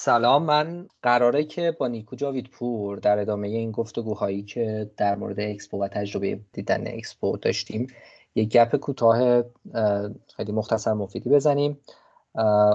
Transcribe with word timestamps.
سلام 0.00 0.42
من 0.42 0.88
قراره 1.02 1.44
که 1.44 1.70
با 1.70 1.88
نیکو 1.88 2.16
جاویدپور 2.16 2.98
در 2.98 3.18
ادامه 3.18 3.48
این 3.48 3.70
گفتگوهایی 3.70 4.42
که 4.42 4.90
در 4.96 5.16
مورد 5.16 5.40
اکسپو 5.40 5.82
و 5.82 5.88
تجربه 5.88 6.40
دیدن 6.52 6.86
اکسپو 6.86 7.36
داشتیم 7.36 7.86
یک 8.34 8.48
گپ 8.48 8.76
کوتاه 8.76 9.42
خیلی 10.36 10.52
مختصر 10.52 10.92
مفیدی 10.92 11.30
بزنیم. 11.30 11.78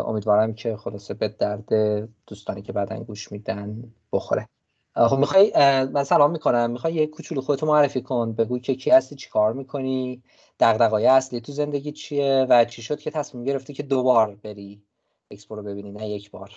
امیدوارم 0.05 0.54
که 0.54 0.78
خلاصه 0.78 1.14
به 1.14 1.28
درد 1.28 1.70
دوستانی 2.28 2.61
که 2.61 2.73
بعدا 2.73 3.00
گوش 3.00 3.32
میدن 3.32 3.93
بخوره. 4.14 4.47
خب 4.96 5.18
می‌خوای 5.18 5.51
من 5.86 6.04
سلام 6.04 6.32
می‌کنم. 6.32 6.71
می‌خوای 6.71 6.93
یه 6.93 7.07
کوچولو 7.07 7.42
خودتو 7.42 7.65
معرفی 7.65 8.01
کن. 8.01 8.33
بگو 8.33 8.60
که 8.60 8.75
کی 8.75 8.89
هستی 8.89 9.15
چی 9.15 9.29
کار 9.29 9.54
می‌کنی؟ 9.54 10.24
دغدغه‌های 10.60 11.05
اصلی 11.05 11.42
تو 11.42 11.51
زندگی 11.51 11.92
چیه؟ 11.92 12.46
و 12.50 12.65
چی 12.65 12.82
شد 12.82 13.00
که 13.00 13.11
تصمیم 13.11 13.43
گرفتی 13.43 13.74
که 13.74 13.83
دوبار 13.83 14.36
بری 14.36 14.83
اکسپو 15.32 15.55
رو 15.55 15.64
ببینی 15.64 15.92
نه 15.92 16.10
یک 16.10 16.32
بار؟ 16.32 16.51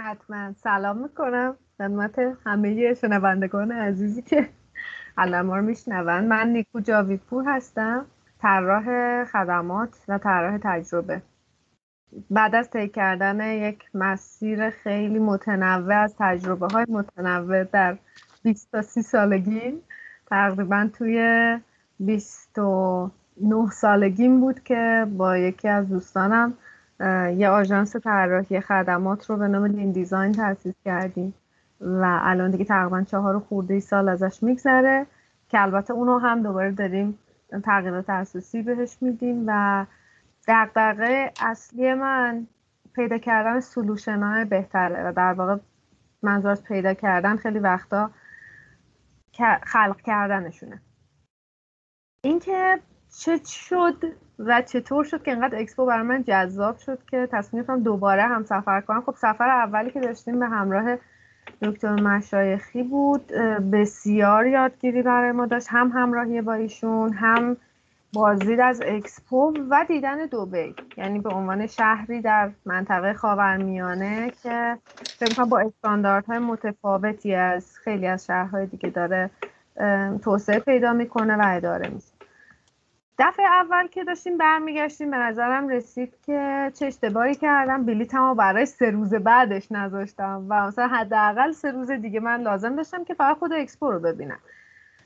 حتما. 0.00 0.52
سلام 0.52 0.98
می‌کنم 0.98 1.56
خدمت 1.78 2.18
همه 2.46 2.94
شنوندگان 2.94 3.72
عزیزی 3.72 4.22
که 4.22 4.48
ما 5.18 5.56
رو 5.56 5.62
میشنون. 5.62 6.24
من 6.24 6.48
نیکو 6.48 6.80
جاویدپور 6.80 7.44
هستم 7.46 8.06
طراح 8.38 9.24
خدمات 9.24 10.04
و 10.08 10.18
طراح 10.18 10.58
تجربه. 10.62 11.22
بعد 12.30 12.54
از 12.54 12.70
طی 12.70 12.88
کردن 12.88 13.40
یک 13.40 13.84
مسیر 13.94 14.70
خیلی 14.70 15.18
متنوع 15.18 15.94
از 15.94 16.14
تجربه 16.18 16.66
های 16.66 16.84
متنوع 16.88 17.64
در 17.64 17.98
20 18.42 18.72
تا 18.72 18.82
30 18.82 19.02
سالگی 19.02 19.82
تقریبا 20.26 20.88
توی 20.98 21.58
29 22.00 23.10
سالگیم 23.72 24.40
بود 24.40 24.62
که 24.62 25.06
با 25.16 25.36
یکی 25.36 25.68
از 25.68 25.88
دوستانم 25.88 26.54
یه 27.36 27.48
آژانس 27.48 27.96
طراحی 27.96 28.60
خدمات 28.60 29.30
رو 29.30 29.36
به 29.36 29.48
نام 29.48 29.64
لین 29.64 29.92
دیزاین 29.92 30.32
تأسیس 30.32 30.74
کردیم 30.84 31.34
و 31.80 32.20
الان 32.22 32.50
دیگه 32.50 32.64
تقریبا 32.64 33.02
چهار 33.02 33.38
خورده 33.38 33.80
سال 33.80 34.08
ازش 34.08 34.42
میگذره 34.42 35.06
که 35.48 35.62
البته 35.62 35.94
اونو 35.94 36.18
هم 36.18 36.42
دوباره 36.42 36.70
داریم 36.70 37.18
تغییرات 37.64 38.10
اساسی 38.10 38.62
بهش 38.62 38.96
میدیم 39.00 39.44
و 39.46 39.86
دقدقه 40.48 41.32
اصلی 41.40 41.94
من 41.94 42.46
پیدا 42.94 43.18
کردن 43.18 43.60
سلوشن 43.60 44.22
های 44.22 44.44
بهتره 44.44 45.08
و 45.08 45.12
در 45.12 45.32
واقع 45.32 45.56
منظور 46.22 46.50
از 46.50 46.64
پیدا 46.64 46.94
کردن 46.94 47.36
خیلی 47.36 47.58
وقتا 47.58 48.10
خلق 49.62 50.00
کردنشونه. 50.00 50.82
اینکه 52.24 52.80
چه 53.18 53.40
شد 53.44 54.04
و 54.38 54.62
چطور 54.62 55.04
شد 55.04 55.22
که 55.22 55.32
انقدر 55.32 55.58
اکسپو 55.58 55.86
برای 55.86 56.02
من 56.02 56.24
جذاب 56.24 56.78
شد 56.78 56.98
که 57.10 57.28
تصمیم 57.32 57.62
گرفتم 57.62 57.82
دوباره 57.82 58.22
هم 58.22 58.44
سفر 58.44 58.80
کنم؟ 58.80 59.02
خب 59.06 59.14
سفر 59.16 59.48
اولی 59.48 59.90
که 59.90 60.00
داشتیم 60.00 60.38
به 60.38 60.46
همراه 60.46 60.96
دکتر 61.62 61.94
مشایخی 62.00 62.82
بود. 62.82 63.26
بسیار 63.72 64.46
یادگیری 64.46 65.02
برای 65.02 65.32
ما 65.32 65.46
داشت. 65.46 65.66
هم 65.70 65.90
همراهی 65.94 66.40
با 66.40 66.54
ایشون 66.54 67.12
هم 67.12 67.56
بازدید 68.12 68.60
از 68.60 68.82
اکسپو 68.86 69.54
و 69.70 69.84
دیدن 69.88 70.26
دوبی 70.26 70.74
یعنی 70.96 71.18
به 71.18 71.28
عنوان 71.28 71.66
شهری 71.66 72.20
در 72.20 72.50
منطقه 72.64 73.12
خاورمیانه 73.12 74.32
که 74.42 74.78
فکر 75.18 75.44
با 75.44 75.58
استانداردهای 75.58 76.38
متفاوتی 76.38 77.34
از 77.34 77.78
خیلی 77.84 78.06
از 78.06 78.26
شهرهای 78.26 78.66
دیگه 78.66 78.88
داره 78.88 79.30
توسعه 80.22 80.58
پیدا 80.58 80.92
می‌کنه 80.92 81.36
و 81.36 81.42
اداره 81.44 81.88
میشه. 81.88 82.15
دفعه 83.18 83.46
اول 83.46 83.86
که 83.86 84.04
داشتیم 84.04 84.38
برمیگشتیم 84.38 85.10
به 85.10 85.16
نظرم 85.16 85.68
رسید 85.68 86.14
که 86.26 86.72
چه 86.74 86.86
اشتباهی 86.86 87.34
کردم. 87.34 87.86
بلیتمو 87.86 88.34
برای 88.34 88.66
سه 88.66 88.90
روز 88.90 89.14
بعدش 89.14 89.72
نذاشتم 89.72 90.46
و 90.48 90.66
مثلا 90.66 90.88
حداقل 90.88 91.52
سه 91.52 91.70
روز 91.70 91.90
دیگه 91.90 92.20
من 92.20 92.40
لازم 92.40 92.76
داشتم 92.76 93.04
که 93.04 93.14
فقط 93.14 93.38
خود 93.38 93.52
اکسپو 93.52 93.90
رو 93.90 94.00
ببینم. 94.00 94.38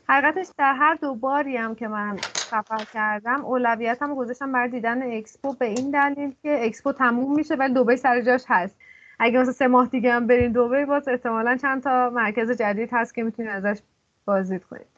حقیقتش 0.09 0.47
در 0.59 0.75
هر 0.75 0.95
دو 0.95 1.15
باری 1.15 1.57
هم 1.57 1.75
که 1.75 1.89
من 1.89 2.17
سفر 2.35 2.85
کردم 2.95 3.45
اولویتم 3.45 4.15
گذاشتم 4.15 4.53
برای 4.53 4.69
دیدن 4.69 5.13
اکسپو 5.13 5.53
به 5.53 5.67
این 5.67 5.91
دلیل 5.91 6.35
که 6.43 6.61
اکسپو 6.67 6.93
تموم 6.93 7.35
میشه 7.37 7.55
ولی 7.55 7.75
دوبی 7.75 7.97
سر 7.97 8.21
جاش 8.21 8.45
هست. 8.49 8.77
اگه 9.19 9.41
مثلا 9.41 9.53
سه 9.53 9.67
ماه 9.69 9.87
دیگه 9.89 10.13
هم 10.13 10.27
برین 10.27 10.53
دوبه 10.53 10.87
باز 10.87 11.09
احتمالا 11.09 11.57
چند 11.57 11.83
تا 11.83 12.11
مرکز 12.11 12.51
جدید 12.51 12.89
هست 12.93 13.15
که 13.15 13.23
می‌تونید 13.23 13.51
ازش 13.51 13.81
بازدید 14.27 14.65
کنید 14.65 14.90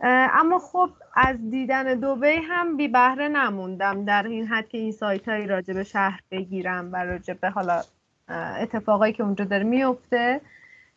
اما 0.00 0.58
خب 0.58 0.90
از 1.14 1.50
دیدن 1.50 1.94
دوبی 1.94 2.36
هم 2.48 2.76
بی 2.76 2.88
بهره 2.88 3.28
نموندم 3.28 4.04
در 4.04 4.22
این 4.22 4.46
حد 4.46 4.68
که 4.68 4.78
این 4.78 4.92
سایت 4.92 5.28
هایی 5.28 5.46
راجع 5.46 5.74
به 5.74 5.84
شهر 5.84 6.20
بگیرم 6.30 6.92
و 6.92 6.96
راجع 6.96 7.34
به 7.34 7.50
حالا 7.50 7.82
اتفاقایی 8.60 9.12
که 9.12 9.22
اونجا 9.22 9.44
داره 9.44 9.64
میفته 9.64 10.40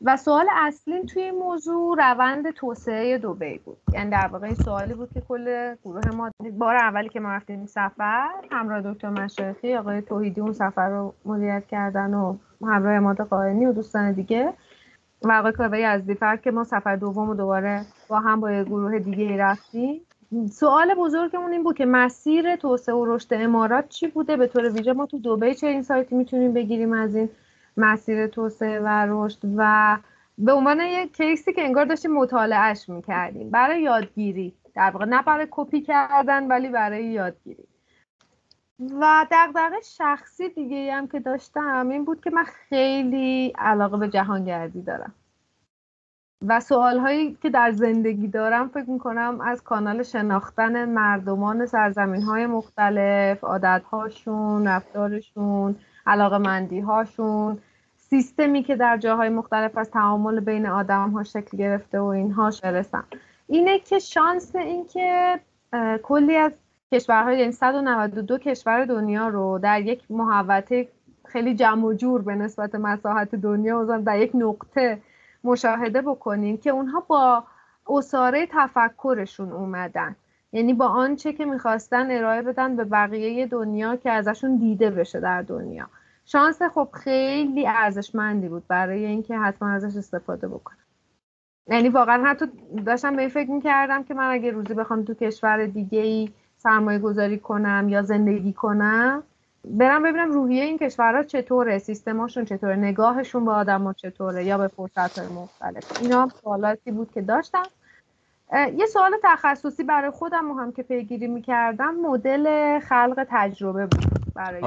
و 0.01 0.17
سوال 0.17 0.45
اصلی 0.51 1.05
توی 1.05 1.21
این 1.21 1.35
موضوع 1.35 1.97
روند 1.97 2.51
توسعه 2.51 3.17
دوبی 3.17 3.57
بود. 3.57 3.77
یعنی 3.93 4.09
در 4.09 4.27
واقع 4.27 4.53
سوالی 4.53 4.93
بود 4.93 5.09
که 5.13 5.21
کل 5.21 5.75
گروه 5.83 6.15
ما 6.15 6.31
بار 6.51 6.75
اولی 6.75 7.09
که 7.09 7.19
ما 7.19 7.33
رفتیم 7.33 7.65
سفر 7.65 8.29
همراه 8.51 8.81
دکتر 8.81 9.09
مشایخی 9.09 9.75
آقای 9.75 10.01
توحیدی 10.01 10.41
اون 10.41 10.53
سفر 10.53 10.89
رو 10.89 11.13
مدیریت 11.25 11.67
کردن 11.67 12.13
و 12.13 12.37
همراه 12.61 12.93
اماد 12.93 13.17
قائنی 13.17 13.65
و 13.65 13.73
دوستان 13.73 14.11
دیگه 14.11 14.53
و 15.23 15.43
آقای 15.59 15.83
از 15.83 16.05
دیفر 16.05 16.37
که 16.37 16.51
ما 16.51 16.63
سفر 16.63 16.95
دوم 16.95 17.29
و 17.29 17.35
دوباره 17.35 17.85
با 18.09 18.19
هم 18.19 18.39
با 18.39 18.63
گروه 18.63 18.99
دیگه 18.99 19.37
رفتیم. 19.37 20.01
سوال 20.51 20.93
بزرگمون 20.93 21.51
این 21.51 21.63
بود 21.63 21.77
که 21.77 21.85
مسیر 21.85 22.55
توسعه 22.55 22.95
و 22.95 23.15
رشد 23.15 23.27
امارات 23.31 23.89
چی 23.89 24.07
بوده؟ 24.07 24.37
به 24.37 24.47
طور 24.47 24.69
ویژه 24.69 24.93
ما 24.93 25.05
تو 25.05 25.19
دوبه 25.19 25.53
چه 25.53 25.67
این 25.67 25.83
سایتی 25.83 26.15
می‌تونیم 26.15 26.53
بگیریم 26.53 26.93
از 26.93 27.15
این 27.15 27.29
مسیر 27.77 28.27
توسعه 28.27 28.79
و 28.79 29.05
رشد؟ 29.09 29.39
و 29.55 29.97
به 30.37 30.51
عنوان 30.51 30.79
یه 30.79 31.07
کیسی 31.07 31.53
که 31.53 31.63
انگار 31.63 31.85
داشتیم 31.85 32.11
مطالعهش 32.11 32.89
می‌کردیم. 32.89 33.49
برای 33.49 33.81
یادگیری. 33.81 34.53
در 34.75 34.89
واقع 34.91 35.05
نه 35.05 35.21
برای 35.21 35.47
کپی 35.51 35.81
کردن 35.81 36.47
ولی 36.47 36.69
برای 36.69 37.05
یادگیری. 37.05 37.63
و 38.79 39.25
دقدقه 39.31 39.81
شخصی 39.97 40.49
دیگه 40.49 40.93
هم 40.93 41.07
که 41.07 41.19
داشتم 41.19 41.89
این 41.89 42.05
بود 42.05 42.23
که 42.23 42.29
من 42.29 42.43
خیلی 42.43 43.53
علاقه 43.57 43.97
به 43.97 44.09
جهانگردی 44.09 44.81
دارم. 44.81 45.13
و 46.45 46.59
سوال 46.59 46.99
هایی 46.99 47.37
که 47.41 47.49
در 47.49 47.71
زندگی 47.71 48.27
دارم 48.27 48.67
فکر 48.67 48.89
می‌کنم 48.89 49.41
از 49.41 49.63
کانال 49.63 50.03
شناختن 50.03 50.85
مردمان 50.89 51.65
سرزمین 51.65 52.21
های 52.21 52.45
مختلف 52.45 53.43
عادت 53.43 53.81
هاشون 53.91 54.67
رفتارشون 54.67 55.75
علاقه 56.07 56.37
مندی 56.37 56.79
هاشون 56.79 57.57
سیستمی 57.97 58.63
که 58.63 58.75
در 58.75 58.97
جاهای 58.97 59.29
مختلف 59.29 59.77
از 59.77 59.91
تعامل 59.91 60.39
بین 60.39 60.65
آدم 60.65 61.09
ها 61.09 61.23
شکل 61.23 61.57
گرفته 61.57 61.99
و 61.99 62.05
اینها 62.05 62.51
برسم 62.63 63.03
اینه 63.47 63.79
که 63.79 63.99
شانس 63.99 64.55
این 64.55 64.85
که 64.85 65.39
کلی 66.03 66.35
از 66.35 66.51
کشورهای 66.93 67.39
یعنی 67.39 67.51
192 67.51 68.37
کشور 68.37 68.85
دنیا 68.85 69.27
رو 69.27 69.59
در 69.59 69.81
یک 69.81 70.03
محوطه 70.09 70.87
خیلی 71.25 71.55
جمع 71.55 71.85
و 71.85 71.93
جور 71.93 72.21
به 72.21 72.35
نسبت 72.35 72.75
مساحت 72.75 73.35
دنیا 73.35 73.85
و 73.89 74.01
در 74.01 74.19
یک 74.19 74.31
نقطه 74.33 75.01
مشاهده 75.47 76.01
بکنیم 76.01 76.57
که 76.57 76.69
اونها 76.69 76.99
با 76.99 77.43
اصاره 77.89 78.47
تفکرشون 78.51 79.51
اومدن. 79.51 80.15
یعنی 80.51 80.73
با 80.73 80.87
آنچه 80.87 81.33
که 81.33 81.45
می‌خواستن 81.45 82.11
ارائه 82.11 82.41
بدن 82.41 82.75
به 82.75 82.83
بقیه 82.83 83.47
دنیا 83.47 83.95
که 83.95 84.11
ازشون 84.11 84.55
دیده 84.57 84.89
بشه 84.89 85.19
در 85.19 85.41
دنیا. 85.41 85.87
شانس 86.25 86.61
خب 86.61 86.89
خیلی 86.93 87.67
ارزشمندی 87.67 88.49
بود 88.49 88.67
برای 88.67 89.05
اینکه 89.05 89.37
حتما 89.37 89.69
ازش 89.69 89.97
استفاده 89.97 90.47
بکنم 90.47 90.77
یعنی 91.69 91.89
واقعا 91.89 92.23
حتی 92.25 92.45
داشتم 92.85 93.15
به 93.15 93.27
فکر 93.27 93.49
می‌کردم 93.49 94.03
که 94.03 94.13
من 94.13 94.31
اگه 94.31 94.51
روزی 94.51 94.73
بخوام 94.73 95.03
تو 95.03 95.13
کشور 95.13 95.65
دیگه 95.65 96.01
ای 96.01 96.29
سرمایه 96.57 96.99
گذاری 96.99 97.39
کنم 97.39 97.89
یا 97.89 98.01
زندگی 98.01 98.53
کنم 98.53 99.23
برم 99.69 100.03
ببینم 100.03 100.31
روحیه 100.31 100.63
این 100.63 100.77
کشورها 100.77 101.23
چطوره 101.23 101.77
سیستماشون 101.77 102.45
چطوره 102.45 102.75
نگاهشون 102.75 103.45
به 103.45 103.51
آدم 103.51 103.93
چطوره 103.93 104.45
یا 104.45 104.57
به 104.57 104.67
فرصت 104.67 105.19
های 105.19 105.27
مختلف. 105.27 106.01
اینا 106.01 106.29
سوالاتی 106.41 106.91
بود 106.91 107.11
که 107.11 107.21
داشتم. 107.21 107.63
یه 108.53 108.85
سوال 108.85 109.11
تخصصی 109.23 109.83
برای 109.83 110.09
خودم 110.09 110.51
هم 110.51 110.71
که 110.71 110.83
پیگیری 110.83 111.27
می‌کردم 111.27 111.95
مدل 111.95 112.79
خلق 112.79 113.27
تجربه 113.29 113.85
بود 113.85 114.33
برای 114.35 114.61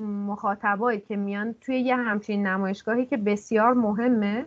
مخاطبایی 0.00 1.00
که 1.00 1.16
میان 1.16 1.54
توی 1.60 1.80
یه 1.80 1.96
همچین 1.96 2.46
نمایشگاهی 2.46 3.06
که 3.06 3.16
بسیار 3.16 3.74
مهمه. 3.74 4.44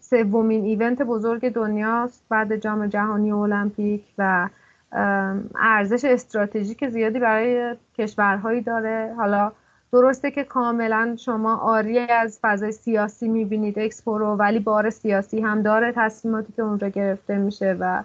سومین 0.00 0.64
ایونت 0.64 1.02
بزرگ 1.02 1.52
دنیاست 1.52 2.24
بعد 2.28 2.56
جام 2.56 2.86
جهانی 2.86 3.32
المپیک 3.32 4.04
و 4.18 4.48
ارزش 4.92 6.04
استراتژیک 6.04 6.88
زیادی 6.88 7.18
برای 7.18 7.76
کشورهایی 7.98 8.60
داره. 8.60 9.14
حالا 9.16 9.52
درسته 9.92 10.30
که 10.30 10.44
کاملا 10.44 11.16
شما 11.18 11.56
آری 11.56 11.98
از 11.98 12.38
فضای 12.42 12.72
سیاسی 12.72 13.28
می‌بینید 13.28 13.78
اکسپو 13.78 14.18
رو 14.18 14.36
ولی 14.36 14.58
بار 14.58 14.90
سیاسی 14.90 15.40
هم 15.40 15.62
داره 15.62 15.92
تصمیماتی 15.96 16.52
که 16.52 16.62
اونجا 16.62 16.88
گرفته 16.88 17.36
میشه 17.36 17.76
و 17.80 18.02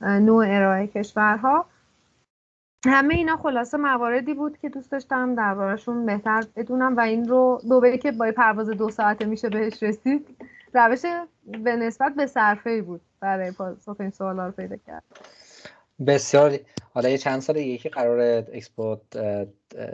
نوع 0.00 0.44
ارائه 0.48 0.86
کشورها. 0.86 1.66
همه 2.86 3.14
اینا 3.14 3.36
خلاصه 3.36 3.78
مواردی 3.78 4.34
بود 4.34 4.58
که 4.58 4.68
دوست 4.68 4.92
داشتم 4.92 5.34
دربارهشون 5.34 6.06
بهتر 6.06 6.44
بدونم 6.56 6.96
و 6.96 7.00
این 7.00 7.28
رو 7.28 7.60
دوباره 7.68 7.98
که 7.98 8.12
با 8.12 8.32
پرواز 8.36 8.70
دو 8.70 8.90
ساعته 8.90 9.24
میشه 9.24 9.48
بهش 9.48 9.82
رسید 9.82 10.36
روش 10.74 11.02
به 11.64 11.76
نسبت 11.76 12.14
به 12.14 12.26
صرفه 12.26 12.70
ای 12.70 12.82
بود 12.82 13.00
برای 13.20 13.50
پاسخ 13.50 13.96
این 14.00 14.10
سوالا 14.10 14.46
رو 14.46 14.52
پیدا 14.52 14.76
کرد. 14.76 15.02
بسیار 16.06 16.58
حالا 16.94 17.08
یه 17.08 17.18
چند 17.18 17.40
سال 17.40 17.56
یکی 17.56 17.88
قرار 17.88 18.20
اکسپو 18.52 18.96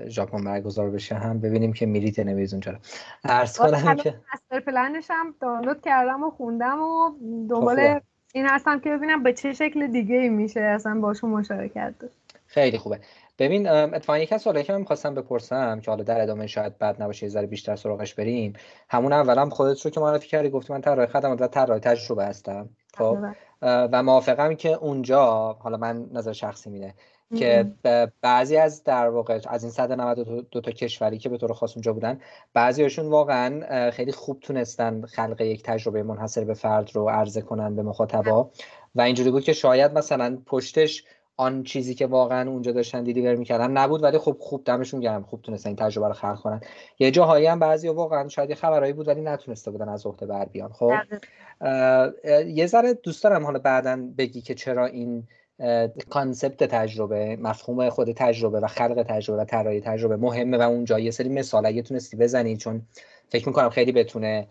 ژاپن 0.09 0.45
برگزار 0.45 0.91
بشه 0.91 1.15
هم. 1.15 1.41
ببینیم 1.41 1.73
که 1.73 1.87
میری 1.87 2.11
تنویز 2.11 2.55
اونجا 2.55 2.79
عرض 3.25 3.59
کنم 3.59 3.97
که 3.97 4.15
master 4.35 4.61
plan 4.61 4.92
ش 4.92 5.07
هم 5.11 5.35
دانلود 5.41 5.81
کردم 5.81 6.23
و 6.23 6.31
خوندم 6.31 6.81
و 6.81 7.11
دنبال 7.51 8.01
این 8.35 8.47
هستم 8.47 8.81
که 8.81 8.91
ببینم 8.91 9.23
به 9.23 9.33
چه 9.33 9.53
شکل 9.53 9.87
دیگه 9.87 10.17
ای 10.17 10.29
میشه 10.29 10.61
اصلا 10.61 11.01
باشون 11.01 11.31
مشارکت 11.31 11.95
داشت. 11.99 12.15
خیلی 12.47 12.79
خوبه. 12.79 13.01
ببین 13.39 13.69
اتفاقا 13.69 14.19
یکی 14.19 14.35
از 14.35 14.43
سوالایی 14.43 14.67
که 14.67 14.73
من 14.73 14.79
می‌خواستم 14.79 15.15
بپرسم 15.15 15.81
که 15.81 15.91
حالا 15.91 16.03
در 16.03 16.21
ادامه 16.21 16.47
شاید 16.47 16.79
بد 16.79 17.03
نباشه 17.03 17.27
یه 17.27 17.31
ذره 17.31 17.47
بیشتر 17.47 17.77
سراغش 17.77 18.15
بریم. 18.15 18.53
همون 18.89 19.13
اولم 19.13 19.51
خودت 19.51 19.81
رو 19.81 19.91
که 19.91 20.01
معرفی 20.01 20.29
کردی 20.29 20.51
گفتی 20.51 20.73
من 20.73 20.81
طراح 20.81 21.07
خدمات 21.07 21.43
و 21.43 21.47
طراح 21.47 21.79
تجربه 21.79 22.25
هستم 22.25 22.69
خب؟ 22.99 23.19
و 23.63 24.03
موافقم 24.03 24.55
که 24.55 24.69
اونجا 24.69 25.53
حالا 25.61 25.77
من 25.77 26.07
نظر 26.13 26.33
شخصی 26.33 26.71
میده 26.71 26.95
که 27.37 27.73
بعضی 28.21 28.57
از 28.57 28.85
در 28.85 29.09
واقع 29.09 29.41
از 29.49 29.63
این 29.63 29.73
192 29.73 30.43
دو 30.51 30.61
تا 30.61 30.71
کشوری 30.71 31.19
که 31.19 31.29
به 31.29 31.39
طور 31.39 31.53
خاص 31.53 31.77
اونجا 31.77 31.93
بودن 31.93 32.21
بعضیاشون 32.55 33.09
واقعا 33.09 33.91
خیلی 33.91 34.13
خوب 34.13 34.41
تونستن 34.41 35.07
خلق 35.07 35.41
یک 35.41 35.63
تجربه 35.63 36.03
منحصر 36.03 36.45
به 36.45 36.55
فرد 36.55 36.91
رو 36.95 37.09
عرضه 37.09 37.41
کنن 37.41 37.77
به 37.77 37.83
مخاطبا. 37.83 38.51
و 38.95 39.01
اینجوری 39.01 39.31
بود 39.31 39.45
که 39.45 39.53
شاید 39.53 39.93
مثلا 39.93 40.39
پشتش 40.47 41.05
آن 41.37 41.63
چیزی 41.63 41.95
که 41.95 42.07
واقعا 42.07 42.51
اونجا 42.51 42.73
داشتن 42.73 43.03
deliver 43.03 43.35
می‌کردن 43.35 43.71
نبود 43.71 44.03
ولی 44.03 44.19
خب 44.19 44.37
خوب 44.41 44.65
دمشون 44.65 45.01
گرم 45.01 45.23
خوب 45.23 45.43
تونستن 45.43 45.69
این 45.69 45.77
تجربه 45.77 46.07
رو 46.09 46.13
خلق 46.13 46.41
کنن. 46.41 46.61
یه 46.99 47.11
جاهایی 47.11 47.47
هم 47.47 47.59
بعضی 47.59 47.89
واقعا 47.89 48.29
شاید 48.29 48.51
یه 48.51 48.57
خبرایی 48.57 48.93
بود 48.93 49.09
ولی 49.09 49.21
نتونسته 49.21 49.71
بودن 49.71 49.89
از 49.89 50.07
عهده 50.07 50.27
بر 50.27 50.45
بیان. 50.45 50.73
خب 50.73 50.93
یه 52.47 52.67
ذره 52.67 52.95
دوست 52.95 53.25
دارم 53.25 53.45
حالا 53.45 53.59
بعدا 53.59 54.09
بگی 54.19 54.41
که 54.41 54.55
چرا 54.55 54.87
این 54.87 55.29
concept 56.11 56.65
تجربه 56.65 57.37
مفهوم 57.37 57.91
خود 57.91 58.13
تجربه 58.13 58.61
و 58.61 58.67
خلق 58.67 59.05
تجربه 59.09 59.43
و 59.43 59.45
طراحی 59.45 59.81
تجربه 59.81 60.17
مهمه 60.17 60.59
و 60.59 60.61
اونجا 60.63 60.99
یه 60.99 61.11
سری 61.11 61.29
مثال 61.29 61.67
اگه 61.67 61.83
تونستی 61.83 62.17
بزنی 62.17 62.57
چون 62.57 62.83
فکر 63.29 63.49
می‌کنم 63.49 63.71
خیلی 63.71 63.93
بتونه 63.93 64.49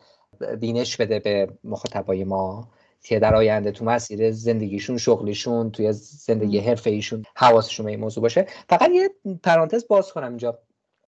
بینش 0.59 0.97
بده 0.97 1.19
به 1.19 1.47
مخاطبای 1.63 2.23
ما. 2.23 2.67
که 3.03 3.19
در 3.19 3.35
آینده 3.35 3.71
تو 3.71 3.85
مسیر 3.85 4.31
زندگیشون 4.31 4.97
شغلیشون 4.97 5.71
توی 5.71 5.91
زندگی 5.93 6.59
حرفه 6.59 6.89
ایشون 6.89 7.23
حواسشون 7.35 7.85
به 7.85 7.91
این 7.91 7.99
موضوع 7.99 8.21
باشه. 8.21 8.45
فقط 8.69 8.89
یه 8.91 9.09
پرانتز 9.43 9.87
باز 9.87 10.13
کنم 10.13 10.27
اینجا. 10.27 10.59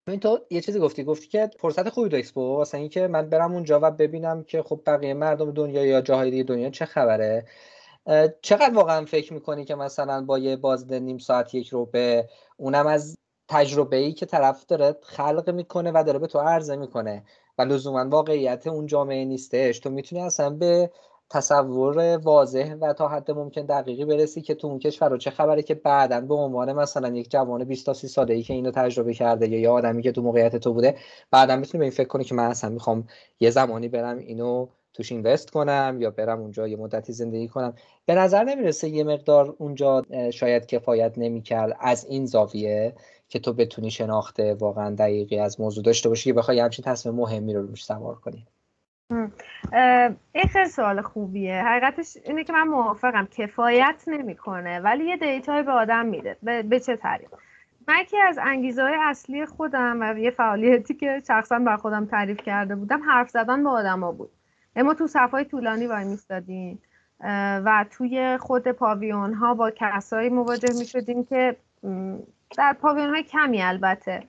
این 0.09 0.21
تو 0.21 0.39
یه 0.51 0.61
چیزی 0.61 0.79
گفتی 0.79 1.05
گفتی 1.05 1.27
که 1.27 1.51
فرصت 1.59 1.89
خوبی 1.89 2.09
دو 2.09 2.17
اکسپو 2.17 2.57
واسه 2.57 2.79
اینکه 2.79 3.07
من 3.07 3.29
برم 3.29 3.53
اونجا 3.53 3.81
و 3.83 3.91
ببینم 3.91 4.43
که 4.43 4.63
خب 4.63 4.81
بقیه 4.87 5.15
مردم 5.15 5.51
دنیا 5.51 5.85
یا 5.87 6.01
جاهای 6.01 6.31
دیگه 6.31 6.43
دنیا 6.43 6.71
چه 6.71 6.85
خبره. 6.85 7.47
چقدر 8.43 8.75
واقعا 8.75 9.05
فکر 9.05 9.33
می‌کنی 9.33 9.65
که 9.65 9.75
مثلا 9.75 10.25
با 10.25 10.39
یه 10.39 10.57
بازده 10.57 11.01
نیم 11.01 11.19
ساعت 11.19 11.55
یک 11.55 11.69
رو 11.69 11.87
به 11.87 12.29
اونم 12.57 12.87
از 12.87 13.17
تجربه 13.49 13.97
ای 13.97 14.13
که 14.13 14.27
طرف 14.27 14.67
داره 14.67 14.97
خلق 15.03 15.51
می‌کنه 15.51 15.91
و 15.95 16.05
داره 16.07 16.19
به 16.19 16.27
تو 16.27 16.39
عرضه 16.39 16.77
می‌کنه 16.77 17.25
و 17.59 17.63
لزوما 17.63 18.09
واقعیت 18.09 18.67
اون 18.67 18.87
جامعه 18.87 19.25
نیستش؟ 19.25 19.79
تو 19.79 19.91
می‌تونی 19.91 20.23
اصلا 20.23 20.51
به 20.51 20.91
تصور 21.31 22.17
واضح 22.17 22.75
و 22.81 22.93
تا 22.93 23.09
حد 23.09 23.31
ممکن 23.31 23.63
دقیقی 23.63 24.05
برسی 24.05 24.43
که 24.43 24.55
تو 24.55 24.67
اون 24.67 24.79
کشور 24.79 25.09
رو 25.09 25.17
چه 25.19 25.31
خبره 25.31 25.63
که 25.63 25.75
بعدا 25.75 26.21
به 26.21 26.35
عنوان 26.35 26.73
مثلا 26.73 27.09
یک 27.09 27.31
جوان 27.31 27.65
20 27.65 27.87
تا 27.87 27.93
30 27.95 28.09
ساله 28.09 28.35
ای 28.35 28.43
که 28.43 28.55
اینو 28.55 28.71
تجربه 28.71 29.15
کرده 29.15 29.49
یا 29.49 29.61
یه 29.61 29.69
آدمی 29.69 30.03
که 30.03 30.13
تو 30.13 30.23
موقعیت 30.23 30.57
تو 30.57 30.73
بوده 30.73 30.97
بعدا 31.31 31.57
می‌تونی 31.57 31.79
به 31.79 31.85
این 31.85 31.93
فکر 31.93 32.09
کنی 32.09 32.25
که 32.25 32.35
من 32.35 32.45
اصلا 32.45 32.71
می‌خوام 32.71 33.07
یه 33.41 33.51
زمانی 33.51 33.89
برم 33.89 34.19
اینو 34.19 34.69
توش 34.93 35.13
اینوست 35.13 35.51
کنم 35.51 35.97
یا 36.01 36.11
برم 36.11 36.41
اونجا 36.41 36.69
یه 36.69 36.77
مدتی 36.77 37.13
زندگی 37.13 37.49
کنم. 37.49 37.75
به 38.07 38.15
نظر 38.15 38.45
نمی‌رسه 38.45 38.89
یه 38.89 39.05
مقدار 39.05 39.55
اونجا 39.59 40.03
شاید 40.33 40.67
کفایت 40.67 41.13
نمی‌کرد 41.19 41.77
از 41.81 42.05
این 42.05 42.27
زاویه 42.27 42.95
که 43.29 43.39
تو 43.39 43.53
بتونی 43.53 43.91
شناخته 43.91 44.55
واقعا 44.55 44.95
دقیقی 44.95 45.39
از 45.39 45.61
موضوع 45.61 45.85
داشته 45.85 46.09
باشی 46.09 46.31
که 46.31 46.35
بخوای 46.35 46.61
همچین 46.61 46.85
تصمیم 46.85 47.15
مهمی 47.15 47.55
رو 47.55 47.67
روش 47.67 47.85
سوار 47.85 48.15
کنی. 48.15 48.47
این 50.33 50.45
خیلی 50.53 50.69
سوال 50.69 51.01
خوبیه. 51.01 51.63
حقیقتش 51.63 52.17
اینه 52.25 52.45
که 52.45 52.53
من 52.53 52.69
موافقم. 52.69 53.27
کفایت 53.27 54.05
نمی‌کنه 54.07 54.81
ولی 54.81 55.05
یه 55.05 55.17
دیتایی 55.17 55.63
به 55.63 55.73
آدم 55.73 56.07
میده. 56.07 56.37
به, 56.43 56.81
چه 56.81 56.97
طریق؟ 56.97 57.29
من 57.89 57.95
یکی 58.01 58.21
از 58.21 58.39
انگیزه 58.43 58.83
های 58.83 58.95
اصلی 59.01 59.47
خودم 59.47 59.99
و 60.01 60.19
یه 60.19 60.31
فعالیتی 60.31 60.95
که 60.95 61.23
شخصا 61.27 61.59
بر 61.59 61.77
خودم 61.77 62.07
تعریف 62.07 62.37
کرده 62.37 62.77
بودم 62.77 63.03
حرف 63.03 63.31
زدن 63.31 63.65
با 63.65 63.71
آدما 63.71 64.13
بود. 64.13 64.31
ما 64.77 64.95
تو 64.95 65.07
صفای 65.07 65.45
طولانی 65.45 65.87
وای 65.87 66.05
میستادیم 66.05 66.83
و 67.65 67.85
توی 67.91 68.39
خود 68.41 68.69
پاویون 68.69 69.35
ها 69.35 69.55
با 69.55 69.71
کسایی 69.71 70.29
مواجه 70.29 70.79
می 70.79 70.85
شدیم 70.85 71.25
که 71.25 71.57
در 72.57 72.73
پاویون 72.73 73.11
های 73.11 73.23
کمی 73.23 73.63
البته 73.63 74.23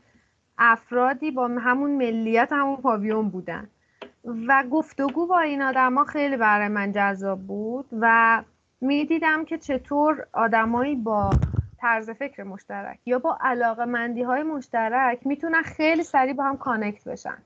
افرادی 0.58 1.32
با 1.32 1.48
همون 1.48 1.92
ملیت 1.92 2.50
همون 2.52 2.78
پاویون 2.78 3.30
بودن. 3.30 3.70
و 4.48 4.64
گفتگو 4.72 5.28
با 5.28 5.40
این 5.40 5.62
آدما 5.62 6.04
خیلی 6.04 6.38
برای 6.38 6.68
من 6.68 6.92
جذاب 6.92 7.40
بود 7.40 7.86
و 7.92 8.44
می‌دیدم 8.82 9.46
که 9.46 9.58
چطور 9.58 10.28
آدمایی 10.34 10.96
با 10.96 11.30
طرز 11.78 12.10
فکر 12.10 12.44
مشترک 12.44 13.00
یا 13.06 13.20
با 13.20 13.38
علاقه 13.42 13.86
مندی 13.86 14.24
های 14.24 14.44
مشترک 14.44 15.28
می‌تونن 15.28 15.62
خیلی 15.62 16.04
سریع 16.04 16.34
با 16.34 16.44
هم 16.44 16.58
کانکت 16.58 17.08
بشن. 17.08 17.38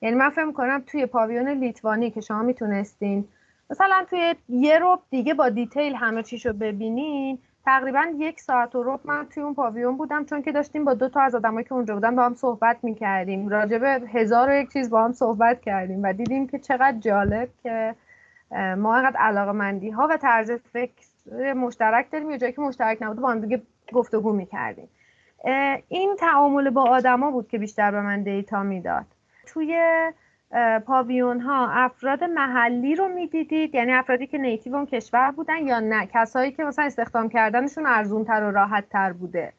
یعنی 0.00 0.16
من 0.16 0.30
فکر 0.30 0.52
کنم 0.52 0.82
توی 0.86 1.06
پاویون 1.06 1.48
لیتوانی 1.48 2.10
که 2.10 2.20
شما 2.20 2.42
می‌تونستین 2.42 3.28
مثلا 3.70 4.06
توی 4.10 4.34
یه 4.48 4.78
روب 4.78 5.00
دیگه 5.10 5.34
با 5.34 5.48
دیتیل 5.48 5.94
همه 5.94 6.22
چیشو 6.22 6.52
ببینین 6.52 7.38
تقریبا 7.64 8.04
یک 8.16 8.40
ساعت 8.40 8.74
و 8.74 8.82
رب 8.82 9.00
من 9.04 9.26
توی 9.26 9.42
اون 9.42 9.54
پاویون 9.54 9.96
بودم 9.96 10.24
چون 10.24 10.42
که 10.42 10.52
داشتیم 10.52 10.84
با 10.84 10.94
دو 10.94 11.08
تا 11.08 11.20
از 11.20 11.34
آدمایی 11.34 11.64
که 11.64 11.72
اونجا 11.72 11.94
بودن 11.94 12.16
با 12.16 12.24
هم 12.24 12.34
صحبت 12.34 12.76
می‌کردیم. 12.82 13.48
راجع 13.48 13.78
به 13.78 14.00
هزار 14.12 14.48
و 14.48 14.54
یک 14.54 14.72
چیز 14.72 14.90
با 14.90 15.04
هم 15.04 15.12
صحبت 15.12 15.60
کردیم 15.60 16.02
و 16.02 16.12
دیدیم 16.12 16.46
که 16.46 16.58
چقدر 16.58 16.98
جالب 16.98 17.48
که 17.62 17.94
ما 18.76 18.96
اینقدر 18.96 19.16
علاقه 19.16 19.52
مندی 19.52 19.90
ها 19.90 20.08
و 20.10 20.16
طرز 20.16 20.52
فکر 20.52 21.06
مشترک 21.56 22.10
داریم 22.10 22.30
یا 22.30 22.36
جایی 22.36 22.52
که 22.52 22.60
مشترک 22.60 22.98
نبوده 23.00 23.20
با 23.20 23.30
هم 23.30 23.40
دیگه 23.40 23.62
گفتگو 23.92 24.32
می‌کردیم. 24.32 24.88
این 25.88 26.16
تعامل 26.18 26.70
با 26.70 26.82
آدما 26.82 27.30
بود 27.30 27.48
که 27.48 27.58
بیشتر 27.58 27.90
به 27.90 28.00
من 28.00 28.22
دیتا 28.22 28.62
می‌داد. 28.62 29.06
توی 29.46 29.78
پاویون 30.86 31.40
ها 31.40 31.68
افراد 31.70 32.24
محلی 32.24 32.94
رو 32.94 33.08
می‌دیدید؟ 33.08 33.74
یعنی 33.74 33.92
افرادی 33.92 34.26
که 34.26 34.38
نیتیو 34.38 34.74
اون 34.74 34.86
کشور 34.86 35.30
بودن 35.30 35.66
یا 35.66 35.80
نه؟ 35.80 36.08
کسایی 36.12 36.52
که 36.52 36.64
مثلا 36.64 36.84
استخدام 36.84 37.28
کردنشون 37.28 37.86
ارزون 37.86 38.24
تر 38.24 38.42
و 38.42 38.50
راحت 38.50 38.88
تر 38.88 39.12
بوده 39.12 39.52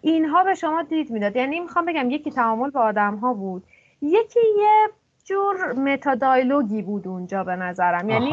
اینها 0.00 0.44
به 0.44 0.54
شما 0.54 0.82
دید 0.82 1.10
می‌داد. 1.10 1.36
یعنی 1.36 1.60
می‌خوام 1.60 1.84
بگم 1.84 2.10
یکی 2.10 2.30
تعامل 2.30 2.70
با 2.70 2.80
آدم 2.80 3.16
ها 3.16 3.34
بود. 3.34 3.64
یکی 4.02 4.40
یه 4.58 4.90
جور 5.24 5.72
متادایلوگی 5.72 6.82
بود 6.82 7.08
اونجا 7.08 7.44
به 7.44 7.56
نظرم. 7.56 8.08
یعنی 8.08 8.32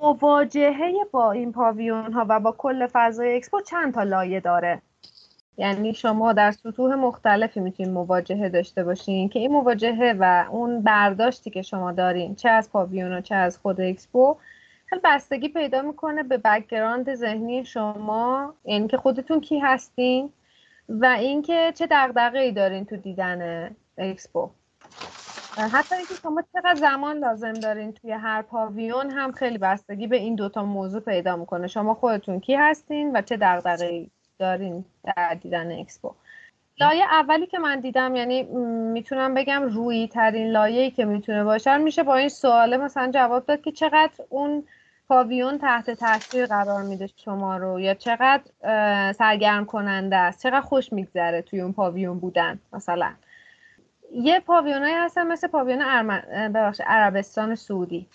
مواجهه 0.00 0.92
با 1.10 1.32
این 1.32 1.52
پاویون 1.52 2.12
ها 2.12 2.26
و 2.28 2.40
با 2.40 2.52
کل 2.52 2.86
فضای 2.92 3.36
اکسپو 3.36 3.60
چند 3.60 3.94
تا 3.94 4.02
لایه 4.02 4.40
داره. 4.40 4.82
یعنی 5.58 5.94
شما 5.94 6.32
در 6.32 6.52
سطوح 6.52 6.94
مختلفی 6.94 7.60
می‌تونید 7.60 7.92
مواجهه 7.92 8.48
داشته 8.48 8.84
باشین 8.84 9.28
که 9.28 9.38
این 9.38 9.52
مواجهه 9.52 10.16
و 10.20 10.46
اون 10.50 10.82
برداشتی 10.82 11.50
که 11.50 11.62
شما 11.62 11.92
دارین 11.92 12.34
چه 12.34 12.48
از 12.48 12.70
پاویون 12.70 13.12
و 13.12 13.20
چه 13.20 13.34
از 13.34 13.58
خود 13.58 13.80
اکسپو 13.80 14.36
خیلی 14.86 15.02
بستگی 15.04 15.48
پیدا 15.48 15.82
می‌کنه 15.82 16.22
به 16.22 16.38
background 16.38 17.14
ذهنی 17.14 17.64
شما 17.64 18.54
یعنی 18.64 18.88
که 18.88 18.96
خودتون 18.96 19.40
کی 19.40 19.58
هستین 19.58 20.32
و 20.88 21.06
اینکه 21.06 21.72
چه 21.74 21.86
دغدغه 21.90 22.38
ای 22.38 22.52
دارین 22.52 22.84
تو 22.84 22.96
دیدن 22.96 23.70
اکسپو 23.98 24.50
حتی 25.72 25.94
اینکه 25.94 26.14
شما 26.14 26.42
چقدر 26.52 26.74
زمان 26.74 27.18
لازم 27.18 27.52
دارین 27.52 27.92
توی 27.92 28.12
هر 28.12 28.42
پاویون 28.42 29.10
هم 29.10 29.32
خیلی 29.32 29.58
بستگی 29.58 30.06
به 30.06 30.16
این 30.16 30.34
دوتا 30.34 30.64
موضوع 30.64 31.00
پیدا 31.00 31.36
می‌کنه. 31.36 31.66
شما 31.66 31.94
خودتون 31.94 32.40
کی 32.40 32.54
هستین 32.54 33.16
و 33.16 33.22
چه 33.22 33.36
دغدغه 33.36 33.86
ای 33.86 34.10
دارین 34.38 34.84
در 35.04 35.34
دیدن 35.34 35.80
اکسپو. 35.80 36.14
لایه 36.80 37.04
اولی 37.04 37.46
که 37.46 37.58
من 37.58 37.80
دیدم 37.80 38.16
یعنی 38.16 38.42
می‌تونم 38.92 39.34
بگم 39.34 39.62
روی 39.62 40.08
ترین 40.08 40.50
لایه‌ای 40.50 40.90
که 40.90 41.04
می‌تونه 41.04 41.44
باشه 41.44 41.76
میشه 41.76 42.02
با 42.02 42.16
این 42.16 42.28
سواله 42.28 42.76
مثلا 42.76 43.10
جواب 43.14 43.46
داد 43.46 43.60
که 43.60 43.72
چقدر 43.72 44.24
اون 44.28 44.64
پاویون 45.08 45.58
تحت 45.58 45.90
تاثیر 45.90 46.46
قرار 46.46 46.82
میده 46.82 47.08
شما 47.16 47.56
رو 47.56 47.80
یا 47.80 47.94
چقدر 47.94 48.42
سرگرم 49.12 49.64
کننده 49.64 50.16
است 50.16 50.42
چقدر 50.42 50.60
خوش 50.60 50.92
میگذره 50.92 51.42
توی 51.42 51.60
اون 51.60 51.72
پاویون 51.72 52.18
بودن 52.18 52.58
مثلا. 52.72 53.12
یه 54.12 54.40
پاویونایی 54.40 54.94
هستن 54.94 55.26
مثل 55.26 55.48
پاویون 55.48 55.82
عربستان 56.86 57.54
سعودی. 57.54 58.06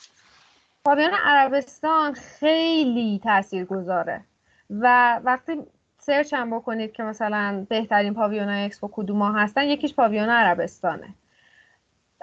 پاویون 0.85 1.11
عربستان 1.25 2.13
خیلی 2.13 3.21
تاثیر 3.23 3.65
گذاره 3.65 4.21
و 4.69 5.19
وقتی 5.23 5.57
search 6.03 6.33
هم 6.33 6.57
بکنید 6.57 6.91
که 6.91 7.03
مثلا 7.03 7.65
بهترین 7.69 8.13
پاویون 8.13 8.49
اکسپو 8.49 8.89
کدوم 8.91 9.21
هستن 9.21 9.63
یکیش 9.63 9.95
پاویون 9.95 10.29
عربستانه. 10.29 11.13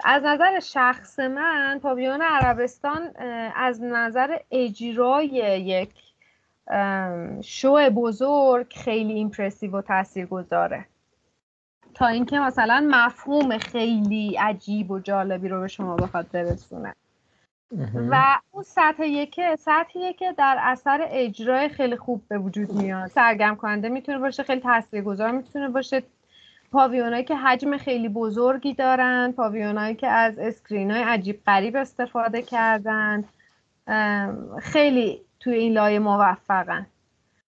از 0.03 0.23
نظر 0.23 0.59
شخص 0.59 1.19
من 1.19 1.79
پاویون 1.83 2.21
عربستان 2.21 3.11
از 3.55 3.83
نظر 3.83 4.37
اجرای 4.51 5.27
یک 5.27 5.93
شو 7.43 7.89
بزرگ 7.89 8.73
خیلی 8.73 9.13
impressive 9.13 9.77
و 9.77 9.81
تاثیرگذاره. 9.81 10.85
تا 11.93 12.07
اینکه 12.07 12.39
مثلا 12.39 12.87
مفهوم 12.91 13.57
خیلی 13.57 14.37
عجیب 14.37 14.91
و 14.91 14.99
جالبی 14.99 15.47
رو 15.47 15.61
به 15.61 15.67
شما 15.67 15.95
بخواد 15.95 16.31
برسونه. 16.31 16.95
و 17.95 18.39
اون 18.51 18.63
سطح 18.63 19.03
یکه 19.03 19.55
سطحیه 19.55 20.13
که 20.13 20.33
در 20.37 20.57
اثر 20.61 21.07
اجرای 21.09 21.69
خیلی 21.69 21.95
خوب 21.95 22.23
به 22.27 22.37
وجود 22.37 22.71
میاد. 22.71 23.07
سرگرم 23.07 23.55
کننده 23.55 23.89
می‌تونه 23.89 24.17
باشه 24.17 24.43
خیلی 24.43 24.61
تاثیرگذار 24.61 25.31
می‌تونه 25.31 25.69
باشه. 25.69 26.03
پاویونایی 26.71 27.23
که 27.23 27.35
حجم 27.35 27.77
خیلی 27.77 28.09
بزرگی 28.09 28.73
دارن 28.73 29.31
پاویونایی 29.31 29.95
که 29.95 30.07
از 30.07 30.39
اسکرین 30.39 30.91
های 30.91 31.03
عجیب 31.03 31.41
غریب 31.45 31.75
استفاده 31.75 32.41
کردن 32.41 33.23
خیلی 34.59 35.21
توی 35.39 35.53
این 35.53 35.73
لایه 35.73 35.99
موفقن. 35.99 36.87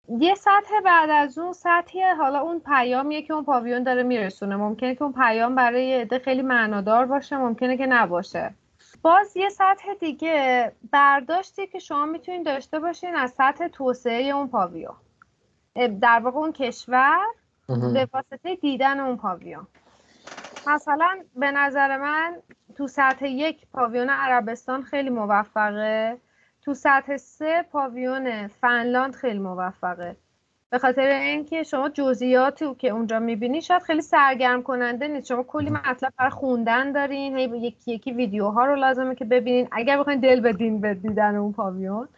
یه 0.09 0.35
سطح 0.35 0.81
بعد 0.85 1.11
از 1.11 1.39
اون 1.39 1.53
سطحیه 1.53 2.15
حالا 2.15 2.39
اون 2.39 2.61
پیامیه 2.61 3.23
که 3.23 3.35
اون 3.35 3.45
پاویون 3.45 3.83
داره 3.83 4.03
میرسونه. 4.03 4.57
ممکنه 4.57 4.95
که 4.95 5.03
اون 5.03 5.13
پیام 5.13 5.55
برای 5.55 6.01
عده 6.01 6.19
خیلی 6.19 6.43
معنادار 6.43 7.07
باشه 7.07 7.37
ممکنه 7.37 7.77
که 7.77 7.87
نباشه. 7.87 8.55
باز 9.05 9.37
یه 9.37 9.49
سطح 9.49 9.95
دیگه 10.01 10.73
برداشتی 10.91 11.67
که 11.67 11.79
شما 11.79 12.07
می‌تونید 12.07 12.47
داشته 12.47 12.79
باشین 12.79 13.17
از 13.17 13.31
سطح 13.31 13.69
توسعه 13.69 14.23
اون 14.23 14.49
پاویون. 14.49 14.95
در 16.01 16.21
واقع 16.21 16.39
اون 16.39 16.53
کشور 16.53 17.27
به 17.69 18.09
واسطه 18.13 18.57
دیدن 18.57 19.01
اون 19.01 19.17
پاویون. 19.17 19.67
مثلا 20.67 21.25
به 21.37 21.51
نظر 21.51 21.97
من 21.97 22.37
تو 22.77 22.87
سطح 22.87 23.27
یک 23.27 23.67
پاویون 23.73 24.11
عربستان 24.11 24.83
خیلی 24.83 25.11
موفقه. 25.11 26.19
تو 26.63 26.75
سطح 26.75 27.17
سه 27.17 27.63
پاویون 27.63 28.49
فنلاند 28.49 29.15
خیلی 29.15 29.39
موفقه. 29.39 30.17
به 30.75 30.79
خاطر 30.79 31.07
اینکه 31.07 31.63
شما 31.63 31.89
جزئیاتی 31.89 32.75
که 32.75 32.89
اونجا 32.89 33.19
می‌بینی 33.19 33.63
شاید 33.63 33.83
خیلی 33.83 34.03
سرگرم 34.03 34.63
کننده 34.63 35.09
نیست. 35.09 35.27
شما 35.27 35.43
کلی 35.43 35.71
مطلب 35.71 36.13
برای 36.19 36.31
خوندن 36.31 36.93
دارین 36.93 37.37
هی 37.37 37.45
یکی 37.45 37.93
یکی 37.93 38.13
ویدیوها 38.13 38.65
رو 38.65 38.75
لازمه 38.75 39.15
که 39.15 39.25
ببینین. 39.25 39.69
اگر 39.73 39.99
بخواین 39.99 40.21
دل 40.21 40.41
بدین 40.41 40.81
به 40.81 40.95
دیدن 40.95 41.37
اون 41.37 41.53
پاویون. 41.53 42.09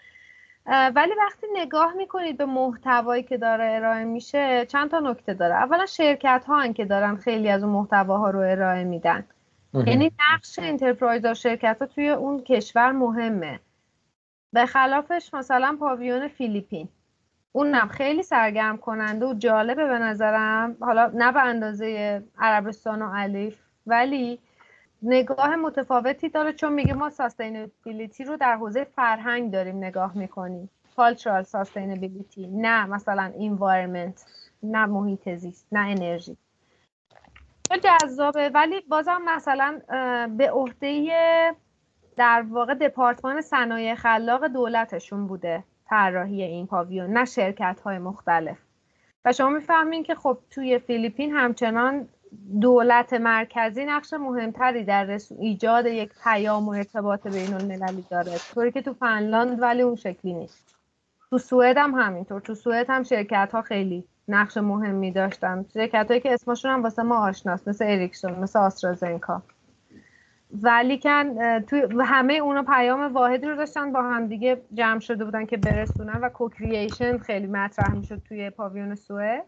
ولی 0.66 1.12
وقتی 1.18 1.46
نگاه 1.56 1.92
می‌کنید 1.92 2.36
به 2.36 2.44
محتوایی 2.46 3.22
که 3.22 3.36
داره 3.36 3.64
ارائه 3.64 4.04
میشه 4.04 4.66
چند 4.66 4.90
تا 4.90 4.98
نکته 4.98 5.34
داره. 5.34 5.54
اولا 5.54 5.86
شرکت 5.86 6.44
ها 6.46 6.72
که 6.72 6.84
دارن 6.84 7.16
خیلی 7.16 7.48
از 7.48 7.62
اون 7.62 7.72
محتواها 7.72 8.30
رو 8.30 8.40
ارائه 8.40 8.84
میدن. 8.84 9.24
یعنی 9.74 10.12
نقش 10.34 10.58
انترپرایز 10.58 11.24
و 11.24 11.34
شرکت 11.34 11.76
ها 11.80 11.86
توی 11.86 12.08
اون 12.08 12.40
کشور 12.40 12.92
مهمه. 12.92 13.60
به 14.52 14.66
خلافش 14.66 15.34
مثلا 15.34 15.76
پاویون 15.80 16.28
فیلیپین. 16.28 16.88
اونم 17.56 17.88
خیلی 17.88 18.22
سرگرم 18.22 18.76
کننده 18.76 19.26
و 19.26 19.34
جالبه 19.34 19.86
به 19.86 19.98
نظرم. 19.98 20.76
حالا 20.80 21.10
نه 21.14 21.32
به 21.32 21.42
اندازه 21.42 22.22
عربستان 22.38 23.02
و 23.02 23.14
علیف 23.14 23.58
ولی 23.86 24.38
نگاه 25.02 25.56
متفاوتی 25.56 26.28
داره 26.28 26.52
چون 26.52 26.72
میگه 26.72 26.94
ما 26.94 27.10
ساستینبیلیتی 27.10 28.24
رو 28.24 28.36
در 28.36 28.56
حوزه 28.56 28.84
فرهنگ 28.84 29.52
داریم 29.52 29.76
نگاه 29.76 30.18
می‌کنیم. 30.18 30.70
Cultural 30.96 31.44
sustainability 31.44 32.38
نه 32.38 32.86
مثلا 32.86 33.32
environment 33.38 34.20
نه 34.62 34.86
محیط 34.86 35.28
زیست 35.28 35.66
نه 35.72 35.80
انرژی. 35.80 36.36
جذابه. 37.82 38.48
ولی 38.48 38.80
بازم 38.80 39.22
مثلا 39.24 39.80
به 40.28 40.50
عهده 40.50 41.10
در 42.16 42.44
واقع 42.50 42.74
دپارتمان 42.74 43.40
صنایع 43.40 43.94
خلاق 43.94 44.46
دولتشون 44.46 45.26
بوده. 45.26 45.64
طراحی 45.88 46.42
این 46.42 46.66
پاویون 46.66 47.12
نه 47.12 47.24
شرکت 47.24 47.80
های 47.84 47.98
مختلف. 47.98 48.58
و 49.24 49.32
شما 49.32 49.48
می‌فهمین 49.48 50.02
که 50.02 50.14
خب 50.14 50.38
توی 50.50 50.78
فیلیپین 50.78 51.32
همچنان 51.32 52.08
دولت 52.60 53.12
مرکزی 53.12 53.84
نقش 53.84 54.12
مهمتری 54.12 54.84
در 54.84 55.18
ایجاد 55.38 55.86
یک 55.86 56.10
پیام 56.24 56.68
و 56.68 56.70
ارتباط 56.70 57.26
بین 57.26 57.54
المللی 57.54 58.04
داره. 58.10 58.38
طوری 58.54 58.72
که 58.72 58.82
تو 58.82 58.92
فنلاند 58.92 59.62
ولی 59.62 59.82
اون 59.82 59.96
شکلی 59.96 60.34
نیست. 60.34 60.76
تو 61.30 61.38
سوئد 61.38 61.78
هم 61.78 61.94
همینطور. 61.94 62.40
تو 62.40 62.54
سوئد 62.54 62.86
هم 62.88 63.02
شرکت 63.02 63.48
ها 63.52 63.62
خیلی 63.62 64.04
نقش 64.28 64.56
مهمی 64.56 65.12
داشتن. 65.12 65.64
شرکت 65.74 66.06
هایی 66.08 66.20
که 66.20 66.32
اسمشون 66.32 66.70
هم 66.70 66.82
واسه 66.82 67.02
ما 67.02 67.28
آشناست 67.28 67.68
مثل 67.68 67.84
اریکسون 67.84 68.32
مثل 68.32 68.58
آسترازنکا. 68.58 69.42
ولی 70.50 70.98
کن 70.98 71.60
توی 71.60 71.86
همه 72.04 72.34
اونا 72.34 72.62
پیام 72.62 73.12
واحدی 73.12 73.46
رو 73.46 73.56
داشتن 73.56 73.92
با 73.92 74.02
هم 74.02 74.26
دیگه 74.26 74.62
جمع 74.74 75.00
شده 75.00 75.24
بودن 75.24 75.46
که 75.46 75.56
برسونن 75.56 76.20
و 76.22 76.28
کوکرییشن 76.28 77.18
خیلی 77.18 77.46
مطرح 77.46 77.94
می‌شد 77.94 78.22
توی 78.28 78.50
پاویون 78.50 78.94
سوئد. 78.94 79.44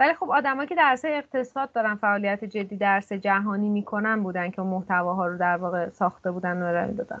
ولی 0.00 0.14
خب 0.14 0.30
آدمایی 0.30 0.68
که 0.68 0.74
درس 0.74 1.04
اقتصاد 1.04 1.72
دارن 1.72 1.94
فعالیت 1.94 2.44
جدی 2.44 2.76
درس 2.76 3.12
جهانی 3.12 3.68
می‌کنن 3.68 4.22
بودن 4.22 4.50
که 4.50 4.62
محتواها 4.62 5.26
رو 5.26 5.38
در 5.38 5.56
واقع 5.56 5.88
ساخته 5.88 6.30
بودن 6.30 6.62
و 6.62 6.66
ارائه 6.66 6.92
دادن. 6.92 7.20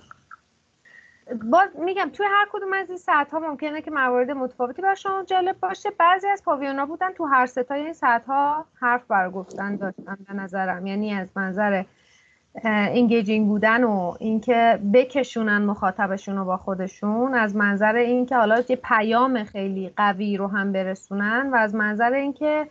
باز 1.50 1.68
میگم 1.78 2.10
توی 2.12 2.26
هر 2.26 2.46
کدوم 2.52 2.72
از 2.72 2.88
این 2.88 2.98
ساعت 2.98 3.30
ها 3.30 3.38
ممکنه 3.38 3.82
که 3.82 3.90
موارد 3.90 4.30
متفاوتی 4.30 4.82
بر 4.82 4.94
شما 4.94 5.24
جالب 5.24 5.60
باشه. 5.60 5.90
بعضی 5.90 6.28
از 6.28 6.42
پاویونا 6.44 6.86
بودن 6.86 7.10
تو 7.10 7.24
هر 7.24 7.46
ستای 7.46 7.80
این 7.80 7.92
ساعت 7.92 8.24
ها 8.26 8.64
حرف 8.80 9.06
برگفتن 9.06 9.76
داشتن 9.76 10.18
به 10.28 10.34
نظرم. 10.34 10.86
یعنی 10.86 11.14
از 11.14 11.28
منظر 11.36 11.84
انگیجینگ 12.64 13.48
بودن 13.48 13.84
و 13.84 14.14
اینکه 14.20 14.78
بکشونن 14.92 15.58
مخاطبشون 15.58 16.36
رو 16.36 16.44
با 16.44 16.56
خودشون 16.56 17.34
از 17.34 17.56
منظر 17.56 17.94
اینکه 17.94 18.36
حالا 18.36 18.62
یه 18.68 18.76
پیام 18.76 19.44
خیلی 19.44 19.90
قوی 19.96 20.36
رو 20.36 20.46
هم 20.46 20.72
برسونن 20.72 21.50
و 21.52 21.56
از 21.56 21.74
منظر 21.74 22.12
اینکه 22.12 22.68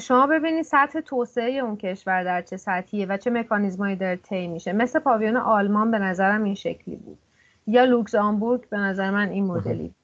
شما 0.00 0.26
ببینید 0.26 0.62
سطح 0.62 1.00
توسعه 1.00 1.52
اون 1.52 1.76
کشور 1.76 2.24
در 2.24 2.42
چه 2.42 2.56
سطحیه 2.56 3.06
و 3.06 3.16
چه 3.16 3.30
مکانیزمایی 3.30 3.96
داره 3.96 4.16
طی 4.16 4.46
میشه. 4.46 4.72
مثل 4.72 4.98
پاویون 4.98 5.36
آلمان 5.36 5.90
به 5.90 5.98
نظرم 5.98 6.44
این 6.44 6.54
شکلی 6.54 6.96
بود. 6.96 7.18
یا 7.66 7.84
لوکزامبورگ 7.84 8.68
به 8.68 8.76
نظر 8.76 9.10
من 9.10 9.28
این 9.28 9.46
مدلی 9.46 9.94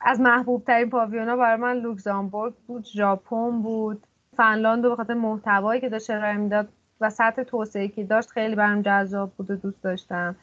از 0.00 0.20
محبوب 0.20 0.64
ترین 0.64 0.90
پاویونا 0.90 1.36
برای 1.36 1.56
من 1.56 1.76
لوکزامبورگ 1.76 2.54
بود 2.66 2.84
ژاپن 2.84 3.62
بود 3.62 4.06
فنلاند 4.36 4.82
به 4.82 4.96
خاطر 4.96 5.14
محتوایی 5.14 5.80
که 5.80 5.88
داشت 5.88 6.10
ارائه 6.10 6.36
می‌داد. 6.36 6.68
و 7.02 7.10
سطح 7.10 7.42
توسعه 7.42 7.88
که 7.88 8.04
داشت 8.04 8.30
خیلی 8.30 8.54
برام 8.54 8.82
جذاب 8.82 9.32
بود 9.36 9.50
و 9.50 9.56
دوست 9.56 9.82
داشتم. 9.82 10.36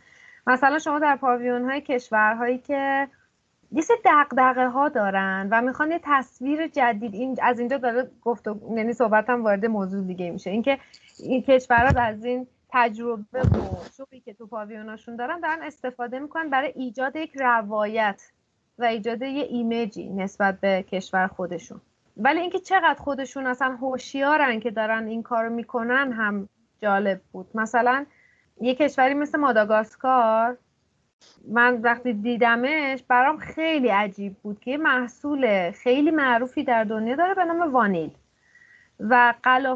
مثلا 0.47 0.79
شما 0.79 0.99
در 0.99 1.15
پاویون 1.15 1.69
های 1.69 1.81
کشورهایی 1.81 2.57
که 2.57 3.07
یه 3.71 3.81
سری 3.81 3.97
دقدقه 4.05 4.67
ها 4.67 4.89
دارن 4.89 5.47
و 5.51 5.61
می‌خوان 5.61 5.91
یه 5.91 5.99
تصویر 6.03 6.67
جدید 6.67 7.13
این 7.13 7.37
از 7.41 7.59
اینجا 7.59 7.77
داره 7.77 8.11
گفت 8.21 8.47
یعنی 8.75 8.93
صحبتم 8.93 9.43
وارد 9.43 9.65
موضوع 9.65 10.07
دیگه 10.07 10.31
میشه. 10.31 10.49
اینکه 10.49 10.77
این 11.19 11.41
کشورها 11.41 12.01
از 12.01 12.25
این 12.25 12.47
تجربه 12.69 13.41
و 13.41 13.43
شغلی 13.97 14.19
که 14.19 14.33
تو 14.33 14.47
پاویوناشون 14.47 15.15
دارن 15.15 15.39
دارن 15.39 15.63
استفاده 15.63 16.19
می‌کنن 16.19 16.49
برای 16.49 16.73
ایجاد 16.75 17.15
یک 17.15 17.31
روایت 17.35 18.21
و 18.77 18.83
ایجاد 18.83 19.21
یه 19.21 19.43
ایمیجی 19.43 20.09
نسبت 20.09 20.59
به 20.59 20.83
کشور 20.83 21.27
خودشون. 21.27 21.81
ولی 22.19 22.39
اینکه 22.39 22.59
چقدر 22.59 22.99
خودشون 22.99 23.47
اصلا 23.47 23.77
هوشیارن 23.81 24.59
که 24.59 24.71
دارن 24.71 25.07
این 25.07 25.23
کارو 25.23 25.49
می‌کنن 25.49 26.11
هم 26.11 26.49
جالب 26.81 27.21
بود. 27.31 27.47
مثلا 27.55 28.05
یه 28.61 28.75
کشوری 28.75 29.13
مثل 29.13 29.39
ماداگاسکار 29.39 30.57
من 31.47 31.81
وقتی 31.81 32.13
دیدمش 32.13 33.03
برام 33.07 33.37
خیلی 33.37 33.87
عجیب 33.87 34.35
بود 34.43 34.59
که 34.59 34.71
یه 34.71 34.77
محصول 34.77 35.71
خیلی 35.71 36.11
معروفی 36.11 36.63
در 36.63 36.83
دنیا 36.83 37.15
داره 37.15 37.33
به 37.33 37.45
نام 37.45 37.73
وانیل. 37.73 38.11
و 38.99 39.33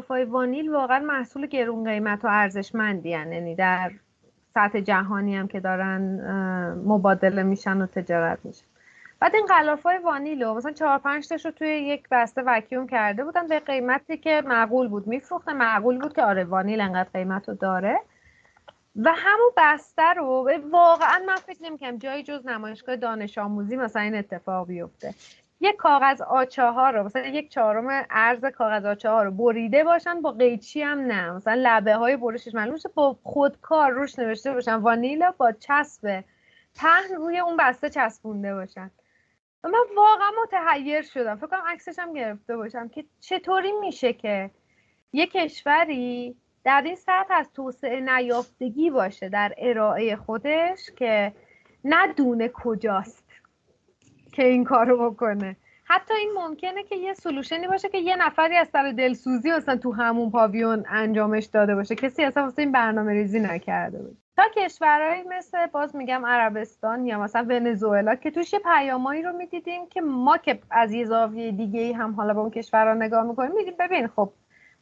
های 0.08 0.24
وانیل 0.24 0.70
واقعا 0.70 0.98
محصول 0.98 1.46
گرون 1.46 1.84
قیمت 1.84 2.24
و 2.24 2.28
ارزشمندی 2.28 3.08
یعنی 3.08 3.54
در 3.54 3.90
سطح 4.54 4.80
جهانی 4.80 5.36
هم 5.36 5.48
که 5.48 5.60
دارن 5.60 6.20
مبادله 6.86 7.42
میشن 7.42 7.82
و 7.82 7.86
تجارت 7.86 8.38
میشن. 8.44 8.66
بعد 9.24 9.34
این 9.34 9.46
غلاف 9.46 9.82
های 9.82 9.98
وانیلو 9.98 10.54
مثلا 10.54 10.72
چهار 10.72 10.98
پنج 10.98 11.28
تاشو 11.28 11.50
توی 11.50 11.68
یک 11.68 12.08
بسته 12.10 12.42
وکیوم 12.46 12.86
کرده 12.86 13.24
بودن 13.24 13.46
به 13.46 13.60
قیمتی 13.60 14.16
که 14.16 14.42
معقول 14.46 14.88
بود. 14.88 15.06
میفروخته 15.06 15.52
معقول 15.52 15.98
بود 15.98 16.14
که 16.14 16.22
آره 16.22 16.44
وانیل 16.44 16.80
انقدر 16.80 17.08
قیمت 17.12 17.48
رو 17.48 17.54
داره. 17.54 18.00
و 18.96 19.12
همون 19.16 19.50
بسته 19.56 20.12
رو 20.16 20.50
واقعا 20.70 21.18
من 21.26 21.36
فکر 21.36 21.62
نمی‌کنم 21.62 21.98
جایی 21.98 22.22
جز 22.22 22.46
نمایشگاه 22.46 22.96
دانش 22.96 23.38
آموزی 23.38 23.76
مثلا 23.76 24.02
این 24.02 24.14
اتفاق 24.14 24.66
بیفته. 24.66 25.14
یک 25.60 25.76
کاغذ 25.76 26.20
آچه 26.20 26.62
رو 26.62 27.02
مثلا 27.02 27.26
یک 27.26 27.50
چهارم 27.50 28.06
ارز 28.10 28.44
کاغذ 28.44 28.84
آچه 28.84 29.10
ها 29.10 29.22
رو 29.22 29.30
بریده 29.30 29.84
باشن 29.84 30.20
با 30.22 30.32
قیچی 30.32 30.82
هم 30.82 30.98
نه. 30.98 31.30
مثلا 31.30 31.54
لبه 31.58 31.94
های 31.94 32.16
برشش 32.16 32.54
معلوم 32.54 32.76
با 32.94 33.16
خودکار 33.22 33.90
روش 33.90 34.18
نوشته 34.18 34.52
باشن. 34.52 34.74
وانیلا 34.74 35.34
با 35.38 35.52
چسب 35.52 36.24
پهن 36.76 37.14
روی 37.16 37.38
اون 37.38 37.56
بسته 37.56 37.90
چسبونده 37.90 38.54
باشن. 38.54 38.90
و 39.64 39.68
من 39.68 39.78
واقعا 39.96 40.30
متحیر 40.42 41.02
شدم. 41.02 41.36
فکر 41.36 41.46
کنم 41.46 41.62
عکسش 41.66 41.98
هم 41.98 42.12
گرفته 42.12 42.56
باشم 42.56 42.88
که 42.88 43.04
چطوری 43.20 43.72
میشه 43.72 44.12
که 44.12 44.50
یه 45.12 45.26
کشوری 45.26 46.36
در 46.64 46.82
این 46.84 46.96
سطح 46.96 47.34
از 47.34 47.52
توسعه 47.52 48.00
نیافتگی 48.00 48.90
باشه 48.90 49.28
در 49.28 49.54
ارائه 49.58 50.16
خودش 50.16 50.90
که 50.96 51.32
ندونه 51.84 52.48
کجاست 52.48 53.24
که 54.32 54.44
این 54.44 54.64
کارو 54.64 55.10
بکنه. 55.10 55.56
حتی 55.84 56.14
این 56.14 56.32
ممکنه 56.34 56.82
که 56.82 56.96
یه 56.96 57.14
سلوشنی 57.14 57.68
باشه 57.68 57.88
که 57.88 57.98
یه 57.98 58.16
نفری 58.16 58.56
از 58.56 58.68
سر 58.68 58.92
دلسوزی 58.92 59.50
اصلا 59.50 59.76
تو 59.76 59.92
همون 59.92 60.30
پاویون 60.30 60.84
انجامش 60.88 61.44
داده 61.44 61.74
باشه. 61.74 61.94
کسی 61.94 62.24
اصلا 62.24 62.42
واسه 62.42 62.62
این 62.62 62.72
برنامه 62.72 63.12
ریزی 63.12 63.40
نکرده 63.40 63.98
بود 63.98 64.23
تا 64.36 64.42
کشورهایی 64.56 65.22
مثل 65.22 65.66
باز 65.66 65.96
میگم 65.96 66.26
عربستان 66.26 67.06
یا 67.06 67.18
مثلا 67.20 67.46
ونزوئلا 67.48 68.14
که 68.14 68.30
توش 68.30 68.52
یه 68.52 68.58
پیامایی 68.58 69.22
رو 69.22 69.32
می‌دیدیم 69.32 69.86
که 69.86 70.00
ما 70.00 70.36
که 70.36 70.58
از 70.70 70.92
یه 70.92 71.04
زاویه 71.04 71.52
دیگه 71.52 71.80
ای 71.80 71.92
هم 71.92 72.14
حالا 72.14 72.34
به 72.34 72.40
اون 72.40 72.50
کشورها 72.50 72.94
نگاه 72.94 73.22
می‌کنیم 73.22 73.52
میدیم 73.52 73.74
ببین 73.78 74.06
خب 74.06 74.32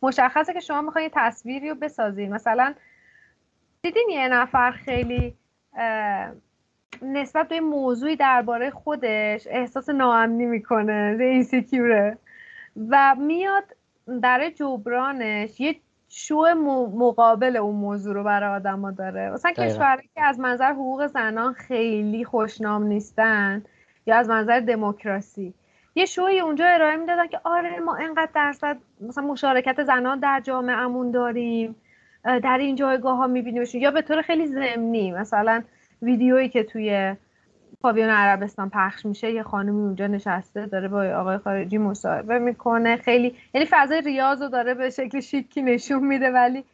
مشخصه 0.02 0.52
که 0.52 0.60
شما 0.60 0.82
می‌خواین 0.82 1.10
تصویری 1.12 1.68
رو 1.68 1.74
بسازین. 1.74 2.32
مثلا 2.32 2.74
دیدین 3.82 4.08
یه 4.10 4.28
نفر 4.28 4.70
خیلی 4.70 5.36
نسبت 7.02 7.48
به 7.48 7.60
موضوعی 7.60 8.16
درباره 8.16 8.70
خودش 8.70 9.46
احساس 9.50 9.88
ناامنی 9.88 10.46
می‌کنه 10.46 11.16
اینسیکیوره 11.20 12.18
و 12.88 13.14
میاد 13.18 13.64
در 14.22 14.50
جبرانش 14.50 15.60
یه 15.60 15.76
شو 16.14 16.44
مقابل 16.94 17.56
اون 17.56 17.74
موضوع 17.74 18.14
رو 18.14 18.24
برای 18.24 18.56
آدما 18.56 18.90
داره. 18.90 19.30
مثلا 19.30 19.52
کشورهایی 19.52 20.10
که 20.14 20.22
از 20.22 20.40
منظر 20.40 20.72
حقوق 20.72 21.06
زنان 21.06 21.52
خیلی 21.52 22.24
خوشنام 22.24 22.82
نیستن 22.82 23.62
یا 24.06 24.16
از 24.16 24.28
منظر 24.28 24.60
دموکراسی 24.60 25.54
یه 25.94 26.04
شوی 26.04 26.40
اونجا 26.40 26.64
ارائه 26.66 26.96
می‌دادن 26.96 27.26
که 27.26 27.40
آره 27.44 27.80
ما 27.80 27.96
انقدر 27.96 28.30
درصد 28.34 28.78
مثلا 29.00 29.24
مشارکت 29.24 29.82
زنان 29.82 30.18
در 30.18 30.40
جامعهمون 30.44 31.10
داریم 31.10 31.76
در 32.24 32.58
این 32.58 32.76
جایگاه 32.76 33.16
ها 33.16 33.26
میبینیمشون 33.26 33.80
یا 33.80 33.90
به 33.90 34.02
طور 34.02 34.22
خیلی 34.22 34.46
ضمنی 34.46 35.12
مثلا 35.12 35.62
ویدیویی 36.02 36.48
که 36.48 36.62
توی 36.62 37.16
پاویون 37.82 38.10
عربستان 38.10 38.70
پخش 38.70 39.06
میشه 39.06 39.32
یه 39.32 39.42
خانمی 39.42 39.80
اونجا 39.80 40.06
نشسته 40.06 40.66
داره 40.66 40.88
با 40.88 41.04
آقای 41.04 41.38
خارجی 41.38 41.78
مصاحبه 41.78 42.38
می‌کنه. 42.38 42.96
خیلی 42.96 43.36
یعنی 43.54 43.66
فضای 43.70 44.00
ریاض 44.00 44.42
رو 44.42 44.48
داره 44.48 44.74
به 44.74 44.90
شکل 44.90 45.20
شیکی 45.20 45.62
نشون 45.62 46.04
میده 46.04 46.30
ولی 46.30 46.64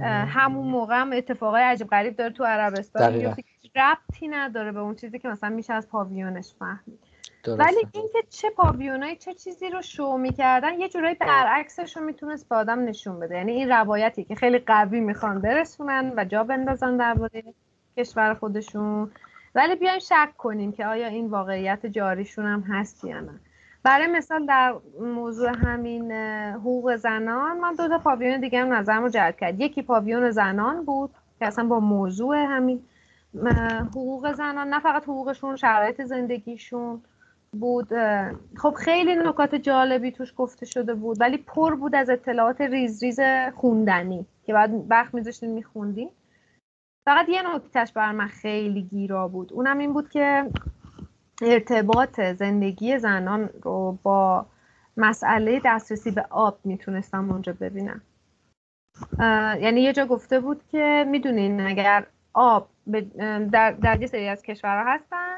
همون 0.00 0.66
موقع 0.66 1.00
هم 1.00 1.12
اتفاقای 1.12 1.62
عجیب 1.62 1.86
غریب 1.86 2.16
داره 2.16 2.32
تو 2.32 2.44
عربستان. 2.44 3.34
ربطی 3.76 4.28
نداره 4.28 4.72
به 4.72 4.80
اون 4.80 4.94
چیزی 4.94 5.18
که 5.18 5.28
مثلا 5.28 5.50
میشه 5.50 5.72
از 5.72 5.88
پاویونش 5.88 6.54
فهمید. 6.58 6.98
ولی 7.46 7.76
اینکه 7.92 8.18
چه 8.30 8.50
پاویونایی 8.50 9.16
چه 9.16 9.34
چیزی 9.34 9.70
رو 9.70 9.82
شو 9.82 10.16
می‌کردن 10.16 10.80
یه 10.80 10.88
جورایی 10.88 11.14
برعکسش 11.14 11.96
رو 11.96 12.04
می‌تونست 12.04 12.48
به 12.48 12.56
آدم 12.56 12.84
نشون 12.84 13.20
بده. 13.20 13.34
یعنی 13.36 13.52
این 13.52 13.68
روایتی 13.68 14.24
که 14.24 14.34
خیلی 14.34 14.58
قوی 14.58 15.00
می‌خوان 15.00 15.40
برسونن 15.40 16.12
و 16.16 16.24
جا 16.24 16.44
بندازن 16.44 16.96
درباره 16.96 17.44
کشور 17.96 18.34
خودشون. 18.34 19.10
ولی 19.56 19.74
بیایم 19.74 19.98
شک 19.98 20.28
کنیم 20.38 20.72
که 20.72 20.86
آیا 20.86 21.06
این 21.06 21.26
واقعیت 21.26 21.86
جاریشون 21.86 22.46
هم 22.46 22.60
هست 22.60 23.04
یا 23.04 23.20
نه. 23.20 23.40
برای 23.82 24.06
مثال 24.06 24.46
در 24.46 24.74
موضوع 25.00 25.50
همین 25.56 26.12
حقوق 26.52 26.96
زنان 26.96 27.60
من 27.60 27.74
دو 27.74 27.88
تا 27.88 27.98
پاویون 27.98 28.40
دیگه 28.40 28.60
هم 28.60 28.72
نظرم 28.72 29.02
رو 29.02 29.08
جلب 29.08 29.36
کرد. 29.36 29.60
یکی 29.60 29.82
پاویون 29.82 30.30
زنان 30.30 30.84
بود 30.84 31.10
که 31.38 31.46
اصلا 31.46 31.64
با 31.64 31.80
موضوع 31.80 32.36
همین 32.36 32.82
حقوق 33.90 34.32
زنان 34.32 34.68
نه 34.68 34.80
فقط 34.80 35.02
حقوقشون 35.02 35.56
شرایط 35.56 36.02
زندگیشون 36.02 37.02
بود. 37.52 37.88
خب 38.56 38.74
خیلی 38.74 39.14
نکات 39.14 39.54
جالبی 39.54 40.12
توش 40.12 40.32
گفته 40.36 40.66
شده 40.66 40.94
بود 40.94 41.20
ولی 41.20 41.36
پر 41.36 41.74
بود 41.74 41.94
از 41.94 42.10
اطلاعات 42.10 42.60
ریز 42.60 43.02
ریز 43.02 43.20
خوندنی 43.54 44.26
که 44.46 44.52
بعد 44.52 44.70
وقت 44.88 45.14
میذاشتین 45.14 45.50
میخوندین 45.50 46.10
فقط 47.06 47.28
یه 47.28 47.54
نکتهش 47.54 47.92
بر 47.92 48.12
من 48.12 48.26
خیلی 48.26 48.82
گیرا 48.82 49.28
بود. 49.28 49.52
اونم 49.52 49.78
این 49.78 49.92
بود 49.92 50.08
که 50.08 50.50
ارتباط 51.42 52.20
زندگی 52.20 52.98
زنان 52.98 53.50
رو 53.62 53.98
با 54.02 54.46
مسئله 54.96 55.60
دسترسی 55.64 56.10
به 56.10 56.26
آب 56.30 56.58
می‌تونستم 56.64 57.30
اونجا 57.30 57.52
ببینم. 57.60 58.00
یعنی 59.60 59.80
یه 59.80 59.92
جا 59.92 60.06
گفته 60.06 60.40
بود 60.40 60.62
که 60.68 61.06
می‌دونین 61.08 61.60
اگر 61.60 62.06
آب 62.32 62.68
در, 63.52 63.70
در 63.72 64.00
یه 64.00 64.06
سری 64.06 64.28
از 64.28 64.42
کشورها 64.42 64.92
هستن 64.92 65.36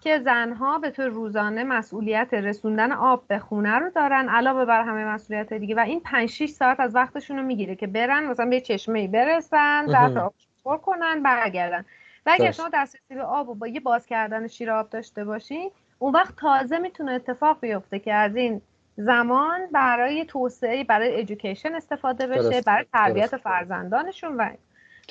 که 0.00 0.18
زنها 0.18 0.78
به 0.78 0.90
طور 0.90 1.08
روزانه 1.08 1.64
مسئولیت 1.64 2.34
رسوندن 2.34 2.92
آب 2.92 3.24
به 3.28 3.38
خونه 3.38 3.78
رو 3.78 3.90
دارن 3.90 4.28
علاوه 4.28 4.64
بر 4.64 4.82
همه 4.82 5.04
مسئولیت 5.04 5.52
دیگه. 5.52 5.74
و 5.74 5.80
این 5.80 6.00
5 6.00 6.28
6 6.28 6.48
ساعت 6.48 6.80
از 6.80 6.94
وقتشون 6.94 7.36
رو 7.36 7.42
می‌گیره 7.42 7.74
که 7.74 7.86
برن 7.86 8.24
مثلا 8.24 8.46
به 8.46 8.60
چشمه 8.60 8.98
ای 8.98 9.08
برسن 9.08 9.86
ظرف 9.86 10.32
پر 10.64 10.76
کنن 10.76 11.22
برگردن. 11.22 11.84
و 12.26 12.30
اگر 12.34 12.50
شما 12.50 12.70
دسترسی 12.74 13.14
به 13.14 13.22
آب 13.22 13.48
و 13.48 13.54
با 13.54 13.66
یه 13.66 13.80
باز 13.80 14.06
کردن 14.06 14.46
شیر 14.48 14.70
آب 14.70 14.90
داشته 14.90 15.24
باشین 15.24 15.70
اون 15.98 16.12
وقت 16.12 16.36
تازه 16.36 16.78
می‌تونه 16.78 17.12
اتفاق 17.12 17.60
بیفته 17.60 17.98
که 17.98 18.14
از 18.14 18.36
این 18.36 18.62
زمان 18.96 19.66
برای 19.72 20.24
توسعه 20.24 20.84
برای 20.84 21.20
ادویکیشن 21.20 21.74
استفاده 21.74 22.26
بشه 22.26 22.60
برای 22.60 22.84
تربیت 22.92 23.36
فرزندانشون 23.36 24.36
و 24.36 24.50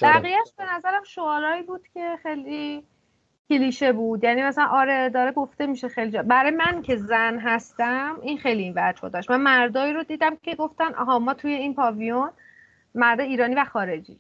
بقیهش 0.02 0.54
به 0.58 0.64
نظرم 0.74 1.04
شعارهایی 1.04 1.64
بود 1.64 1.88
که 1.94 2.18
خیلی 2.24 2.84
کلیشه 3.50 3.92
بود. 3.92 4.24
یعنی 4.24 4.44
مثلا 4.44 4.66
آره 4.66 5.10
داره 5.10 5.32
گفته 5.32 5.66
میشه 5.66 5.88
خیلی 5.88 6.12
جا. 6.12 6.24
برای 6.24 6.52
من 6.52 6.82
که 6.82 6.96
زن 6.96 7.40
هستم 7.40 8.20
این 8.22 8.38
خیلی 8.38 8.64
این 8.64 8.74
وجه 8.76 9.10
داشت. 9.10 9.32
من 9.32 9.42
مردایی 9.42 9.94
رو 9.94 10.04
دیدم 10.04 10.36
که 10.36 10.56
گفتن 10.56 10.94
آها 10.94 11.20
ما 11.20 11.34
توی 11.34 11.54
این 11.54 11.76
پاویون 11.76 12.30
مرد 12.96 13.20
ایرانی 13.20 13.56
و 13.56 13.66
خارجی. 13.66 14.18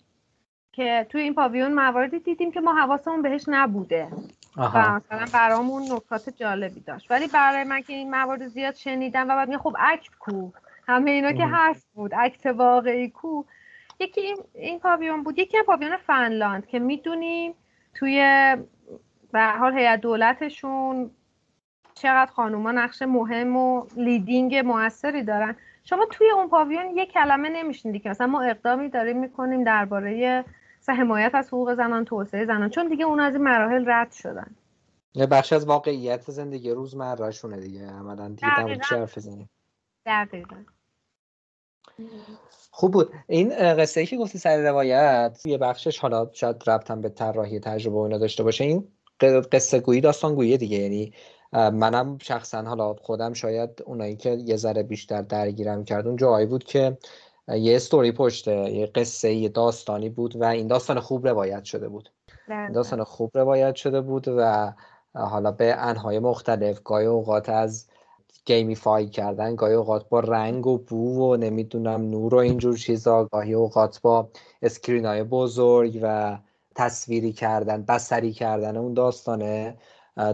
که 0.71 1.07
توی 1.09 1.21
این 1.21 1.33
پاویون 1.33 1.73
مواردی 1.73 2.19
دیدیم 2.19 2.51
که 2.51 2.61
ما 2.61 2.73
حواسمون 2.73 3.21
بهش 3.21 3.45
نبوده. 3.47 4.07
و 4.57 4.91
مثلا 4.91 5.25
برامون 5.33 5.83
نکات 5.91 6.29
جالبی 6.29 6.79
داشت. 6.79 7.11
ولی 7.11 7.27
برای 7.27 7.63
من 7.63 7.81
که 7.81 7.93
این 7.93 8.11
موارد 8.11 8.47
زیاد 8.47 8.75
شنیدم 8.75 9.29
و 9.29 9.35
بعد 9.35 9.57
خب 9.57 9.75
اکت 9.79 10.15
کو. 10.19 10.49
همه 10.87 11.11
اینا 11.11 11.31
که 11.31 11.45
هست 11.45 11.87
بود. 11.93 12.11
اکت 12.17 12.45
واقعی 12.45 13.09
کو. 13.09 13.43
یکی 13.99 14.21
این, 14.21 14.37
این 14.53 14.79
پاویون 14.79 15.23
بود. 15.23 15.39
یکی 15.39 15.57
هم 15.57 15.63
پاویون 15.63 15.97
فنلاند 15.97 16.65
که 16.65 16.79
می‌دونیم 16.79 17.53
توی 17.93 18.17
به 19.31 19.45
حال 19.45 19.77
هیئت 19.77 20.01
دولتشون 20.01 21.11
چقدر 21.93 22.31
خانوما 22.31 22.71
نقش 22.71 23.01
مهم 23.01 23.55
و 23.55 23.85
لیدینگ 23.97 24.55
موثری 24.55 25.23
دارن. 25.23 25.55
شما 25.83 26.05
توی 26.05 26.29
اون 26.29 26.47
پاویون 26.49 26.97
یه 26.97 27.05
کلمه 27.05 27.49
نمیشنیدی 27.49 27.99
که 27.99 28.09
مثلا 28.09 28.27
ما 28.27 28.41
اقدامی 28.41 28.89
داریم 28.89 29.17
می‌کنیم 29.17 29.63
درباره 29.63 30.43
حمایت 30.89 31.31
از 31.33 31.47
حقوق 31.47 31.73
زنان 31.73 32.05
توسعه 32.05 32.45
زنان. 32.45 32.69
چون 32.69 32.87
دیگه 32.87 33.05
اون 33.05 33.19
از 33.19 33.33
این 33.33 33.43
مراحل 33.43 33.83
رد 33.87 34.11
شدن. 34.11 34.55
یه 35.13 35.25
بخش 35.25 35.53
از 35.53 35.65
واقعیت 35.65 36.31
زندگی 36.31 36.71
روزمرهشونه 36.71 37.59
دیگه. 37.59 37.87
عملا 37.87 38.27
دیگه 38.29 38.79
چه 38.89 38.95
حرف 38.95 39.17
بزنیم 39.17 39.49
دقیقا. 40.05 40.55
خوب 42.71 42.93
بود. 42.93 43.13
این 43.27 43.49
قصه 43.75 43.99
ای 43.99 44.05
که 44.05 44.17
گفتی 44.17 44.37
سر 44.37 44.61
روایت 44.63 45.41
یه 45.45 45.57
بخشش 45.57 45.99
حالا 45.99 46.29
شاید 46.33 46.69
ربطم 46.69 47.01
به 47.01 47.09
طراحی 47.09 47.59
تجربه 47.59 47.95
و 47.97 47.99
اینا 47.99 48.17
داشته 48.17 48.43
باشه. 48.43 48.63
این 48.63 48.87
قصه 49.51 49.79
گویی 49.79 50.01
داستان 50.01 50.35
گویی 50.35 50.57
دیگه. 50.57 50.77
یعنی 50.77 51.13
منم 51.53 52.17
شخصا 52.21 52.61
حالا 52.61 52.93
خودم 52.93 53.33
شاید 53.33 53.69
اونایی 53.85 54.15
که 54.15 54.29
یه 54.29 54.55
ذره 54.55 54.83
بیشتر 54.83 55.21
درگیرم 55.21 55.83
کرد 55.83 56.07
اون 56.07 56.15
جایی 56.15 56.45
بود 56.45 56.63
که 56.63 56.97
یه 57.47 57.75
استوری 57.75 58.11
پشته 58.11 58.71
یه 58.71 58.85
قصه 58.85 59.33
یه 59.33 59.49
داستانی 59.49 60.09
بود 60.09 60.35
و 60.35 60.43
این 60.43 60.67
داستان 60.67 60.99
خوب 60.99 61.27
روایت 61.27 61.63
شده 61.63 61.89
بود. 61.89 62.09
این 62.49 62.71
داستان 62.71 63.03
خوب 63.03 63.31
روایت 63.33 63.75
شده 63.75 64.01
بود 64.01 64.27
و 64.27 64.73
حالا 65.13 65.51
به 65.51 65.75
انحای 65.77 66.19
مختلف 66.19 66.79
گاهی 66.83 67.05
اوقات 67.05 67.49
از 67.49 67.87
gamify 68.45 69.09
کردن 69.09 69.55
گاهی 69.55 69.73
اوقات 69.73 70.09
با 70.09 70.19
رنگ 70.19 70.67
و 70.67 70.77
بو 70.77 71.31
و 71.31 71.35
نمی‌دونم 71.35 72.01
نور 72.01 72.35
و 72.35 72.37
اینجور 72.37 72.77
چیزا 72.77 73.25
گاهی 73.25 73.53
اوقات 73.53 74.01
با 74.01 74.29
screen 74.61 75.05
های 75.05 75.23
بزرگ 75.23 75.99
و 76.03 76.37
تصویری 76.75 77.33
کردن 77.33 77.83
بسری 77.83 78.33
کردن 78.33 78.77
اون 78.77 78.93
داستانه. 78.93 79.77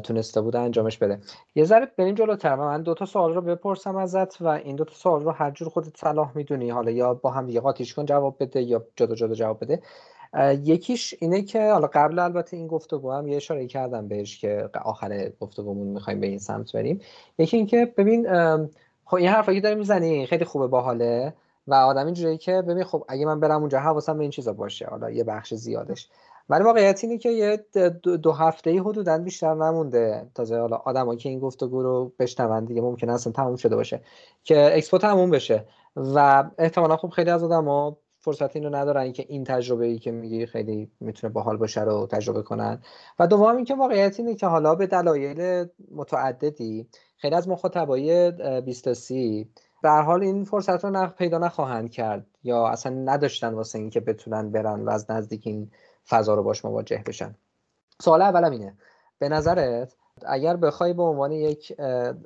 تونسته 0.04 0.42
بود 0.42 0.56
انجامش 0.56 0.98
بده. 0.98 1.20
یه 1.56 1.64
ذره 1.64 1.88
بریم 1.98 2.16
جلوتر 2.16 2.56
من 2.56 2.82
دو 2.82 2.94
تا 2.94 3.06
سوال 3.06 3.34
رو 3.34 3.42
بپرسم 3.42 3.96
ازت 3.96 4.42
و 4.42 4.48
این 4.48 4.76
دو 4.76 4.86
تا 4.86 4.94
سوال 4.94 5.24
رو 5.24 5.32
هر 5.32 5.52
جور 5.52 5.70
خودت 5.70 5.98
صلاح 5.98 6.32
می‌دونی. 6.36 6.70
حالا 6.70 6.92
یا 6.92 7.14
با 7.14 7.32
هم 7.32 7.46
دیگه 7.46 7.60
قاطیش 7.60 7.94
کن 7.94 8.06
جواب 8.06 8.36
بده 8.40 8.62
یا 8.62 8.86
جدا 8.96 9.16
جدا 9.16 9.34
جواب 9.34 9.64
بده. 9.64 9.82
یکیش 10.64 11.16
اینه 11.20 11.42
که 11.42 11.72
حالا 11.72 11.88
قبل 11.94 12.20
البته 12.20 12.58
این 12.58 12.68
گفتگو 12.68 13.12
هم 13.12 13.28
یه 13.28 13.36
اشاره 13.36 13.68
کردم 13.68 14.08
بهش 14.08 14.40
که 14.40 14.70
آخر 14.84 15.32
گفتگومون 15.40 15.88
می‌خوایم 15.88 16.20
به 16.20 16.28
این 16.28 16.40
سمت 16.40 16.74
بریم. 16.74 17.02
یکی 17.38 17.58
اینکه 17.58 17.94
ببین 17.98 18.28
خب 19.06 19.16
این 19.16 19.28
حرفا 19.28 19.60
داری 19.60 19.76
می‌زنی 19.76 20.26
خیلی 20.28 20.46
خوبه 20.46 20.68
باحاله 20.68 21.34
و 21.68 21.74
آدم 21.74 22.06
اینجوریه 22.06 22.38
که 22.38 22.62
ببین 22.62 22.84
خب 22.84 23.06
اگه 23.08 23.26
من 23.26 23.40
برم 23.40 23.60
اونجا 23.60 23.80
حواسم 23.80 24.18
به 24.18 24.22
این 24.22 24.32
چیزا 24.32 24.54
باشه. 24.54 24.86
حالا 24.86 25.12
یه 25.12 25.24
بخش 25.24 25.54
زیادش. 25.54 26.10
ولی 26.50 26.64
واقعیت 26.64 27.04
اینه 27.04 27.18
که 27.18 27.30
یه 27.30 27.66
دو 28.04 28.32
هفته 28.32 28.70
ای 28.70 28.78
حدودا 28.78 29.18
بیشتر 29.18 29.54
نمونده. 29.54 30.30
تازه 30.36 30.60
حالا 30.60 30.76
آدمایی 30.76 31.20
که 31.20 31.30
این 31.30 31.40
گفتگو 31.40 31.84
رو 31.84 32.14
بشنون 32.20 32.66
دیگه 32.66 32.82
ممکن 32.82 33.10
اصلا 33.10 33.34
تموم 33.34 33.56
شده 33.56 33.76
باشه. 33.76 34.02
که 34.44 34.78
اکسپو 34.78 34.98
تموم 34.98 35.30
بشه. 35.30 35.66
و 35.96 36.50
احتمالا 36.58 36.98
خب 36.98 37.10
خیلی 37.10 37.30
از 37.30 37.44
آدما 37.44 37.98
فرصت 38.20 38.56
این 38.56 38.66
رو 38.66 38.76
ندارن 38.76 39.12
که 39.12 39.26
این 39.30 39.44
تجربه 39.44 39.86
ای 39.86 40.00
که 40.00 40.12
میگی 40.12 40.46
خیلی 40.46 40.92
می‌تونه 41.00 41.34
باحال 41.34 41.58
باشه 41.58 41.82
رو 41.82 42.08
تجربه 42.12 42.42
کنن. 42.42 42.82
و 43.20 43.28
دوم 43.28 43.56
اینکه 43.56 43.76
واقعیت 43.76 44.20
اینه 44.20 44.36
که 44.36 44.48
حالا 44.48 44.76
به 44.76 44.88
دلایل 44.88 45.66
متعددی 45.92 46.88
خیلی 47.18 47.36
از 47.36 47.48
مخاطبای 47.48 48.32
20 48.62 48.94
سی 48.94 49.50
به 49.82 49.90
حال 49.90 50.24
این 50.24 50.44
فرصت 50.44 50.86
رو 50.86 51.08
پیدا 51.08 51.38
نخواهند 51.38 51.92
کرد 51.92 52.26
یا 52.44 52.68
اصلا 52.68 52.94
نداشتن 52.94 53.54
واسه 53.54 53.80
اینکه 53.80 54.00
بتونن 54.00 54.52
برن 54.52 54.86
و 54.86 54.90
از 54.90 55.12
نزدیک 55.12 55.48
این 55.48 55.72
فضا 56.10 56.34
رو 56.34 56.44
باش 56.44 56.66
مواجه 56.66 57.04
بشن. 57.08 57.36
سوال 58.02 58.22
اولم 58.22 58.52
اینه. 58.52 58.78
به 59.20 59.30
نظرت 59.30 59.94
اگر 60.26 60.56
بخوای 60.56 60.94
به 60.94 61.04
عنوان 61.04 61.32
یک 61.32 61.74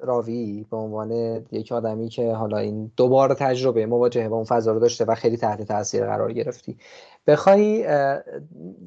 راوی 0.02 0.66
به 0.72 0.78
عنوان 0.78 1.12
یک 1.52 1.72
آدمی 1.72 2.10
که 2.10 2.34
حالا 2.34 2.58
این 2.58 2.92
دوباره 2.98 3.36
تجربه 3.36 3.86
مواجهه 3.86 4.30
با 4.30 4.36
اون 4.36 4.46
فضا 4.46 4.72
رو 4.72 4.80
داشته 4.80 5.06
و 5.06 5.16
خیلی 5.16 5.38
تحت 5.38 5.62
تاثیر 5.62 6.06
قرار 6.06 6.34
گرفتی 6.34 6.78
بخوای 7.28 7.88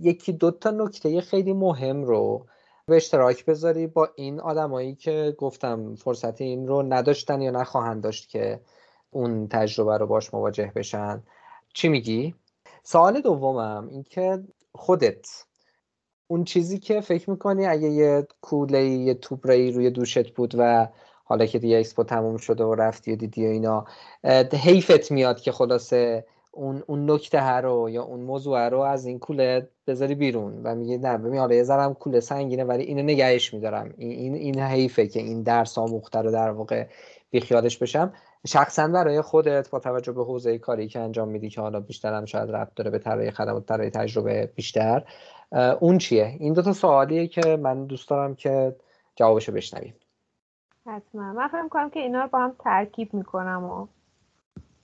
یکی 0.00 0.32
دو 0.32 0.50
تا 0.50 0.70
نکته 0.70 1.20
خیلی 1.20 1.52
مهم 1.52 2.04
رو 2.04 2.46
به 2.86 2.96
اشتراک 2.96 3.44
بذاری 3.44 3.86
با 3.86 4.08
این 4.14 4.40
آدمایی 4.40 4.94
که 4.94 5.34
گفتم 5.38 5.94
فرصت 5.94 6.40
این 6.40 6.68
رو 6.68 6.82
نداشتن 6.82 7.40
یا 7.40 7.50
نخواهند 7.50 8.02
داشت 8.02 8.28
که 8.28 8.60
اون 9.10 9.48
تجربه 9.48 9.98
رو 9.98 10.06
باش 10.06 10.34
مواجه 10.34 10.72
بشن. 10.76 11.22
چی 11.74 11.88
میگی؟ 11.88 12.34
سوال 12.82 13.20
دومم 13.20 13.88
اینکه 13.90 14.42
خودت. 14.74 15.44
اون 16.26 16.44
چیزی 16.44 16.78
که 16.78 17.00
فکر 17.00 17.30
می‌کنی 17.30 17.66
اگه 17.66 17.88
یه 17.88 18.26
کوله 18.40 18.84
یه 18.84 19.14
توبره 19.14 19.70
روی 19.70 19.90
دوشت 19.90 20.34
بود 20.34 20.54
و 20.58 20.88
حالا 21.24 21.46
که 21.46 21.58
دیگه 21.58 21.78
اکسپو 21.78 22.04
تموم 22.04 22.36
شده 22.36 22.64
و 22.64 22.74
رفتی 22.74 23.12
و 23.12 23.16
دیدی 23.16 23.46
و 23.46 23.50
اینا 23.50 23.84
حیفت 24.52 25.10
میاد 25.10 25.40
که 25.40 25.52
خلاصه 25.52 26.24
اون 26.52 26.82
اون 26.86 27.10
نکته 27.10 27.50
رو 27.50 27.90
یا 27.90 28.02
اون 28.02 28.20
موضوع 28.20 28.68
رو 28.68 28.80
از 28.80 29.06
این 29.06 29.18
کوله 29.18 29.68
بذاری 29.86 30.14
بیرون 30.14 30.62
و 30.62 30.74
میگه 30.74 30.98
نه 30.98 31.18
ببین 31.18 31.40
حالا 31.40 31.54
یه 31.54 31.62
ذرم 31.62 31.94
کوله 31.94 32.20
سنگینه 32.20 32.64
ولی 32.64 32.82
اینو 32.82 33.02
نگهش 33.02 33.54
میدارم. 33.54 33.94
این 33.98 34.10
این, 34.10 34.34
این 34.34 34.60
حیفه 34.60 35.06
که 35.06 35.20
این 35.20 35.42
درس 35.42 35.78
آموخته 35.78 36.18
رو 36.18 36.30
در 36.30 36.50
واقع 36.50 36.86
بیخیالش 37.30 37.78
بشم. 37.78 38.12
شخصا 38.46 38.88
برای 38.88 39.20
خودت 39.20 39.70
با 39.70 39.78
توجه 39.78 40.12
به 40.12 40.24
حوزه 40.24 40.58
کاری 40.58 40.88
که 40.88 41.00
انجام 41.00 41.28
میدی 41.28 41.50
که 41.50 41.60
حالا 41.60 41.80
بیشتر 41.80 42.14
هم 42.14 42.24
شاید 42.24 42.50
ربط 42.50 42.74
داره 42.74 42.90
به 42.90 42.98
طراحی 42.98 43.30
خدمات 43.30 43.66
طراحی 43.66 43.90
تجربه 43.90 44.52
بیشتر 44.54 45.04
اون 45.80 45.98
چیه؟ 45.98 46.36
این 46.40 46.52
دو 46.52 46.62
تا 46.62 46.72
سوالیه 46.72 47.26
که 47.26 47.56
من 47.56 47.86
دوست 47.86 48.10
دارم 48.10 48.34
که 48.34 48.76
جوابشو 49.16 49.52
بشنویم. 49.52 49.94
حتما. 50.86 51.32
من 51.32 51.48
فکر 51.48 51.68
کنم 51.68 51.90
که 51.90 52.00
اینا 52.00 52.22
رو 52.22 52.28
با 52.28 52.38
هم 52.38 52.56
ترکیب 52.58 53.14
می‌کنم 53.14 53.64
و 53.64 53.86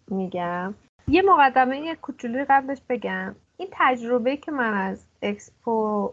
میگم. 0.08 0.74
یه 1.08 1.22
مقدمه 1.22 1.80
یه 1.80 1.94
کوچولوی 1.94 2.44
قبلش 2.48 2.78
بگم. 2.88 3.34
این 3.56 3.68
تجربه 3.72 4.36
که 4.36 4.52
من 4.52 4.74
از 4.74 5.06
اکسپو 5.22 6.12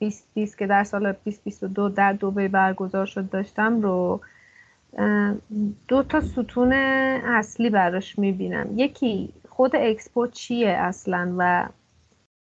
2020 0.00 0.58
که 0.58 0.66
در 0.66 0.84
سال 0.84 1.12
2022 1.12 1.88
در 1.88 2.12
دوبه 2.12 2.48
برگزار 2.48 3.06
شد 3.06 3.30
داشتم 3.30 3.80
رو 3.80 4.20
دو 5.88 6.02
تا 6.02 6.20
ستون 6.20 6.72
اصلی 6.72 7.70
براش 7.70 8.18
می‌بینم. 8.18 8.70
یکی 8.74 9.34
خود 9.48 9.76
اکسپو 9.76 10.26
چیه 10.26 10.68
اصلا 10.68 11.34
و 11.38 11.68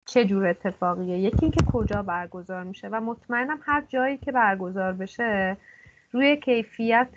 چه 0.05 0.25
جور 0.25 0.47
اتفاقیه؟ 0.47 1.17
یکی 1.17 1.37
اینکه 1.41 1.65
کجا 1.65 2.03
برگزار 2.03 2.63
میشه 2.63 2.87
و 2.87 3.01
مطمئنم 3.01 3.59
هر 3.61 3.83
جایی 3.89 4.17
که 4.17 4.31
برگزار 4.31 4.93
بشه 4.93 5.57
روی 6.11 6.37
کیفیت 6.37 7.09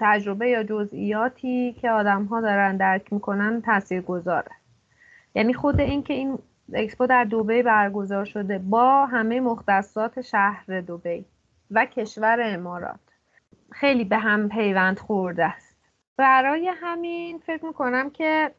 تجربه 0.00 0.48
یا 0.48 0.62
جزئیاتی 0.62 1.72
که 1.72 1.90
آدم 1.90 2.24
ها 2.24 2.40
دارن 2.40 2.76
درک 2.76 3.12
می‌کنن 3.12 3.62
تاثیر 3.62 4.00
گذاره 4.00 4.50
یعنی 5.34 5.54
خود 5.54 5.80
اینکه 5.80 6.14
این 6.14 6.38
اکسپو 6.72 7.06
در 7.06 7.24
دوبی 7.24 7.62
برگزار 7.62 8.24
شده 8.24 8.58
با 8.58 9.06
همه 9.06 9.40
مختصات 9.40 10.20
شهر 10.20 10.80
دوبی 10.80 11.24
و 11.70 11.86
کشور 11.86 12.38
امارات. 12.42 13.11
خیلی 13.74 14.04
به 14.04 14.18
هم 14.18 14.48
پیوند 14.48 14.98
خورده 14.98 15.44
است. 15.44 15.76
برای 16.16 16.70
همین 16.82 17.38
فکر 17.38 17.64
می‌کنم 17.64 18.10
که 18.10 18.50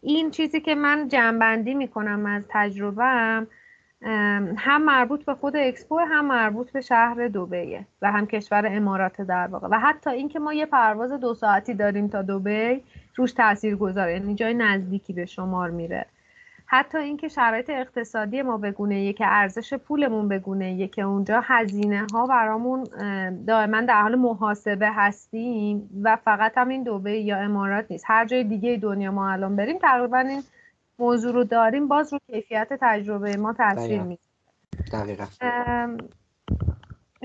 این 0.00 0.30
چیزی 0.30 0.60
که 0.60 0.74
من 0.74 1.08
جنبندی 1.08 1.74
می‌کنم 1.74 2.26
از 2.26 2.42
تجربهم 2.48 3.46
هم 4.56 4.84
مربوط 4.84 5.24
به 5.24 5.34
خود 5.34 5.56
اکسپو 5.56 5.98
هم 5.98 6.26
مربوط 6.26 6.72
به 6.72 6.80
شهر 6.80 7.28
دوبیه 7.28 7.86
و 8.02 8.12
هم 8.12 8.26
کشور 8.26 8.66
امارات 8.66 9.20
در 9.20 9.46
واقع. 9.46 9.68
و 9.70 9.78
حتی 9.78 10.10
اینکه 10.10 10.38
ما 10.38 10.54
یه 10.54 10.66
پرواز 10.66 11.12
دو 11.12 11.34
ساعتی 11.34 11.74
داریم 11.74 12.08
تا 12.08 12.22
دوبی 12.22 12.82
روش 13.16 13.32
تاثیر 13.32 13.76
گذاره 13.76 14.12
یعنی 14.12 14.34
جای 14.34 14.54
نزدیکی 14.54 15.12
به 15.12 15.26
شمار 15.26 15.70
میره. 15.70 16.06
حتی 16.70 16.98
اینکه 16.98 17.28
شرایط 17.28 17.70
اقتصادی 17.70 18.42
ما 18.42 18.58
بگونه 18.58 19.12
که 19.12 19.24
ارزش 19.26 19.74
پولمون 19.74 20.28
بگونه 20.28 20.88
که 20.88 21.02
اونجا 21.02 21.40
هزینه 21.44 22.06
ها 22.12 22.26
برامون 22.26 22.84
دائما 23.46 23.80
در 23.80 24.02
حال 24.02 24.14
محاسبه 24.14 24.90
هستیم 24.90 25.90
و 26.02 26.16
فقط 26.16 26.52
هم 26.56 26.68
این 26.68 26.82
دوبی 26.82 27.18
یا 27.18 27.38
امارات 27.38 27.90
نیست. 27.90 28.04
هر 28.08 28.24
جای 28.26 28.44
دیگه 28.44 28.76
دنیا 28.76 29.10
ما 29.10 29.30
الان 29.30 29.56
بریم 29.56 29.78
تقریبا 29.78 30.18
این 30.18 30.42
موضوع 30.98 31.32
رو 31.32 31.44
داریم. 31.44 31.88
باز 31.88 32.12
رو 32.12 32.18
کیفیت 32.26 32.68
تجربه 32.80 33.36
ما 33.36 33.52
تاثیر 33.52 34.02
می‌ذاره 34.02 35.28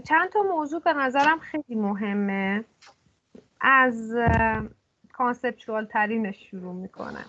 چند 0.08 0.30
تا 0.30 0.44
موضوع 0.44 0.82
به 0.82 0.94
نظرم 0.94 1.40
خیلی 1.40 1.76
مهمه. 1.76 2.64
از 3.62 4.16
conceptual 5.14 5.86
ترینش 5.86 6.50
شروع 6.52 6.74
می‌کنم. 6.74 7.26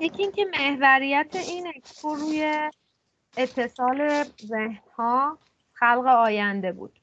یکی 0.00 0.22
اینکه 0.22 0.44
محوریت 0.44 1.36
این 1.36 1.66
اکسپو 1.76 2.14
روی 2.14 2.70
اتصال 3.36 4.24
ذهنها 4.46 5.38
خلق 5.72 6.06
آینده 6.06 6.72
بود. 6.72 6.98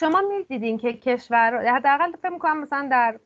شما 0.00 0.20
می‌دیدین 0.20 0.78
که 0.78 0.92
کشور 0.92 1.68
حداقل 1.76 2.12
فکر 2.16 2.28
می‌کنم 2.28 2.60
مثلا 2.60 2.88
در 2.90 3.20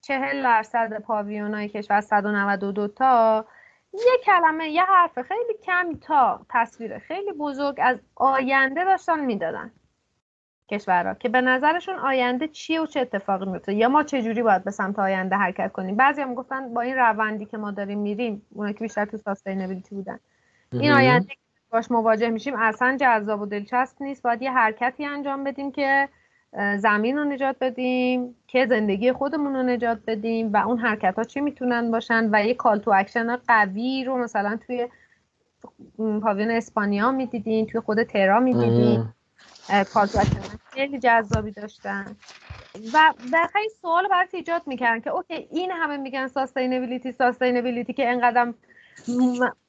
چهل 0.00 0.42
درصد 0.42 1.02
پاویون 1.02 1.54
های 1.54 1.68
کشور 1.68 2.00
192 2.00 2.88
تا 2.88 3.44
یه 3.92 4.18
کلمه 4.24 4.68
یه 4.70 4.84
حرف 4.84 5.22
خیلی 5.22 5.54
کم 5.64 5.92
تا 5.92 6.46
تصویر 6.50 6.98
خیلی 6.98 7.32
بزرگ 7.32 7.76
از 7.78 7.98
آینده 8.14 8.84
داشتن 8.84 9.20
می‌دادن. 9.20 9.72
کشورها 10.68 11.14
که 11.14 11.28
به 11.28 11.40
نظرشون 11.40 11.94
آینده 11.98 12.48
چیه 12.48 12.80
و 12.80 12.86
چه 12.86 13.00
اتفاقی 13.00 13.46
میفته؟ 13.46 13.74
یا 13.74 13.88
ما 13.88 14.02
چه 14.02 14.22
جوری 14.22 14.42
باید 14.42 14.64
به 14.64 14.70
سمت 14.70 14.98
آینده 14.98 15.36
حرکت 15.36 15.72
کنیم؟ 15.72 15.96
بعضی 15.96 16.22
هم 16.22 16.34
گفتن 16.34 16.74
با 16.74 16.80
این 16.80 16.96
روندی 16.96 17.44
که 17.44 17.56
ما 17.56 17.70
داریم 17.70 17.98
میریم 17.98 18.42
اونایی 18.54 18.74
که 18.74 18.80
بیشتر 18.80 19.04
تو 19.04 19.16
ساستینبیلیتی 19.16 19.94
بودن. 19.94 20.18
این 20.72 20.92
آینده 20.92 21.28
باش 21.70 21.90
مواجه 21.90 22.28
میشیم 22.28 22.54
اصلا 22.56 22.96
جذاب 23.00 23.40
و 23.40 23.46
دلچسب 23.46 24.02
نیست. 24.02 24.22
باید 24.22 24.42
یه 24.42 24.52
حرکتی 24.52 25.04
انجام 25.04 25.44
بدیم 25.44 25.72
که 25.72 26.08
زمین 26.76 27.18
رو 27.18 27.24
نجات 27.24 27.56
بدیم 27.60 28.34
که 28.46 28.66
زندگی 28.66 29.12
خودمون 29.12 29.56
رو 29.56 29.62
نجات 29.62 29.98
بدیم 30.06 30.52
و 30.52 30.56
اون 30.56 30.78
حرکت 30.78 31.14
ها 31.16 31.24
چی 31.24 31.40
می‌تونن 31.40 31.90
باشن 31.90 32.28
و 32.32 32.44
یه 32.44 32.54
call 32.54 32.78
to 32.78 32.92
action 32.94 33.36
قوی 33.36 34.04
رو 34.04 34.18
مثلا 34.18 34.58
توی 34.66 34.88
پاویون 35.98 36.50
اسپانیا 36.50 37.12
می‌دیدین 37.12 37.66
توی 37.66 37.80
خود 37.80 38.02
Terra 38.02 38.42
می‌دیدین. 38.42 39.08
اکشن 39.68 40.42
خیلی 40.72 40.98
جذابی 40.98 41.50
داشتن. 41.50 42.16
و 42.92 43.12
در 43.32 43.48
این 43.56 43.70
سوال 43.82 44.08
برات 44.08 44.34
ایجاد 44.34 44.62
می‌کردن 44.66 45.00
که 45.00 45.10
okay 45.10 45.48
این 45.50 45.70
همه 45.70 45.96
میگن 45.96 46.28
sustainability 46.28 47.12
sustainability 47.12 47.92
که 47.92 48.10
انقدر 48.10 48.52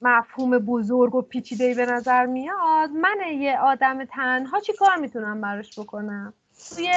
مفهوم 0.02 0.58
بزرگ 0.58 1.16
و 1.16 1.22
پیچیده 1.22 1.74
به 1.76 1.86
نظر 1.86 2.26
میاد. 2.26 2.90
من 2.90 3.18
یه 3.40 3.60
آدم 3.60 4.06
تنها 4.06 4.60
چی 4.60 4.74
کار 4.74 4.96
می‌تونم 4.96 5.42
براش 5.42 5.80
بکنم؟ 5.80 6.34
توی 6.76 6.92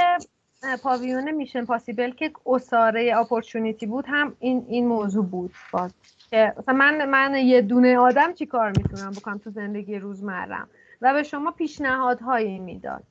پاویون 0.82 1.30
میشن 1.30 1.64
پاسیبل 1.64 2.10
که 2.10 2.32
اصاره 2.46 3.12
اپورتونیتی 3.16 3.86
بود 3.86 4.04
هم 4.08 4.36
این 4.38 4.66
این 4.68 4.86
موضوع 4.86 5.26
بود 5.26 5.52
باز. 5.72 5.94
که 6.30 6.54
مثلا 6.58 6.74
من 6.74 7.04
من 7.04 7.34
یه 7.34 7.62
دونه 7.62 7.98
آدم 7.98 8.32
چی 8.32 8.46
کار 8.46 8.72
می‌تونم 8.76 9.10
بکنم 9.10 9.38
تو 9.38 9.50
زندگی 9.50 9.98
روزمرم 9.98 10.68
و 11.00 11.14
به 11.14 11.22
شما 11.22 11.50
پیشنهادهایی 11.50 12.58
می‌داد. 12.58 13.02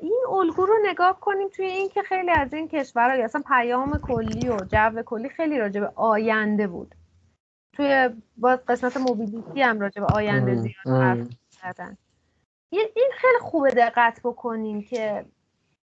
این 0.00 0.24
الگو 0.30 0.66
رو 0.66 0.74
نگاه 0.84 1.20
کنیم 1.20 1.48
توی 1.48 1.66
این 1.66 1.88
که 1.88 2.02
خیلی 2.02 2.30
از 2.30 2.54
این 2.54 2.68
کشورها 2.68 3.24
اصلا 3.24 3.42
پیام 3.48 3.98
کلی 3.98 4.48
و 4.48 4.56
جو 4.56 5.02
کلی 5.02 5.28
خیلی 5.28 5.58
راجع 5.58 5.80
به 5.80 5.92
آینده 5.94 6.66
بود. 6.66 6.94
توی 7.72 8.08
باز 8.36 8.58
قسمت 8.68 8.96
موبیلیتی 8.96 9.62
هم 9.62 9.80
راجع 9.80 10.00
به 10.00 10.06
آینده 10.06 10.54
زیاد 10.54 11.02
حرف 11.02 11.26
زدن 11.62 11.96
این 12.70 13.10
خیلی 13.12 13.38
خوبه 13.40 13.70
دقت 13.70 14.20
بکنیم 14.24 14.82
که 14.82 15.24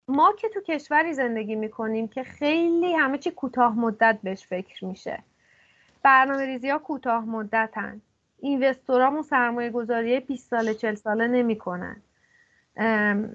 ما 0.08 0.34
که 0.40 0.50
تو 0.50 0.62
کشوری 0.62 1.14
زندگی 1.14 1.56
می‌کنیم 1.56 2.08
که 2.08 2.24
خیلی 2.24 2.94
همه 2.94 3.18
چی 3.18 3.32
کوتاه 3.32 3.80
مدت 3.80 4.20
بهش 4.24 4.48
فکر 4.48 4.86
میشه. 4.86 5.24
برنامه 6.04 6.46
ریزی 6.46 6.70
ها 6.70 6.78
کوتاه 6.78 7.26
مدتن. 7.26 8.02
اینوستورامون 8.40 9.22
سرمایه 9.22 9.70
گذاری 9.70 10.20
20 10.20 10.50
ساله 10.50 10.74
40 10.74 10.96
ساله 10.96 11.28
نمی‌کنن. 11.28 12.02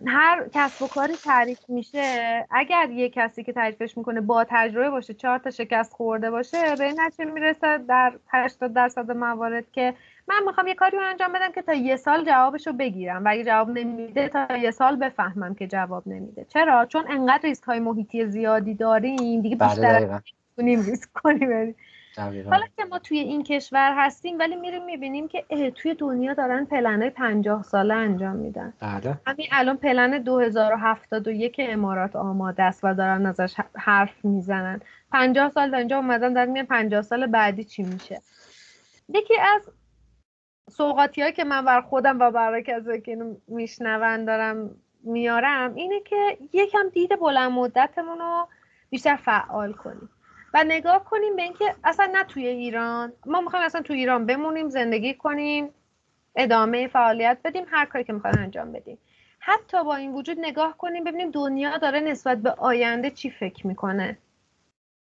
هر 0.07 0.49
کسب 0.53 0.83
و 0.83 0.89
کاری 0.89 1.15
تعریف 1.17 1.59
میشه 1.69 2.47
اگر 2.51 2.91
یه 2.91 3.09
کسی 3.09 3.43
که 3.45 3.53
تعریفش 3.53 3.97
می‌کنه 3.97 4.21
با 4.21 4.47
تجربه 4.49 4.91
باشه 4.91 5.15
چهار 5.15 5.39
تا 5.39 5.51
شکست 5.51 5.93
خورده 5.93 6.31
باشه 6.31 6.77
به 6.79 6.85
این 6.85 7.01
نتیجه 7.01 7.31
می‌رسه 7.31 7.79
در 7.79 8.13
80 8.29 8.73
درصد 8.73 9.11
موارد 9.11 9.65
که 9.73 9.95
من 10.29 10.37
می‌خوام 10.47 10.67
یه 10.69 10.75
کاری 10.75 10.97
رو 10.97 11.05
انجام 11.07 11.33
بدم 11.33 11.53
که 11.53 11.63
تا 11.63 11.75
یه 11.75 11.97
سال 11.97 12.25
جوابش 12.25 12.67
رو 12.67 12.73
بگیرم 12.73 13.25
و 13.25 13.29
اگه 13.31 13.45
جواب 13.45 13.71
نمیده 13.71 14.29
تا 14.29 14.57
یه 14.57 14.71
سال 14.71 14.97
بفهمم 14.97 15.55
که 15.55 15.67
جواب 15.67 16.09
نمیده. 16.09 16.45
چرا؟ 16.49 16.87
چون 16.87 17.05
انقدر 17.09 17.41
ریسک 17.43 17.65
های 17.65 17.81
محیطی 17.81 18.27
زیادی 18.27 18.75
داریم 18.75 19.43
دیگه 19.43 19.57
بله، 19.57 19.69
بیشتر 19.69 20.21
کنیم 20.57 20.83
ریسک 20.83 21.13
کنیم. 21.13 21.75
حالا 22.17 22.67
که 22.77 22.85
ما 22.85 22.99
توی 22.99 23.19
این 23.19 23.43
کشور 23.43 23.95
هستیم 23.97 24.39
ولی 24.39 24.57
میریم 24.57 24.85
می‌بینیم 24.85 25.29
که 25.29 25.71
توی 25.71 25.95
دنیا 25.95 26.35
دارن 26.35 26.65
پلنهای 26.65 27.11
پنجاه 27.11 27.63
ساله 27.63 27.95
انجام 27.95 28.37
میدن. 28.37 28.73
بله. 28.81 29.19
همین 29.27 29.47
الان 29.53 29.77
پلن 29.77 30.19
2071 30.19 31.57
امارات 31.59 32.17
آماده 32.17 32.63
است 32.63 32.81
و 32.85 32.95
دارن 32.95 33.27
ازش 33.27 33.55
حرف 33.75 34.25
می‌زنن. 34.25 34.81
پنجاه 35.13 35.51
سال 35.51 35.71
در 35.71 35.79
اینجا 35.79 35.97
اومدن 35.97 36.33
دارن 36.33 36.51
میگن 36.51 36.67
پنجاه 36.67 37.03
سال 37.03 37.27
بعدی 37.27 37.65
چی 37.65 37.83
میشه. 37.83 38.21
یکی 39.09 39.35
از 39.41 39.71
سوقاتی 40.71 41.33
که 41.33 41.45
من 41.45 41.65
بر 41.65 41.81
خودم 41.81 42.21
و 42.21 42.31
برای 42.31 42.63
کسی 42.63 43.01
که 43.01 43.11
اینو 43.11 43.37
میشنون 43.49 44.25
دارم 44.25 44.71
میارم 45.05 45.75
اینه 45.75 46.01
که 46.01 46.39
یکم 46.53 46.89
دید 46.93 47.21
بلند 47.21 47.53
مدتمون 47.53 48.19
رو 48.19 48.49
بیشتر 48.91 49.17
فعال 49.17 49.73
کنیم. 49.73 50.09
و 50.55 50.65
نگاه 50.65 51.05
کنیم 51.05 51.37
به 51.37 51.43
اینکه 51.43 51.75
اصلا 51.85 52.11
نه 52.15 52.25
توی 52.25 52.47
ایران. 52.47 53.13
ما 53.27 53.41
می‌خوایم 53.41 53.65
اصلا 53.65 53.83
توی 53.83 53.97
ایران 53.97 54.27
بمونیم 54.27 54.69
زندگی 54.69 55.15
کنیم 55.15 55.69
ادامه 56.37 56.89
فعالیت 56.89 57.39
بدیم 57.45 57.65
هر 57.71 57.85
کاری 57.85 58.05
که 58.05 58.13
می‌خوایم 58.13 58.39
انجام 58.39 58.73
بدیم. 58.73 58.99
حتی 59.39 59.85
با 59.85 59.97
این 59.97 60.13
وجود 60.13 60.37
نگاه 60.41 60.77
کنیم 60.79 61.05
ببینیم 61.05 61.31
دنیا 61.31 61.79
داره 61.79 62.01
نسبت 62.01 62.39
به 62.39 62.51
آینده 62.51 63.11
چی 63.11 63.31
فکر 63.31 63.67
می‌کنه. 63.67 64.19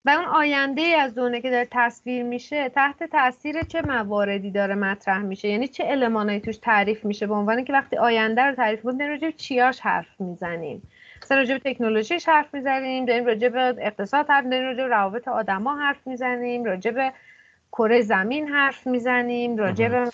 و 0.05 0.09
اون 0.09 0.25
آینده 0.25 0.81
از 0.81 1.15
دونه 1.15 1.41
که 1.41 1.49
داره 1.49 1.67
تصویر 1.71 2.23
میشه 2.23 2.69
تحت 2.69 3.03
تاثیر 3.03 3.63
چه 3.63 3.81
مواردی 3.81 4.51
داره 4.51 4.75
مطرح 4.75 5.21
میشه؟ 5.21 5.47
یعنی 5.47 5.67
چه 5.67 5.83
المانایی 5.87 6.39
توش 6.39 6.57
تعریف 6.57 7.05
میشه؟ 7.05 7.27
به 7.27 7.33
عنوان 7.33 7.65
که 7.65 7.73
وقتی 7.73 7.97
آینده 7.97 8.41
رو 8.41 8.55
تعریف 8.55 8.81
کنیم 8.81 9.09
راجع 9.09 9.31
چیاش 9.31 9.79
حرف 9.79 10.21
می‌زنیم. 10.21 10.89
مثلا 11.23 11.37
راجع 11.37 11.57
به 11.57 11.73
تکنولوژیش 11.73 12.29
حرف 12.29 12.53
می‌زنیم 12.53 13.05
داریم 13.05 13.25
راجع 13.25 13.49
به 13.49 13.75
اقتصاد 13.79 14.29
حرف 14.29 14.43
می‌زنیم 14.45 14.65
راجع 14.65 14.83
به 14.83 14.89
روابط 14.89 15.27
آدما 15.27 15.75
حرف 15.75 16.07
می‌زنیم 16.07 16.63
راجع 16.63 16.91
به 16.91 17.13
کره 17.71 18.01
زمین 18.01 18.47
حرف 18.47 18.87
می‌زنیم 18.87 19.57
راجع 19.57 19.87
به 19.87 20.11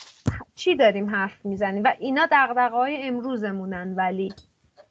چی 0.56 0.76
داریم 0.76 1.10
حرف 1.10 1.46
می‌زنیم؟ 1.46 1.84
و 1.84 1.94
اینا 2.00 2.28
دغدغه 2.32 2.76
های 2.76 3.04
امروزمونن 3.04 3.94
ولی. 3.96 4.34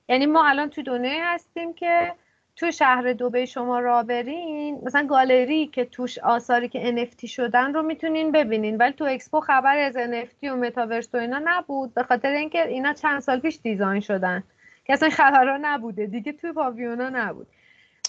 یعنی 0.09 0.27
ما 0.27 0.47
الان 0.47 0.71
تو 0.71 0.83
دنیایی 0.83 1.21
هستیم 1.21 1.75
که 1.75 2.13
تو 2.57 2.71
شهر 2.71 3.13
دبی 3.13 3.45
شما 3.45 3.79
را 3.79 4.03
برین 4.03 4.81
مثلا 4.83 5.07
گالری 5.07 5.67
که 5.67 5.85
توش 5.85 6.19
آثاری 6.19 6.69
که 6.69 6.93
NFT 6.93 7.27
شدن 7.27 7.75
رو 7.75 7.83
می‌تونین 7.83 8.33
ببینین. 8.33 8.77
ولی 8.77 8.93
تو 8.93 9.05
اکسپو 9.05 9.41
خبر 9.41 9.79
از 9.79 9.97
NFT 9.97 10.45
و 10.45 10.57
متاورس 10.57 11.15
و 11.15 11.17
اینا 11.17 11.41
نبود 11.45 11.95
به 11.95 12.03
خاطر 12.03 12.31
اینکه 12.31 12.69
اینا 12.69 12.93
چند 12.93 13.21
سال 13.21 13.41
پیش 13.41 13.59
design 13.63 14.01
شدن. 14.01 14.43
که 14.89 14.95
اصلا 14.95 15.11
خبرها 15.11 15.59
نبوده. 15.61 16.07
دیگه 16.07 16.33
توی 16.33 16.53
پاویونا 16.53 17.09
نبود. 17.09 17.47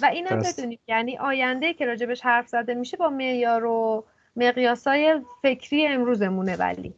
و 0.01 0.05
اینم 0.05 0.39
بدونید 0.39 0.79
یعنی 0.87 1.17
آینده 1.17 1.73
که 1.73 1.85
راجبش 1.85 2.21
حرف 2.21 2.47
زده 2.47 2.73
میشه 2.73 2.97
با 2.97 3.09
معیار 3.09 3.65
و 3.65 4.05
مقیاسای 4.35 5.21
فکری 5.41 5.87
امروزمونه 5.87 6.55
ولی. 6.55 6.93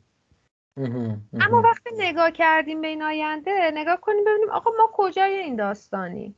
اما 1.40 1.62
وقتی 1.62 1.90
نگاه 1.98 2.32
کردیم 2.32 2.82
به 2.82 2.88
این 2.88 3.04
آینده 3.04 3.72
نگاه 3.74 4.02
کنیم 4.02 4.24
ببینیم 4.24 4.50
آقا 4.50 4.72
ما 4.78 4.90
کجای 4.94 5.36
این 5.36 5.56
داستانی؟ 5.56 6.36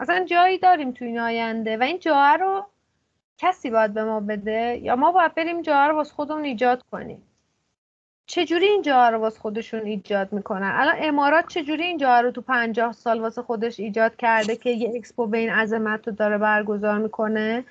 اصلا 0.00 0.24
جایی 0.24 0.58
داریم 0.58 0.92
تو 0.92 1.04
این 1.04 1.18
آینده 1.18 1.76
و 1.76 1.82
این 1.82 1.98
جا 1.98 2.34
رو 2.34 2.66
کسی 3.38 3.70
باید 3.70 3.94
به 3.94 4.04
ما 4.04 4.20
بده؟ 4.20 4.78
یا 4.82 4.96
ما 4.96 5.12
باید 5.12 5.34
بریم 5.34 5.62
جا 5.62 5.86
رو 5.86 5.94
واسه 5.94 6.14
خودمون 6.14 6.44
ایجاد 6.44 6.82
کنیم؟ 6.82 7.22
چجوری 8.26 8.66
این 8.66 8.82
جاها 8.82 9.08
رو 9.08 9.18
واسه 9.18 9.40
خودشون 9.40 9.80
ایجاد 9.80 10.32
می‌کنن؟ 10.32 10.70
الان 10.74 10.96
امارات 10.98 11.48
چجوری 11.48 11.82
این 11.82 11.98
جاها 11.98 12.20
رو 12.20 12.30
تو 12.30 12.40
پنجاه 12.40 12.92
سال 12.92 13.20
واسه 13.20 13.42
خودش 13.42 13.80
ایجاد 13.80 14.16
کرده 14.16 14.56
که 14.56 14.70
یه 14.70 14.92
اکسپو 14.96 15.26
به 15.26 15.38
این 15.38 15.50
عظمت 15.50 16.08
رو 16.08 16.14
داره 16.14 16.38
برگزار 16.38 16.98
می‌کنه؟ 16.98 17.64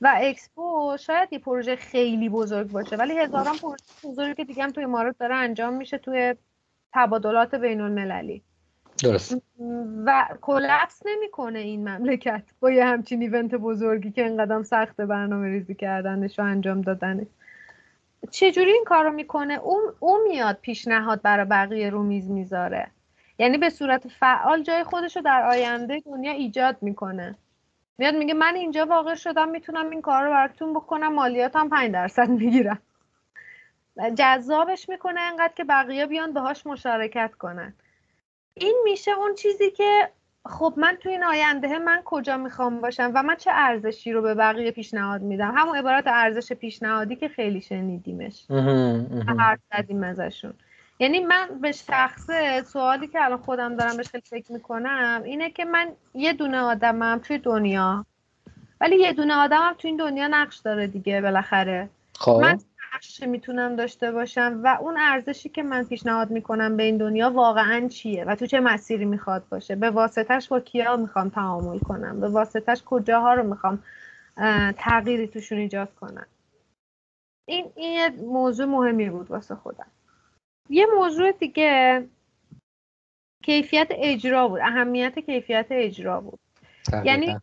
و 0.00 0.12
اکسپو 0.16 0.96
شاید 1.00 1.28
یه 1.32 1.38
پروژه 1.38 1.76
خیلی 1.76 2.28
بزرگ 2.28 2.70
باشه 2.70 2.96
ولی 2.96 3.18
هزاران 3.18 3.56
پروژه 3.56 3.84
بزرگی 4.04 4.34
که 4.34 4.44
دیگه 4.44 4.62
هم 4.62 4.70
تو 4.70 4.80
امارات 4.80 5.18
داره 5.18 5.34
انجام 5.34 5.74
میشه 5.74 5.98
توی 5.98 6.34
تبادلات 6.94 7.54
بین 7.54 7.80
المللی 7.80 8.42
درست. 9.02 9.36
و 10.06 10.28
کلپس 10.40 11.02
نمی‌کنه 11.06 11.58
این 11.58 11.88
مملکت 11.88 12.42
با 12.60 12.70
یه 12.70 12.84
همچین 12.84 13.22
ایونت 13.22 13.54
بزرگی 13.54 14.10
که 14.10 14.24
اینقدر 14.24 14.62
سخت 14.62 14.96
برنامه 14.96 15.48
ریزی 15.48 15.74
کردنش 15.74 16.38
و 16.38 16.42
انجام 16.42 16.80
دادنش. 16.80 17.26
چجوری 18.30 18.72
این 18.72 18.84
کارو 18.84 19.12
می‌کنه؟ 19.12 19.54
اون 19.54 19.94
او 20.00 20.18
میاد 20.28 20.58
پیشنهاد 20.62 21.22
برای 21.22 21.46
بقیه 21.46 21.90
رو 21.90 22.02
میز 22.02 22.30
می‌ذاره. 22.30 22.90
یعنی 23.38 23.58
به 23.58 23.70
صورت 23.70 24.08
فعال 24.08 24.62
جای 24.62 24.84
خودش 24.84 25.16
رو 25.16 25.22
در 25.22 25.42
آینده 25.42 26.02
دنیا 26.06 26.32
ایجاد 26.32 26.76
می‌کنه. 26.80 27.38
میاد 27.98 28.14
میگه 28.14 28.34
من 28.34 28.54
اینجا 28.54 28.86
واقع 28.86 29.14
شدم 29.14 29.48
می‌تونم 29.48 29.90
این 29.90 30.02
کار 30.02 30.24
رو 30.24 30.30
براتون 30.30 30.72
بکنم 30.72 31.14
مالیاتم 31.14 31.68
5 31.68 31.92
درصد 31.92 32.28
می‌گیرم. 32.28 32.82
جذابش 34.18 34.88
می‌کنه 34.88 35.20
انقدر 35.20 35.52
که 35.54 35.64
بقیه 35.64 36.06
بیان 36.06 36.32
باهاش 36.32 36.66
مشارکت 36.66 37.34
کنن. 37.38 37.74
این 38.54 38.80
میشه 38.84 39.10
اون 39.10 39.34
چیزی 39.34 39.70
که 39.70 40.10
خب 40.46 40.74
من 40.76 40.98
تو 41.00 41.08
این 41.08 41.24
آینده 41.24 41.78
من 41.78 42.02
کجا 42.04 42.36
می‌خوام 42.36 42.80
باشم 42.80 43.12
و 43.14 43.22
من 43.22 43.34
چه 43.34 43.50
ارزشی 43.54 44.12
رو 44.12 44.22
به 44.22 44.34
بقیه 44.34 44.70
پیشنهاد 44.70 45.22
میدم؟ 45.22 45.54
همون 45.56 45.76
عبارت 45.76 46.06
ارزش 46.06 46.52
پیشنهادی 46.52 47.16
که 47.16 47.28
خیلی 47.28 47.60
شنیدیمش. 47.60 48.46
حرف 49.38 49.58
زدیم 49.72 50.02
ازشون. 50.02 50.54
یعنی 50.98 51.20
من 51.20 51.48
به 51.60 51.72
شخصه 51.72 52.62
سوالی 52.62 53.06
که 53.06 53.24
الان 53.24 53.38
خودم 53.38 53.76
دارم 53.76 53.96
بهش 53.96 54.08
خیلی 54.08 54.24
فکر 54.30 54.52
می‌کنم 54.52 55.22
اینه 55.24 55.50
که 55.50 55.64
من 55.64 55.88
یه 56.14 56.32
دونه 56.32 56.58
آدمم 56.58 57.20
توی 57.24 57.38
دنیا 57.38 58.06
ولی 58.80 58.96
یه 58.96 59.12
دونه 59.12 59.34
آدمم 59.34 59.74
توی 59.78 59.90
این 59.90 59.96
دنیا 59.96 60.28
نقش 60.28 60.56
داره 60.58 60.86
دیگه 60.86 61.20
بالاخره. 61.20 61.88
خب. 62.18 62.38
من 62.42 62.58
نقش 62.94 63.22
می‌تونم 63.22 63.76
داشته 63.76 64.12
باشم 64.12 64.60
و 64.64 64.78
اون 64.80 64.96
ارزشی 64.98 65.48
که 65.48 65.62
من 65.62 65.84
پیشنهاد 65.84 66.30
می‌کنم 66.30 66.76
به 66.76 66.82
این 66.82 66.96
دنیا 66.96 67.30
واقعا 67.30 67.88
چیه 67.88 68.24
و 68.24 68.34
تو 68.34 68.46
چه 68.46 68.60
مسیری 68.60 69.04
می‌خواد 69.04 69.48
باشه؟ 69.48 69.76
به 69.76 69.90
واسطش 69.90 70.48
با 70.48 70.60
کیا 70.60 70.96
می‌خوام 70.96 71.28
تعامل 71.28 71.78
کنم؟ 71.78 72.20
به 72.20 72.28
واسطش 72.28 72.82
کجاها 72.86 73.34
رو 73.34 73.42
می‌خوام 73.42 73.82
تغییری 74.76 75.28
توشون 75.28 75.58
ایجاد 75.58 75.94
کنم؟ 75.94 76.26
این 77.48 77.72
این 77.76 77.92
یه 77.92 78.10
موضوع 78.10 78.66
مهمی 78.66 79.10
بود 79.10 79.30
واسه 79.30 79.54
خودم. 79.54 79.90
یه 80.70 80.86
موضوع 80.96 81.32
دیگه 81.32 82.06
کیفیت 83.44 83.86
اجرا 83.90 84.48
بود 84.48 84.60
اهمیت 84.60 85.18
کیفیت 85.18 85.66
اجرا 85.70 86.20
بود. 86.20 86.38
یعنی 87.04 87.36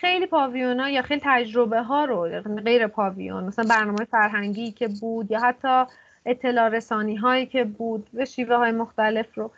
خیلی 0.00 0.26
پاویونا 0.26 0.88
یا 0.88 1.02
خیلی 1.02 1.20
تجربه 1.24 1.82
ها 1.82 2.04
رو 2.04 2.42
غیر 2.42 2.86
پاویون 2.86 3.44
مثلا 3.44 3.64
برنامه 3.68 4.04
فرهنگی 4.04 4.72
که 4.72 4.88
بود 4.88 5.30
یا 5.30 5.40
حتی 5.40 5.84
اطلاع 6.26 6.68
رسانی 6.68 7.16
هایی 7.16 7.46
که 7.46 7.64
بود 7.64 8.08
به 8.12 8.24
شیوه 8.24 8.56
های 8.56 8.72
مختلف 8.72 9.38
رو 9.38 9.50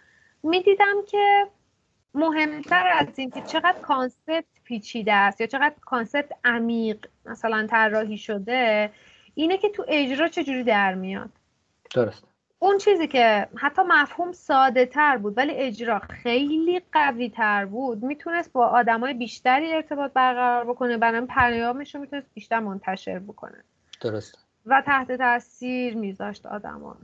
می‌دیدم 0.43 0.97
که 1.09 1.47
مهمتر 2.15 2.91
از 2.99 3.07
این 3.17 3.31
که 3.31 3.43
چقدر 3.43 3.79
concept 3.83 4.45
پیچیده 4.65 5.13
است 5.13 5.41
یا 5.41 5.47
چقدر 5.47 5.75
concept 5.81 6.33
عمیق 6.45 7.07
مثلا 7.27 7.67
طراحی 7.67 8.19
شده 8.19 8.91
اینه 9.35 9.59
که 9.59 9.69
تو 9.69 9.85
اجرا 9.89 10.29
چجوری 10.29 10.65
در 10.65 10.95
میاد. 10.95 11.31
درست. 11.95 12.30
اون 12.63 12.79
چیزی 12.79 13.07
که 13.07 13.49
حتی 13.57 13.83
مفهوم 13.89 14.33
ساده 14.33 14.87
تر 14.87 15.17
بود 15.17 15.39
ولی 15.39 15.53
اجرا 15.53 15.99
خیلی 15.99 16.83
قوی 16.93 17.29
تر 17.29 17.65
بود. 17.65 18.03
می‌تونست 18.03 18.53
با 18.53 18.67
آدمای 18.67 19.15
بیشتری 19.15 19.73
ارتباط 19.73 20.13
برقرار 20.13 20.65
بکنه. 20.65 20.97
برای 20.97 21.27
پیامش 21.27 21.95
رو 21.95 22.01
می‌تونست 22.01 22.27
بیشتر 22.35 22.61
منتشر 22.61 23.19
بکنه. 23.19 23.65
درست. 24.01 24.39
و 24.67 24.83
تحت 24.87 25.13
تاثیر 25.13 25.97
میذاشت 25.97 26.47
آدمان 26.47 26.97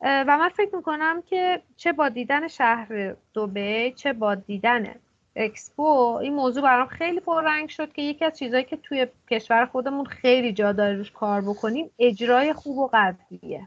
و 0.00 0.38
من 0.38 0.48
فکر 0.48 0.76
می‌کنم 0.76 1.22
که 1.22 1.62
چه 1.76 1.92
با 1.92 2.08
دیدن 2.08 2.48
شهر 2.48 3.14
دوبه 3.34 3.92
چه 3.96 4.12
با 4.12 4.34
دیدن 4.34 4.94
اکسپو 5.36 6.18
این 6.22 6.34
موضوع 6.34 6.62
برام 6.62 6.86
خیلی 6.86 7.20
پررنگ 7.20 7.68
شد 7.68 7.92
که 7.92 8.02
یکی 8.02 8.24
از 8.24 8.38
چیزهایی 8.38 8.64
که 8.64 8.76
توی 8.76 9.06
کشور 9.30 9.66
خودمون 9.66 10.04
خیلی 10.04 10.52
جا 10.52 10.72
داره 10.72 10.96
روش 10.96 11.10
کار 11.10 11.40
بکنیم 11.40 11.90
اجرای 11.98 12.52
خوب 12.52 12.78
و 12.78 12.86
قویه. 12.86 13.66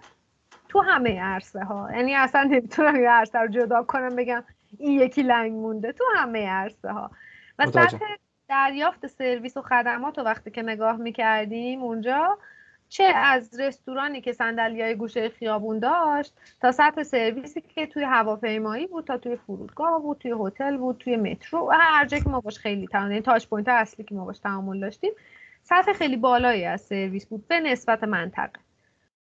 تو 0.71 0.81
همه 0.81 1.21
عرصه 1.21 1.63
ها 1.63 1.89
یعنی 1.95 2.15
اصلا 2.15 2.43
نمی‌تونم 2.43 2.95
یه 2.95 3.09
عرصه 3.09 3.39
رو 3.39 3.47
جدا 3.47 3.83
کنم 3.83 4.15
بگم 4.15 4.43
این 4.79 4.99
یکی 4.99 5.23
لنگ 5.23 5.51
مونده. 5.51 5.91
تو 5.91 6.03
همه 6.15 6.49
عرصه 6.49 6.91
ها 6.91 7.11
و 7.59 7.65
سطح 7.65 7.97
دریافت 8.49 9.07
سرویس 9.07 9.57
و 9.57 9.61
خدمات 9.61 10.17
رو 10.17 10.23
وقتی 10.23 10.51
که 10.51 10.61
نگاه 10.61 10.97
می‌کردیم 10.97 11.81
اونجا 11.81 12.37
چه 12.89 13.03
از 13.03 13.59
رستورانی 13.59 14.21
که 14.21 14.31
صندلی 14.31 14.81
های 14.81 14.95
گوشه 14.95 15.29
خیابون 15.29 15.79
داشت 15.79 16.33
تا 16.61 16.71
سطح 16.71 17.03
سرویسی 17.03 17.61
که 17.61 17.87
توی 17.87 18.03
هواپیمایی 18.03 18.87
بود 18.87 19.05
تا 19.05 19.17
توی 19.17 19.35
فرودگاه 19.35 20.01
بود 20.01 20.17
توی 20.17 20.33
هتل 20.39 20.77
بود 20.77 20.97
توی 20.97 21.17
مترو. 21.17 21.59
و 21.59 21.71
هر 21.71 22.05
جایی 22.05 22.23
که 22.23 22.29
ما 22.29 22.39
باش 22.39 22.59
خیلی 22.59 22.87
تعامل 22.87 23.11
یعنی 23.11 23.21
touch 23.21 23.47
point 23.47 23.67
اصلی 23.67 24.05
که 24.05 24.15
ما 24.15 24.25
باش 24.25 24.39
تعامل 24.39 24.79
داشتیم 24.79 25.11
سطح 25.63 25.93
خیلی 25.93 26.17
بالایی 26.17 26.65
از 26.65 26.81
سرویس 26.81 27.25
بود. 27.25 27.47
به 27.47 27.59
نسبت 27.59 28.03
منطقه. 28.03 28.59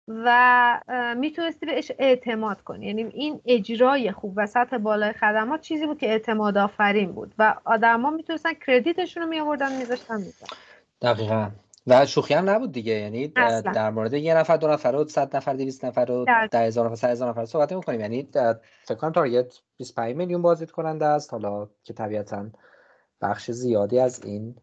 و 0.08 0.80
می‌تونستی 1.16 1.66
بهش 1.66 1.92
اعتماد 1.98 2.60
کنی. 2.60 2.86
یعنی 2.86 3.04
این 3.04 3.40
اجرای 3.46 4.12
خوب 4.12 4.34
و 4.36 4.46
سطح 4.46 4.78
بالای 4.78 5.12
خدمات 5.12 5.60
چیزی 5.60 5.86
بود 5.86 5.98
که 5.98 6.06
اعتماد 6.08 6.58
آفرین 6.58 7.12
بود 7.12 7.34
و 7.38 7.54
آدما 7.64 8.10
می‌تونستن 8.10 8.52
credit 8.66 9.00
شون 9.00 9.22
رو 9.22 9.28
میآوردن 9.28 9.76
میذاشتن 9.76 10.18
دقیقا. 11.02 11.50
و 11.86 12.06
شوخی 12.06 12.34
هم 12.34 12.50
نبود 12.50 12.72
دیگه. 12.72 12.92
یعنی 12.92 13.28
در 13.74 13.90
مورد 13.90 14.14
یه 14.14 14.34
نفر 14.34 14.56
دو 14.56 14.68
نفر 14.68 14.94
و 14.94 15.08
صد 15.08 15.36
نفر 15.36 15.54
دویست 15.54 15.84
نفر 15.84 16.10
و 16.10 16.24
ده 16.50 16.58
هزار 16.58 16.90
نفر 16.90 17.10
هزار 17.10 17.28
نفر 17.28 17.44
صحبت 17.44 17.72
می‌کنیم. 17.72 18.00
یعنی 18.00 18.28
فکر 18.84 18.98
کنم 18.98 19.12
تارگت 19.12 19.60
25 19.76 20.16
میلیون 20.16 20.42
بازدید 20.42 20.70
کننده 20.70 21.06
است. 21.06 21.32
حالا 21.32 21.68
که 21.84 21.94
طبیعتا 21.94 22.46
بخش 23.20 23.50
زیادی 23.50 23.98
از 23.98 24.24
این 24.24 24.56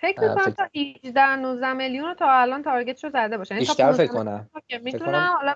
فکر 0.00 0.20
می‌کنم 0.20 0.50
تا 0.50 0.68
18 1.04 1.36
19 1.36 1.72
میلیون 1.72 2.08
رو 2.08 2.14
تا 2.14 2.30
الان 2.30 2.62
تارگت 2.62 3.04
رو 3.04 3.10
زده 3.10 3.38
باشه. 3.38 3.54
یعنی 3.54 3.66
بیشتر 3.66 3.92
فکر 3.92 4.12
کنم. 4.12 4.50
می‌تونم 4.82 5.28
حالا 5.36 5.54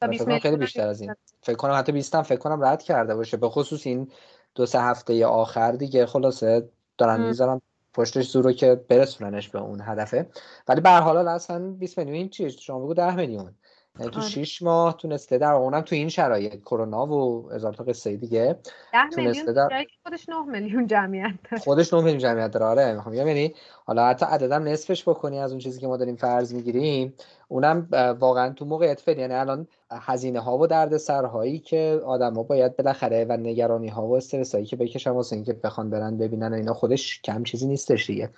تا 0.00 0.38
خیلی 0.38 0.56
بیشتر 0.56 0.88
از 0.88 1.00
این. 1.00 1.14
فکر 1.42 1.56
کنم 1.56 1.74
حتی 1.78 1.92
20 1.92 2.14
هم 2.14 2.22
فکر 2.22 2.38
کنم 2.38 2.64
رد 2.64 2.82
کرده 2.82 3.14
باشه. 3.14 3.36
به 3.36 3.48
خصوص 3.48 3.86
این 3.86 4.10
دو 4.54 4.66
سه 4.66 4.80
هفته 4.80 5.26
آخر 5.26 5.72
دیگه 5.72 6.06
خلاصه 6.06 6.68
دارن 6.98 7.20
می‌ذارن 7.20 7.60
پشتش 7.94 8.28
زورو 8.28 8.52
که 8.52 8.74
برسوننش 8.74 9.48
به 9.48 9.58
اون 9.58 9.80
هدفه. 9.80 10.30
ولی 10.68 10.80
به 10.80 10.90
هر 10.90 11.00
حال 11.00 11.28
اصلا 11.28 11.70
20 11.70 11.98
میلیون 11.98 12.28
چی 12.28 12.50
شما 12.50 12.78
بگو 12.78 12.94
10 12.94 13.14
میلیون. 13.14 13.54
یعنی 13.98 14.10
تو 14.10 14.20
6 14.20 14.62
آره. 14.62 14.72
ماه 14.72 14.96
تونسته 14.96 15.38
در 15.38 15.52
اونم 15.52 15.80
تو 15.80 15.94
این 15.94 16.08
شرایط 16.08 16.60
کرونا 16.60 17.06
و 17.06 17.50
هزار 17.50 17.74
تا 17.74 17.84
قصه 17.84 18.16
دیگه 18.16 18.58
10 18.92 19.08
تونسته 19.14 19.52
در 19.52 19.84
خودش 20.02 20.28
9 20.28 20.42
میلیون 20.42 20.86
جمعیت 20.86 21.34
داره. 21.50 21.62
خودش 21.62 21.94
9 21.94 22.00
میلیون 22.00 22.18
جمعیت 22.18 22.50
داره 22.50 22.66
آره. 22.66 22.94
می‌خوام 22.94 23.14
یعنی 23.14 23.54
حالا 23.84 24.06
حتی 24.06 24.26
عددم 24.26 24.68
نصفش 24.68 25.08
بکنی 25.08 25.38
از 25.38 25.50
اون 25.50 25.58
چیزی 25.58 25.80
که 25.80 25.86
ما 25.86 25.96
داریم 25.96 26.16
فرض 26.16 26.54
می‌گیریم 26.54 27.14
اونم 27.48 27.88
واقعا 28.20 28.50
تو 28.50 28.64
موقعیت 28.64 29.00
فعلی 29.00 29.20
یعنی 29.20 29.34
الان 29.34 29.66
هزینه 29.90 30.40
ها 30.40 30.58
و 30.58 30.66
درد 30.66 30.96
سرهایی 30.96 31.58
که 31.58 32.00
آدما 32.06 32.42
باید 32.42 32.76
بالاخره 32.76 33.26
و 33.28 33.36
نگرانی 33.36 33.88
ها 33.88 34.06
و 34.06 34.16
استرس 34.16 34.54
هایی 34.54 34.66
که 34.66 34.76
بکشن 34.76 35.10
واسه 35.10 35.36
اینکه 35.36 35.52
بخوان 35.52 35.90
برن 35.90 36.18
ببینن 36.18 36.52
اینا 36.52 36.74
خودش 36.74 37.20
کم 37.22 37.42
چیزی 37.42 37.66
نیستش 37.66 38.06
دیگه. 38.06 38.30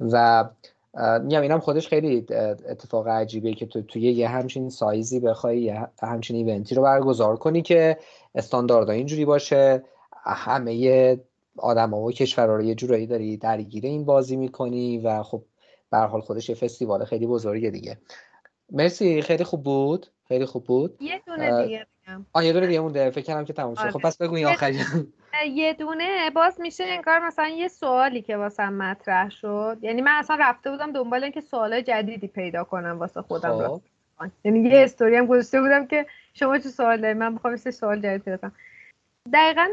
و 0.00 0.44
میگم 1.22 1.42
اینم 1.42 1.60
خودش 1.60 1.88
خیلی 1.88 2.26
اتفاق 2.68 3.08
عجیبه 3.08 3.52
که 3.52 3.66
تو 3.66 3.82
توی 3.82 4.02
یه 4.02 4.28
همچین 4.28 4.70
سایزی 4.70 5.20
بخوای 5.20 5.62
یه 5.62 5.88
همچین 6.02 6.36
ایونتی 6.36 6.74
رو 6.74 6.82
برگزار 6.82 7.36
کنی 7.36 7.62
که 7.62 7.98
استاندارد 8.34 8.90
اینجوری 8.90 9.24
باشه. 9.24 9.82
همه 10.26 11.18
آدم 11.58 11.90
ها 11.90 12.00
و 12.00 12.12
کشورها 12.12 12.56
رو 12.56 12.62
یه 12.62 12.74
جورایی 12.74 13.06
داری 13.06 13.36
درگیر 13.36 13.86
این 13.86 14.04
بازی 14.04 14.36
می‌کنی 14.36 14.98
و 14.98 15.22
خب 15.22 15.42
به 15.90 15.98
حال 15.98 16.20
خودش 16.20 16.48
یه 16.48 16.54
فستیوال 16.54 17.04
خیلی 17.04 17.26
بزرگه 17.26 17.70
دیگه. 17.70 17.98
مرسی 18.70 19.22
خیلی 19.22 19.44
خوب 19.44 19.62
بود. 19.62 20.06
خیلی 20.28 20.44
خوب 20.44 20.64
بود. 20.64 20.96
یه 21.00 21.22
دونه 21.26 21.64
دیگه 21.64 21.86
بگم. 22.06 22.26
آ 22.32 22.42
یه 22.42 22.52
دونه 22.52 22.66
دیگه 22.66 22.80
مونده 22.80 23.10
فکر 23.10 23.24
کردم 23.24 23.44
که 23.44 23.52
تموم 23.52 23.74
شد. 23.74 23.80
خب 23.80 23.96
آره. 23.96 24.04
پس 24.04 24.18
بگو 24.18 24.34
این 24.34 24.46
آخری. 24.46 24.78
یه 25.46 25.72
دونه. 25.72 26.30
باز 26.30 26.60
میشه 26.60 26.84
انگار 26.84 27.18
مثلا 27.18 27.48
یه 27.48 27.68
سوالی 27.68 28.22
که 28.22 28.36
واسه 28.36 28.70
مطرح 28.70 29.30
شد. 29.30 29.78
یعنی 29.82 30.02
من 30.02 30.12
اصلا 30.14 30.36
رفته 30.40 30.70
بودم 30.70 30.92
دنبال 30.92 31.22
اینکه 31.22 31.40
سوالای 31.40 31.82
جدیدی 31.82 32.26
پیدا 32.28 32.64
کنم 32.64 32.98
واسه 32.98 33.22
خودم. 33.22 33.68
خب. 33.68 33.80
یعنی 34.44 34.68
یه 34.68 34.84
استوری 34.84 35.16
هم 35.16 35.26
گذاشته 35.26 35.60
بودم 35.60 35.86
که 35.86 36.06
شما 36.34 36.58
چه 36.58 36.68
سوال 36.68 37.00
دارید؟ 37.00 37.16
من 37.16 37.32
می‌خوام 37.32 37.56
سوال 37.56 38.00
جدید 38.00 38.22
پیدا 38.22 38.36
کنم. 38.36 38.52
دقیقا 39.32 39.68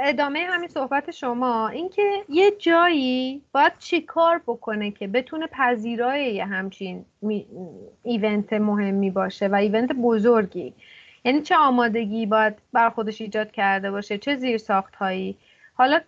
ادامه 0.00 0.38
همین 0.38 0.68
صحبت 0.68 1.10
شما 1.10 1.68
اینکه 1.68 2.24
یه 2.28 2.50
جایی 2.50 3.42
باید 3.52 3.72
چی 3.78 4.00
کار 4.00 4.42
بکنه 4.46 4.90
که 4.90 5.06
بتونه 5.06 5.46
پذیرای 5.46 6.34
یه 6.34 6.44
همچین 6.44 7.04
ایونت 8.02 8.52
مهمی 8.52 9.10
باشه 9.10 9.48
و 9.48 9.54
ایونت 9.54 9.92
بزرگی؟ 9.92 10.74
یعنی 11.24 11.42
چه 11.42 11.56
آمادگی 11.56 12.26
باید 12.26 12.54
بر 12.72 12.90
خودش 12.90 13.20
ایجاد 13.20 13.50
کرده 13.50 13.90
باشه؟ 13.90 14.18
چه 14.18 14.36
زیر 14.36 14.58
ساخت 14.58 14.94
حالا 15.74 16.00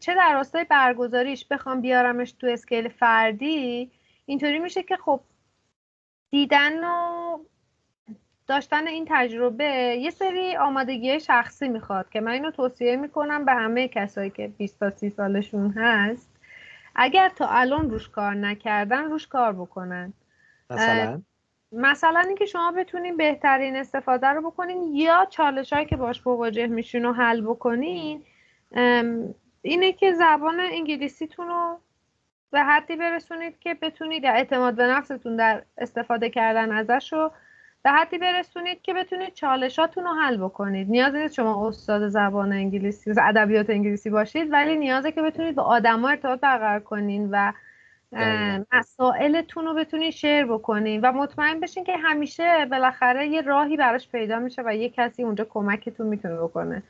چه 0.00 0.14
در 0.14 0.32
راستای 0.34 0.64
برگزاریش 0.64 1.46
بخوام 1.46 1.80
بیارمش 1.80 2.32
تو 2.32 2.46
اسکیل 2.46 2.88
فردی؟ 2.88 3.90
اینطوری 4.26 4.58
میشه 4.58 4.82
که 4.82 4.96
خب 4.96 5.20
دیدن 6.30 6.84
و 6.84 7.38
داشتن 8.52 8.86
این 8.86 9.06
تجربه 9.08 9.64
یه 10.00 10.10
سری 10.10 10.56
آمادگی 10.56 11.20
شخصی 11.20 11.68
می‌خواد 11.68 12.08
که 12.10 12.20
من 12.20 12.32
اینو 12.32 12.50
توصیه 12.50 12.96
می‌کنم 12.96 13.44
به 13.44 13.52
همه 13.52 13.88
کسایی 13.88 14.30
که 14.30 14.48
20 14.48 14.80
تا 14.80 14.90
30 14.90 15.10
سالشون 15.10 15.70
هست. 15.70 16.30
اگر 16.94 17.28
تا 17.28 17.46
الان 17.48 17.90
روش 17.90 18.08
کار 18.08 18.34
نکردن 18.34 19.04
روش 19.04 19.26
کار 19.26 19.52
بکنن. 19.52 20.12
مثلا؟ 20.70 21.22
مثلا 21.72 22.20
اینکه 22.20 22.46
شما 22.46 22.72
بتونین 22.72 23.16
بهترین 23.16 23.76
استفاده 23.76 24.26
رو 24.26 24.50
بکنین 24.50 24.94
یا 24.94 25.26
چالش 25.30 25.72
هایی 25.72 25.86
که 25.86 25.96
باش 25.96 26.26
مواجه 26.26 26.66
میشین 26.66 27.02
رو 27.02 27.12
حل 27.12 27.40
بکنین 27.40 28.22
اینه 29.62 29.92
که 29.92 30.12
زبان 30.12 30.60
انگلیسیتون 30.60 31.48
رو 31.48 31.80
به 32.50 32.60
حدی 32.60 32.96
برسونید 32.96 33.58
که 33.58 33.74
بتونید 33.74 34.26
اعتماد 34.26 34.74
به 34.74 34.86
نفستون 34.86 35.36
در 35.36 35.62
استفاده 35.78 36.30
کردن 36.30 36.72
ازش 36.72 37.12
رو 37.12 37.32
به 37.82 37.90
حدی 37.90 38.18
برسونید 38.18 38.82
که 38.82 38.94
بتونید 38.94 39.34
چالشاتون 39.34 40.04
رو 40.04 40.10
حل 40.10 40.36
بکنید. 40.36 40.90
نیاز 40.90 41.14
نیست 41.14 41.34
شما 41.34 41.68
استاد 41.68 42.08
زبان 42.08 42.52
انگلیسی 42.52 43.10
ادبیات 43.20 43.70
انگلیسی 43.70 44.10
باشید 44.10 44.52
ولی 44.52 44.76
نیازه 44.76 45.12
که 45.12 45.22
بتونید 45.22 45.54
با 45.54 45.62
آدما 45.62 46.08
ارتباط 46.08 46.40
برقرار 46.40 46.80
کنین 46.80 47.28
و 47.30 47.52
مسائلتون 48.72 49.64
رو 49.64 49.74
بتونید 49.74 50.10
شیر 50.12 50.46
بکنین 50.46 51.00
و 51.00 51.12
مطمئن 51.12 51.60
بشین 51.60 51.84
که 51.84 51.96
همیشه 51.96 52.66
بالاخره 52.70 53.26
یه 53.26 53.40
راهی 53.40 53.76
براش 53.76 54.08
پیدا 54.08 54.38
میشه 54.38 54.62
و 54.66 54.74
یه 54.74 54.88
کسی 54.88 55.22
اونجا 55.22 55.44
کمکتون 55.44 56.06
می‌تونه 56.06 56.36
بکنه. 56.36 56.82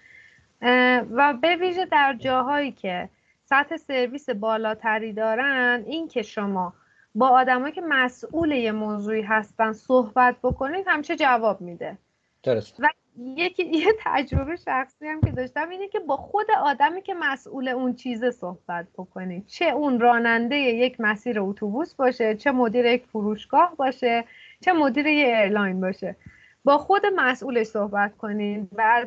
و 1.11 1.35
به 1.43 1.57
ویژه 1.57 1.85
در 1.85 2.17
جاهایی 2.19 2.73
که 2.73 3.09
سطح 3.45 3.77
سرویس 3.77 4.31
بالاتری 4.31 5.13
دارن 5.13 5.85
این 5.87 6.09
که 6.09 6.23
شما 6.23 6.73
با 7.15 7.29
آدمایی 7.29 7.73
که 7.73 7.83
مسئول 7.89 8.53
یه 8.53 8.73
موضوعی 8.73 9.23
هستن 9.23 9.73
صحبت 9.73 10.37
بکنید 10.43 10.85
همیشه 10.89 11.17
جواب 11.17 11.61
میده. 11.61 11.99
درست. 12.43 12.81
و 12.81 12.89
یکی 13.17 13.65
یه 13.65 13.95
تجربه 13.99 14.57
شخصی 14.57 15.07
هم 15.07 15.21
که 15.21 15.31
داشتم 15.31 15.69
اینه 15.69 15.89
که 15.89 16.01
با 16.01 16.17
خود 16.17 16.47
آدمی 16.63 17.03
که 17.03 17.15
مسئول 17.15 17.69
اون 17.69 17.95
چیزه 17.95 18.31
صحبت 18.31 18.87
بکنید 18.99 19.47
چه 19.47 19.65
اون 19.65 20.01
راننده 20.01 20.57
یک 20.57 21.01
مسیر 21.01 21.41
اتوبوس 21.41 21.95
باشه 21.95 22.35
چه 22.35 22.53
مدیر 22.53 22.85
یک 22.85 23.07
فروشگاه 23.07 23.75
باشه 23.77 24.25
چه 24.61 24.73
مدیر 24.73 25.07
یه 25.07 25.27
airline 25.27 25.81
باشه. 25.81 26.17
با 26.65 26.79
خود 26.79 27.03
مسئولش 27.17 27.67
صحبت 27.67 28.17
کنید 28.17 28.69
و 28.77 29.07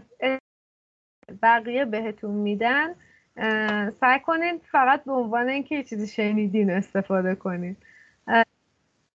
بقیه 1.42 1.86
بهتون 1.86 2.32
میدن 2.32 2.96
سعی 3.92 4.20
کنید 4.26 4.62
فقط 4.72 5.04
به 5.04 5.12
عنوان 5.12 5.50
اینکه 5.50 5.76
یه 5.76 5.84
چیزی 5.84 6.08
شنیدین 6.08 6.72
استفاده 6.72 7.36
کنید 7.36 7.78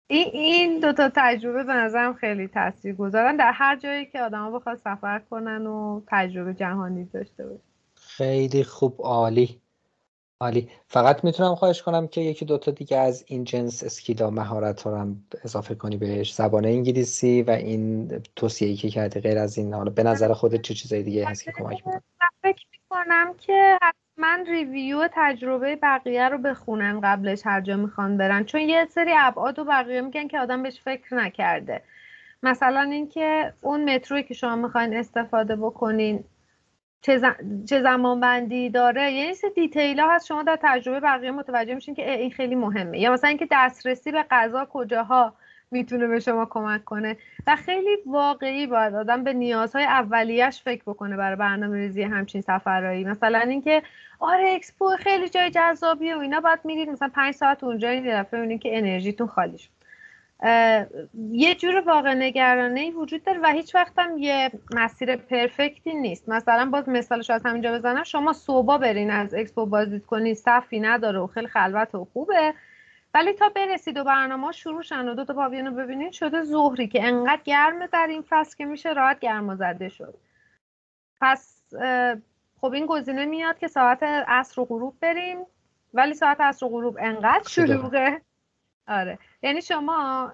این 0.08 0.28
این 0.34 0.80
دو 0.80 0.94
تا 0.94 1.12
تجربه 1.16 1.64
به 1.64 1.74
نظرم 1.74 2.14
خیلی 2.14 2.48
تاثیر 2.48 2.96
گذارن. 2.96 3.36
در 3.36 3.52
هر 3.52 3.76
جایی 3.76 4.06
که 4.06 4.22
آدما 4.22 4.52
بخواد 4.52 4.78
سفر 4.78 5.20
کنن 5.20 5.68
و 5.68 6.02
تجربه 6.08 6.54
جهانی 6.54 7.06
داشته 7.06 7.48
باشه. 7.48 7.62
خیلی 7.96 8.64
خوب 8.64 8.96
عالی. 9.00 9.62
عالی. 10.42 10.70
فقط 10.88 11.24
می‌تونم 11.24 11.56
خواهش 11.56 11.82
کنم 11.82 12.08
که 12.08 12.22
یکی 12.22 12.46
دوتا 12.46 12.72
دیگه 12.72 12.98
از 12.98 13.24
این 13.28 13.44
جنس 13.44 13.84
skill 13.84 14.22
ا 14.22 14.30
مهارت 14.30 14.82
ها 14.82 14.98
هم 14.98 15.24
اضافه 15.44 15.76
کنی 15.76 15.98
بهش. 15.98 16.34
زبان 16.34 16.66
انگلیسی 16.66 17.42
و 17.42 17.52
این 17.52 18.08
توصیه‌ای 18.36 18.76
که 18.76 18.90
کردی 18.90 19.20
غیر 19.20 19.38
از 19.38 19.58
این. 19.58 19.74
حالا 19.74 19.92
به 19.92 20.04
نظر 20.04 20.34
خودت 20.34 20.62
چه 20.62 20.74
چیزای 20.74 21.04
دیگه 21.04 21.28
هست 21.28 21.44
که 21.44 21.52
کمک 21.52 21.88
می‌کنه؟ 21.88 22.02
فکر 22.42 22.66
می‌کنم 22.72 23.34
که 23.38 23.80
من 24.20 24.46
ریویو 24.46 25.08
تجربه 25.12 25.76
بقیه 25.76 26.30
رو 26.30 26.38
بخونم 26.38 27.00
قبلش 27.04 27.42
هر 27.46 27.62
جا 27.62 27.78
می‌خوان 27.78 28.18
برن. 28.18 28.44
چون 28.44 28.62
یه 28.62 28.86
سری 28.86 29.14
ابعاد 29.18 29.60
و 29.60 29.64
بقیه 29.66 30.02
میگن 30.02 30.28
که 30.28 30.40
آدم 30.40 30.64
بهش 30.64 30.82
فکر 30.82 31.16
نکرده. 31.16 31.82
مثلا 32.44 32.82
اینکه 32.82 33.54
اون 33.62 33.96
متروی 33.96 34.24
که 34.24 34.34
شما 34.34 34.56
می‌خواین 34.56 34.98
استفاده 34.98 35.56
بکنین 35.56 36.24
چه, 37.02 37.82
زمان 37.84 38.20
بندی 38.20 38.70
داره 38.70 39.12
یعنی 39.12 39.34
سه 39.34 39.50
دیتیل 39.50 40.00
ها 40.00 40.16
هست. 40.16 40.26
شما 40.26 40.44
در 40.44 40.60
تجربه 40.62 41.00
بقیه 41.00 41.32
متوجه 41.32 41.76
میشین 41.76 41.96
که 41.96 42.12
این 42.12 42.32
خیلی 42.32 42.56
مهمه. 42.56 43.00
یا 43.00 43.12
مثلا 43.12 43.30
اینکه 43.30 43.48
دسترسی 43.52 44.12
به 44.12 44.26
غذا 44.32 44.66
کجاها؟ 44.66 45.34
می‌تونه 45.72 46.08
به 46.08 46.20
شما 46.20 46.46
کمک 46.46 46.86
کنه. 46.86 47.18
و 47.48 47.56
خیلی 47.56 47.98
واقعی 48.06 48.68
باید 48.68 48.96
آدم 48.96 49.24
به 49.24 49.34
نیازهای 49.34 49.84
اولیش 49.84 50.62
فکر 50.62 50.82
بکنه 50.82 51.18
برای 51.18 51.36
برنامه 51.36 51.78
ریزی 51.78 52.04
همچین 52.04 52.42
سفرهایی. 52.42 53.04
مثلا 53.04 53.40
اینکه 53.40 53.82
آره 54.20 54.50
اکسپو 54.56 54.90
خیلی 55.00 55.30
جای 55.30 55.50
جذابیه 55.50 56.16
و 56.16 56.20
اینا 56.20 56.40
باید 56.40 56.60
میرید 56.64 56.90
مثلا 56.90 57.10
پنج 57.16 57.34
ساعت 57.34 57.64
اونجا 57.64 57.90
این 57.90 58.22
دفعه 58.22 58.58
که 58.58 58.78
انرژیتون 58.78 59.28
خالی 59.28 59.58
شد. 59.58 59.70
یه 61.32 61.56
جور 61.56 61.84
واقع 61.88 62.14
نگرانه 62.14 62.92
وجود 62.92 63.24
داره 63.24 63.40
و 63.40 63.48
هیچ 63.48 63.76
وقت 63.76 64.00
هم 64.00 64.18
یه 64.18 64.52
مسیر 64.76 65.16
perfect 65.16 65.84
ی 65.84 65.94
نیست. 65.94 66.30
مثلا 66.30 66.66
باز 66.66 66.90
مثالش 66.90 67.30
از 67.30 67.46
همینجا 67.46 67.78
بزنم 67.78 68.04
شما 68.04 68.34
صبح 68.34 68.78
برین 68.78 69.12
از 69.12 69.34
اکسپو 69.34 69.66
بازدید 69.66 70.06
کنید 70.06 70.38
صفی 70.38 70.80
نداره 70.80 71.20
و 71.20 71.28
خیلی 71.28 71.48
خلوت 71.48 71.96
و 71.96 72.08
خوبه. 72.14 72.54
ولی 73.14 73.34
تا 73.34 73.50
برسید 73.50 73.98
و 73.98 74.04
برنامه 74.04 74.52
شروع 74.52 74.82
شن 74.82 75.08
و 75.08 75.14
دو 75.16 75.26
تا 75.26 75.34
پاویون 75.34 75.66
رو 75.66 75.72
ببینید 75.72 76.12
شده 76.12 76.44
ظهری 76.44 76.88
که 76.88 77.08
انقدر 77.08 77.42
گرمه 77.44 77.88
در 77.88 78.08
این 78.08 78.24
فصل 78.30 78.58
که 78.58 78.66
میشه 78.66 78.94
راحت 78.94 79.20
گرما 79.20 79.56
زده 79.56 79.90
شد. 79.90 80.18
پس 81.22 81.64
خب 82.62 82.74
این 82.74 82.86
گزینه 82.86 83.26
میاد 83.26 83.58
که 83.58 83.68
ساعت 83.68 84.04
عصر 84.04 84.62
و 84.62 84.66
غروب 84.66 84.96
بریم. 85.02 85.38
ولی 85.94 86.14
ساعت 86.14 86.42
عصر 86.42 86.66
و 86.66 86.70
غروب 86.70 86.98
انقدر 87.02 87.50
شلوغه. 87.50 88.22
آره. 88.88 89.20
یعنی 89.42 89.62
شما 89.62 90.32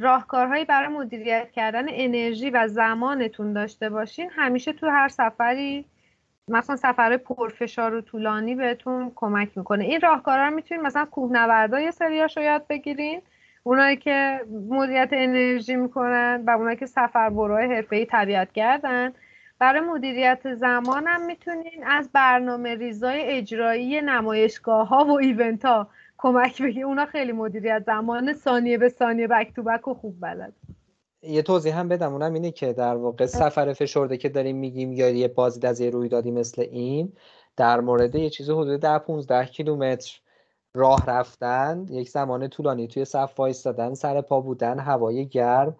راهکارهایی 0.00 0.64
برای 0.64 0.88
مدیریت 0.88 1.50
کردن 1.50 1.84
انرژی 1.88 2.50
و 2.50 2.68
زمانتون 2.68 3.52
داشته 3.52 3.90
باشین 3.90 4.30
همیشه 4.30 4.72
تو 4.72 4.88
هر 4.88 5.08
سفری 5.08 5.86
مثلا 6.50 6.76
سفر 6.76 7.16
پرفشار 7.16 7.94
و 7.94 8.00
طولانی 8.00 8.54
بهتون 8.54 9.12
کمک 9.14 9.58
می‌کنه. 9.58 9.84
این 9.84 10.00
راهکارها 10.00 10.48
رو 10.48 10.54
می‌تونید 10.54 10.84
مثلا 10.84 11.04
کوهنوردا 11.04 11.80
یه 11.80 11.90
سریاش 11.90 12.36
رو 12.36 12.42
یاد 12.42 12.66
بگیرین. 12.68 13.22
اونایی 13.62 13.96
که 13.96 14.40
مدیریت 14.70 15.08
انرژی 15.12 15.76
می‌کنن 15.76 16.44
و 16.46 16.50
اونایی 16.50 16.76
که 16.76 16.86
سفر 16.86 17.30
بروهای 17.30 17.74
حرفه‌ای 17.74 18.06
طبیعت 18.06 18.52
گردن 18.52 19.12
برای 19.58 19.80
مدیریت 19.80 20.54
زمان 20.54 21.06
هم 21.06 21.26
می‌تونین 21.26 21.84
از 21.86 22.10
برنامه 22.12 22.74
ریزای 22.74 23.20
اجرایی 23.20 24.00
نمایشگاه 24.00 24.88
ها 24.88 25.04
و 25.04 25.18
ایونت 25.18 25.64
ها 25.64 25.88
کمک 26.18 26.62
بگیر 26.62 26.86
اونا 26.86 27.06
خیلی 27.06 27.32
مدیریت 27.32 27.82
زمان 27.86 28.32
ثانیه 28.32 28.78
به 28.78 28.88
ثانیه 28.88 29.26
بک 29.26 29.54
تو 29.54 29.62
بک 29.62 29.88
و 29.88 29.94
خوب 29.94 30.20
بلد. 30.20 30.52
یه 31.22 31.42
توضیح 31.42 31.78
هم 31.78 31.88
بدم 31.88 32.12
اونم 32.12 32.32
اینه 32.32 32.50
که 32.50 32.72
در 32.72 32.96
واقع 32.96 33.26
سفر 33.26 33.72
فشرده 33.72 34.16
که 34.16 34.28
داریم 34.28 34.56
میگیم 34.56 34.92
یا 34.92 35.10
یه 35.10 35.28
بازدید 35.28 35.66
از 35.66 35.80
یه 35.80 35.90
رویدادی 35.90 36.30
مثل 36.30 36.62
این 36.62 37.12
در 37.56 37.80
مورد 37.80 38.14
یه 38.14 38.30
چیز 38.30 38.50
حدود 38.50 38.80
ده 38.80 38.98
15 38.98 39.46
کیلومتر 39.46 40.20
راه 40.74 41.06
رفتن 41.06 41.86
یک 41.90 42.08
زمان 42.08 42.48
طولانی 42.48 42.88
توی 42.88 43.04
صف 43.04 43.40
وایستادن 43.40 43.94
سر 43.94 44.20
پا 44.20 44.40
بودن 44.40 44.78
هوای 44.78 45.28
گرم 45.28 45.76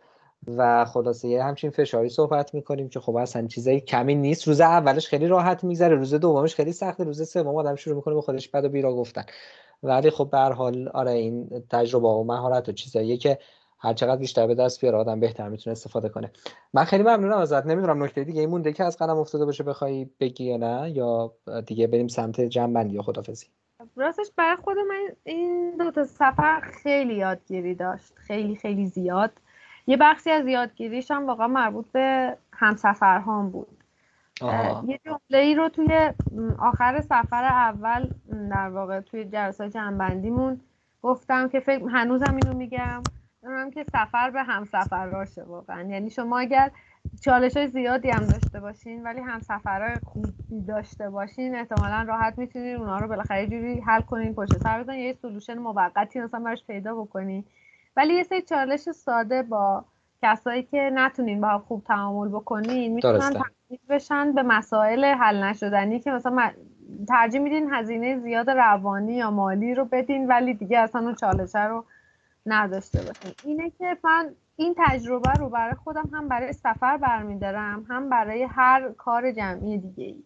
و 0.57 0.85
خلاصه 0.85 1.29
یه 1.29 1.45
همچین 1.45 1.71
فشاری 1.71 2.09
صحبت 2.09 2.55
می‌کنیم 2.55 2.89
که 2.89 3.01
خب 3.01 3.17
اصلا 3.17 3.47
چیزای 3.47 3.81
کمی 3.81 4.15
نیست. 4.15 4.49
روز 4.49 4.61
اولش 4.61 5.09
خیلی 5.09 5.27
راحت 5.27 5.65
میگذره 5.65 5.95
روز 5.95 6.15
دومش 6.15 6.55
خیلی 6.55 6.73
سخته 6.73 7.05
روز 7.05 7.31
سوم 7.31 7.57
آدم 7.57 7.75
شروع 7.75 7.97
می‌کنه 7.97 8.15
به 8.15 8.21
خودش 8.21 8.49
بد 8.49 8.65
و 8.65 8.69
بیرا 8.69 8.95
گفتن. 8.95 9.25
ولی 9.83 10.11
خب 10.11 10.29
به 10.33 10.39
حال 10.39 10.89
آره 10.89 11.11
این 11.11 11.65
تجربه 11.71 12.09
و 12.09 12.25
مهارت 12.25 12.69
و 12.69 12.73
چیزاییه 12.73 13.17
که 13.17 13.39
هر 13.83 13.93
چقدر 13.93 14.17
بیشتر 14.17 14.47
به 14.47 14.55
دست 14.55 14.81
بیاره 14.81 14.99
آدم 14.99 15.21
بهتر 15.21 15.49
می‌تونه 15.49 15.73
استفاده 15.73 16.09
کنه. 16.09 16.31
من 16.75 16.85
خیلی 16.85 17.03
ممنونم 17.03 17.39
ازت. 17.39 17.67
نمی‌دونم 17.67 18.03
نکته 18.03 18.25
دیگه 18.25 18.47
مونده 18.47 18.73
که 18.73 18.85
از 18.85 18.99
قلم 18.99 19.19
افتاده 19.19 19.45
باشه 19.45 19.65
بخوای 19.65 20.07
بگی 20.21 20.45
یا 20.45 20.57
نه 20.57 20.91
یا 20.91 21.33
دیگه 21.67 21.87
بریم 21.87 22.09
سمت 22.09 22.41
جنبندی 22.41 22.95
یا 22.95 23.03
خدافزی. 23.03 23.47
راستش 23.97 24.27
برای 24.37 24.57
خود 24.57 24.77
من 24.79 25.09
این 25.25 25.77
دو 25.79 25.91
تا 25.91 26.05
سفر 26.05 26.61
خیلی 26.61 27.15
یادگیری 27.15 27.75
داشت. 27.75 28.13
خیلی 28.15 28.57
خیلی 28.57 28.87
زیاد. 28.87 29.31
یه 29.87 29.97
بخشی 29.97 30.31
از 30.31 30.47
یادگیریش 30.47 31.11
هم 31.11 31.27
واقعا 31.27 31.49
مربوط 31.49 31.87
به 31.93 32.37
همسفرهام 32.53 33.51
بود. 33.51 33.69
یه 34.87 35.01
جمله 35.05 35.39
ای 35.39 35.55
رو 35.55 35.69
توی 35.69 36.11
آخر 36.59 37.01
سفر 37.01 37.45
اول 37.45 38.11
در 38.51 38.69
واقع 38.69 39.01
توی 39.01 39.25
جلسات 39.25 39.73
جنبندیمون 39.73 40.61
گفتم 41.03 41.49
که 41.49 41.61
فکر 41.61 41.89
هنوزم 41.89 42.39
اینو 42.43 42.59
میگم. 42.59 43.03
اونم 43.43 43.71
که 43.71 43.85
سفر 43.85 44.31
به 44.31 44.43
همسفر 44.43 45.07
راشه 45.07 45.43
واقعا. 45.43 45.83
یعنی 45.83 46.11
شما 46.11 46.39
اگر 46.39 46.71
چالش 47.25 47.57
های 47.57 47.69
زیادی 47.69 48.11
هم 48.11 48.27
داشته 48.27 48.61
باشین 48.61 49.03
ولی 49.03 49.21
هم 49.21 49.41
سفرهای 49.41 49.97
خوبی 50.05 50.61
داشته 50.69 51.11
باشین 51.11 51.55
احتمالا 51.55 52.03
راحت 52.03 52.39
می‌تونین 52.39 52.77
اونا 52.77 52.99
رو 52.99 53.09
بالاخره 53.09 53.47
جوری 53.47 53.81
حل 53.81 54.01
کنین 54.01 54.35
پشت 54.35 54.59
سر 54.59 54.83
بزنین 54.83 55.01
یه 55.01 55.13
سلوشن 55.13 55.59
موقتی 55.59 56.21
مثلا 56.21 56.41
براش 56.41 56.65
پیدا 56.67 56.95
بکنین. 56.95 57.45
ولی 57.97 58.15
یه 58.15 58.23
سری 58.23 58.43
چالش 58.43 58.81
ساده 58.81 59.43
با 59.43 59.85
کسایی 60.23 60.63
که 60.63 60.91
نتونین 60.95 61.41
با 61.41 61.59
خوب 61.59 61.85
تعامل 61.85 62.29
بکنین 62.29 62.93
می‌تونن 62.95 63.31
تبدیل 63.31 63.79
بشن 63.89 64.33
به 64.33 64.43
مسائل 64.43 65.05
حل 65.05 65.45
نشدنی 65.45 66.01
که 66.01 66.11
مثلا 66.11 66.51
ترجیح 67.09 67.41
میدین 67.41 67.69
هزینه 67.73 68.19
زیاد 68.19 68.51
روانی 68.51 69.15
یا 69.15 69.31
مالی 69.31 69.75
رو 69.75 69.85
بدین 69.85 70.29
ولی 70.29 70.55
دیگه 70.55 70.79
اصلا 70.79 71.01
اون 71.01 71.15
چالشه 71.15 71.65
رو 71.65 71.85
نداشته 72.47 72.99
باشین 72.99 73.35
اینه 73.45 73.71
که 73.71 73.97
من 74.05 74.35
این 74.57 74.75
تجربه 74.79 75.31
رو 75.31 75.49
برای 75.49 75.75
خودم 75.75 76.11
هم 76.13 76.29
برای 76.29 76.53
سفر 76.53 76.97
برمیدارم 76.97 77.87
هم 77.89 78.11
برای 78.11 78.43
هر 78.43 78.93
کار 78.93 79.33
جمعی 79.33 79.79
دیگه 79.79 80.05
ای 80.05 80.25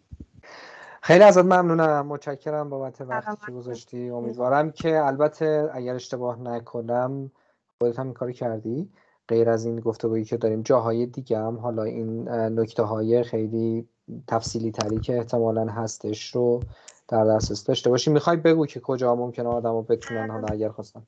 خیلی 1.02 1.24
ازت 1.24 1.44
ممنونم. 1.44 2.06
متشکرم 2.06 2.70
بابت 2.70 3.00
وقتی 3.00 3.46
که 3.46 3.52
گذاشتی. 3.52 4.10
امیدوارم 4.10 4.70
که 4.72 5.02
البته 5.02 5.70
اگر 5.72 5.94
اشتباه 5.94 6.40
نکنم 6.40 7.30
خودت 7.78 7.98
هم 7.98 8.04
این 8.04 8.14
کاری 8.14 8.32
کردی. 8.32 8.90
غیر 9.28 9.50
از 9.50 9.64
این 9.64 9.80
گفتگویی 9.80 10.24
که 10.24 10.36
داریم 10.36 10.62
جاهای 10.62 11.06
دیگه 11.06 11.38
هم 11.38 11.58
حالا 11.58 11.82
این 11.82 12.28
نکته 12.28 12.82
های 12.82 13.22
خیلی 13.22 13.88
تفصیلی 14.28 14.70
تری 14.70 15.00
که 15.00 15.16
احتمالا 15.16 15.66
هستش 15.66 16.34
رو 16.34 16.60
در 17.08 17.24
دسترس 17.24 17.64
داشته 17.64 17.90
باشی. 17.90 18.10
می‌خوای 18.10 18.36
بگو 18.36 18.66
که 18.66 18.80
کجا 18.80 19.14
ممکنه 19.14 19.48
آدم 19.48 19.72
رو 19.72 19.82
بتونن 19.82 20.30
حالا 20.30 20.46
اگر 20.50 20.68
خواستن. 20.68 21.02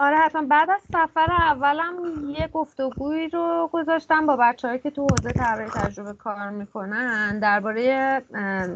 آره 0.00 0.16
حتما. 0.16 0.42
بعد 0.42 0.70
از 0.70 0.82
سفر 0.92 1.32
اولم 1.32 1.94
یه 2.38 2.48
گفتگویی 2.48 3.28
رو 3.28 3.70
گذاشتم 3.72 4.26
با 4.26 4.36
بچههایی 4.36 4.80
که 4.80 4.90
تو 4.90 5.02
حوزه 5.02 5.32
طراحی 5.32 5.70
تجربه 5.70 6.12
کار 6.12 6.50
می‌کنن 6.50 7.38
درباره 7.38 8.22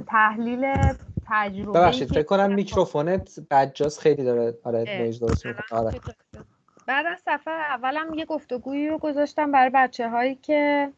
تحلیل 0.06 0.92
تجربه 1.26 1.78
ببخشید 1.78 2.08
فکر 2.08 2.22
کنم 2.22 2.54
میکروفونت 2.54 3.40
نویز 3.50 4.00
خیلی 4.00 4.24
داره. 4.24 4.58
آره 4.64 4.84
نویز 4.98 5.20
درست 5.20 5.46
آره. 5.72 6.00
بعد 6.86 7.06
از 7.06 7.20
سفر 7.24 7.60
اولم 7.60 8.14
یه 8.14 8.24
گفتگویی 8.24 8.88
رو 8.88 8.98
گذاشتم 8.98 9.52
برای 9.52 9.70
بچه 9.74 10.08
هایی 10.08 10.34
که 10.34 10.92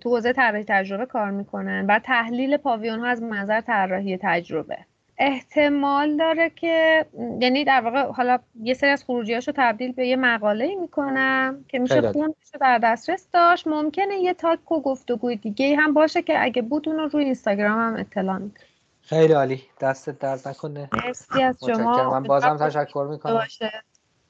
تو 0.00 0.10
حوزه 0.10 0.32
طراحی 0.32 0.64
تجربه 0.68 1.06
کار 1.06 1.30
می‌کنن 1.30 1.86
و 1.88 1.98
تحلیل 1.98 2.56
پاویون 2.56 3.00
ها 3.00 3.06
از 3.06 3.22
منظر 3.22 3.60
طراحی 3.60 4.18
تجربه. 4.22 4.78
احتمال 5.18 6.16
داره 6.16 6.50
که 6.50 7.06
یعنی 7.40 7.64
در 7.64 7.80
واقع 7.80 8.12
حالا 8.12 8.38
یه 8.62 8.74
سری 8.74 8.90
از 8.90 9.04
خروجیاشو 9.04 9.52
تبدیل 9.56 9.92
به 9.92 10.06
یه 10.06 10.16
مقاله 10.16 10.74
می‌کنم 10.74 11.64
که 11.68 11.78
میشه 11.78 12.12
خوندش 12.12 12.50
در 12.60 12.78
دسترس 12.78 13.28
داشت. 13.32 13.66
ممکنه 13.66 14.14
یه 14.14 14.34
تاک 14.34 14.72
و 14.72 14.80
گفتگوی 14.80 15.36
دیگه 15.36 15.76
هم 15.76 15.94
باشه 15.94 16.22
که 16.22 16.44
اگه 16.44 16.62
بود 16.62 16.88
اون 16.88 16.98
رو 16.98 17.08
روی 17.08 17.24
اینستاگرام 17.24 17.78
هم 17.78 17.96
اطلاع 17.96 18.38
میده 18.38 18.60
خیلی 19.02 19.32
عالی. 19.32 19.62
دستت 19.80 20.18
درد 20.18 20.48
نکنه. 20.48 20.88
مرسی 20.92 21.42
از 21.42 21.58
شما. 21.66 22.10
من 22.10 22.22
بازم 22.22 22.56
تشکر 22.56 23.06
می‌کنم. 23.10 23.46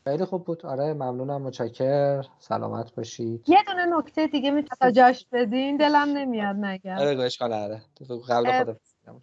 خیلی 0.04 0.24
خوب 0.24 0.44
بود. 0.44 0.66
آره 0.66 0.94
ممنونم. 0.94 1.42
متشکر. 1.42 2.24
سلامت 2.38 2.94
باشید. 2.94 3.44
یه 3.48 3.58
دونه 3.66 3.86
نکته 3.98 4.26
دیگه 4.26 4.50
می‌تونید 4.50 4.94
جاش 4.94 5.26
بدین؟ 5.32 5.76
دلم 5.76 6.08
نمیاد 6.08 6.56
نگم 6.56 6.98
آره 6.98 7.22
اشکال 7.22 7.52
نداره 7.52 7.82
قبل 8.28 8.64
خود 8.64 8.80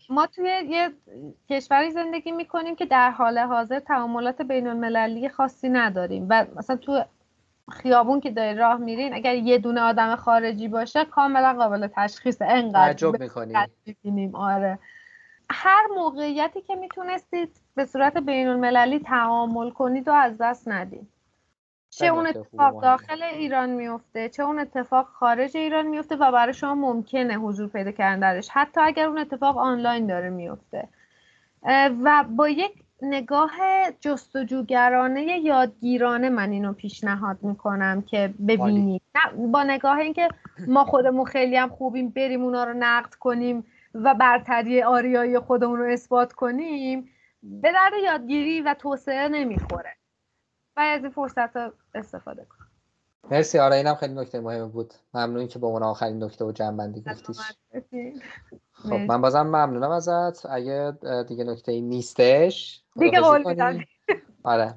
ما 0.10 0.26
توی 0.26 0.50
یه 0.70 0.92
کشوری 1.50 1.92
زندگی 1.92 2.32
می‌کنیم 2.32 2.76
که 2.76 2.86
در 2.86 3.12
حال 3.12 3.38
حاضر 3.38 3.80
تعاملات 3.80 4.42
بین 4.42 4.68
المللی 4.68 5.30
خاصی 5.30 5.70
نداریم 5.70 6.28
و 6.30 6.46
مثلا 6.56 6.76
تو 6.76 7.04
خیابون 7.72 8.20
که 8.20 8.32
داری 8.32 8.58
راه 8.58 8.78
میرین 8.78 9.14
اگر 9.14 9.36
یه 9.36 9.58
دونه 9.58 9.82
آدم 9.82 10.16
خارجی 10.16 10.68
باشه 10.68 11.06
کاملا 11.06 11.54
قابل 11.54 11.88
تشخیص. 11.96 12.42
انقدر 12.42 12.94
تعجب 12.94 13.22
می‌کنیم 13.86 14.36
آره. 14.36 14.80
هر 15.50 15.88
موقعیتی 15.96 16.62
که 16.62 16.76
می‌تونستید 16.76 17.50
به 17.76 17.86
صورت 17.86 18.18
بین 18.18 18.48
المللی 18.48 19.00
تعامل 19.00 19.70
کنید 19.70 20.08
و 20.08 20.12
از 20.12 20.38
دست 20.38 20.68
ندید. 20.68 21.08
چه 21.98 22.06
اون 22.06 22.28
اتفاق 22.28 22.82
داخل 22.82 23.24
ایران 23.24 23.70
میفته؟ 23.70 24.30
چه 24.30 24.44
اون 24.44 24.60
اتفاق 24.60 25.06
خارج 25.06 25.58
ایران 25.58 25.88
میفته 25.88 26.16
و 26.16 26.32
برای 26.32 26.54
شما 26.54 26.76
ممکنه 26.76 27.36
حضور 27.36 27.68
پیدا 27.68 27.92
کردن 27.92 28.20
درش 28.20 28.50
حتی 28.50 28.82
اگر 28.82 29.08
اون 29.08 29.18
اتفاق 29.18 29.58
آنلاین 29.58 30.08
داره 30.08 30.30
میفته. 30.30 30.88
و 32.04 32.26
با 32.30 32.50
یک 32.50 32.72
نگاه 33.02 33.52
جستجوگرانه 34.00 35.22
یادگیرانه 35.24 36.30
من 36.30 36.52
اینو 36.52 36.74
پیشنهاد 36.74 37.38
می‌کنم 37.42 38.02
که 38.02 38.34
ببینید. 38.48 39.02
با 39.52 39.64
نگاه 39.64 39.98
اینکه 39.98 40.28
ما 40.68 40.84
خودمون 40.86 41.26
خیلی 41.26 41.58
هم 41.58 41.70
خوبیم 41.70 42.10
بریم 42.10 42.44
اونا 42.44 42.64
رو 42.64 42.74
نقد 42.74 43.14
کنیم 43.14 43.66
و 43.94 44.14
برتری 44.14 44.84
آریایی 44.84 45.40
خودمون 45.40 45.80
رو 45.80 45.86
اثبات 45.86 46.34
کنیم 46.34 47.10
به 47.44 47.72
درد 47.72 47.94
یادگیری 48.06 48.62
و 48.62 48.74
توسعه 48.74 49.28
نمی‌خوره. 49.28 49.96
و 50.78 50.80
از 50.80 51.02
این 51.02 51.12
فرصت 51.12 51.56
رو 51.56 51.72
استفاده 51.94 52.46
کنم 52.46 52.68
مرسی. 53.32 53.60
آره 53.60 53.76
اینم 53.76 53.96
خیلی 53.96 54.14
نکته 54.14 54.40
مهمی 54.40 54.70
بود. 54.70 54.94
ممنون 55.14 55.48
که 55.48 55.60
با 55.60 55.74
من 55.74 55.84
آخرین 55.84 56.24
نکته 56.24 56.46
و 56.46 56.52
جنبندی 56.52 57.02
گفتیش 57.02 57.38
خب 58.72 58.94
من 58.94 59.22
بازم 59.22 59.42
ممنونم 59.42 59.92
ازت. 59.92 60.46
اگه 60.46 60.94
دیگه 61.28 61.44
نکته 61.44 61.72
ای 61.72 61.82
نیستش 61.82 62.84
دیگه 63.00 63.20
قول 63.20 63.48
میدم. 63.48 63.80
آره. 64.44 64.76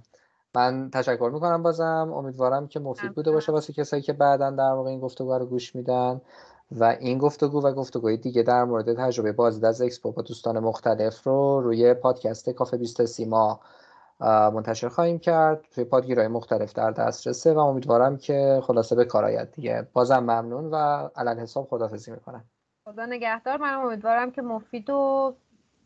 من 0.54 0.90
تشکر 0.90 1.30
می‌کنم 1.34 1.62
بازم. 1.62 2.12
امیدوارم 2.14 2.68
که 2.68 2.80
مفید 2.80 3.12
بوده 3.12 3.30
باشه 3.30 3.52
واسه 3.52 3.72
کسایی 3.72 4.02
که 4.02 4.12
بعدا 4.12 4.50
در 4.50 4.72
واقع 4.72 4.90
این 4.90 5.00
گفتگو 5.00 5.34
رو 5.34 5.46
گوش 5.46 5.74
میدن. 5.74 6.20
و 6.70 6.84
این 6.84 7.18
گفتگو 7.18 7.62
و 7.62 7.72
گفتگوی 7.72 8.16
دیگه 8.16 8.42
در 8.42 8.64
مورد 8.64 8.94
تجربه 8.94 9.32
بازدید 9.32 9.64
از 9.64 9.82
اکسپو 9.82 10.12
با 10.12 10.22
دوستان 10.22 10.58
مختلف 10.58 11.22
رو 11.22 11.60
روی 11.60 11.94
پادکست 11.94 12.50
کافه 12.50 12.76
20 12.76 13.04
سیما 13.04 13.60
منتشر 14.20 14.88
خواهیم 14.88 15.18
کرد. 15.18 15.60
توی 15.74 15.84
پادگیرهای 15.84 16.28
مختلف 16.28 16.72
در 16.72 16.90
دسترسه 16.90 17.52
و 17.54 17.58
امیدوارم 17.58 18.16
که 18.16 18.60
خلاصه 18.64 18.96
به 18.96 19.04
کار 19.04 19.24
آید 19.24 19.52
دیگه. 19.52 19.88
بازم 19.92 20.18
ممنون 20.18 20.64
و 20.64 21.08
علل 21.16 21.38
حساب 21.38 21.68
خدافزی 21.68 22.10
می‌کنم. 22.10 22.44
خدا 22.84 23.06
نگهدار. 23.06 23.56
من 23.56 23.74
امیدوارم 23.74 24.30
که 24.30 24.42
مفید 24.42 24.90
و 24.90 25.34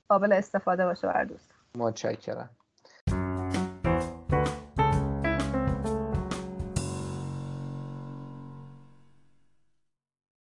قابل 0.09 0.33
استفاده 0.33 0.85
باشه 0.85 1.07
بر 1.07 1.24
دوست 1.24 1.51
متشکرم. 1.78 2.51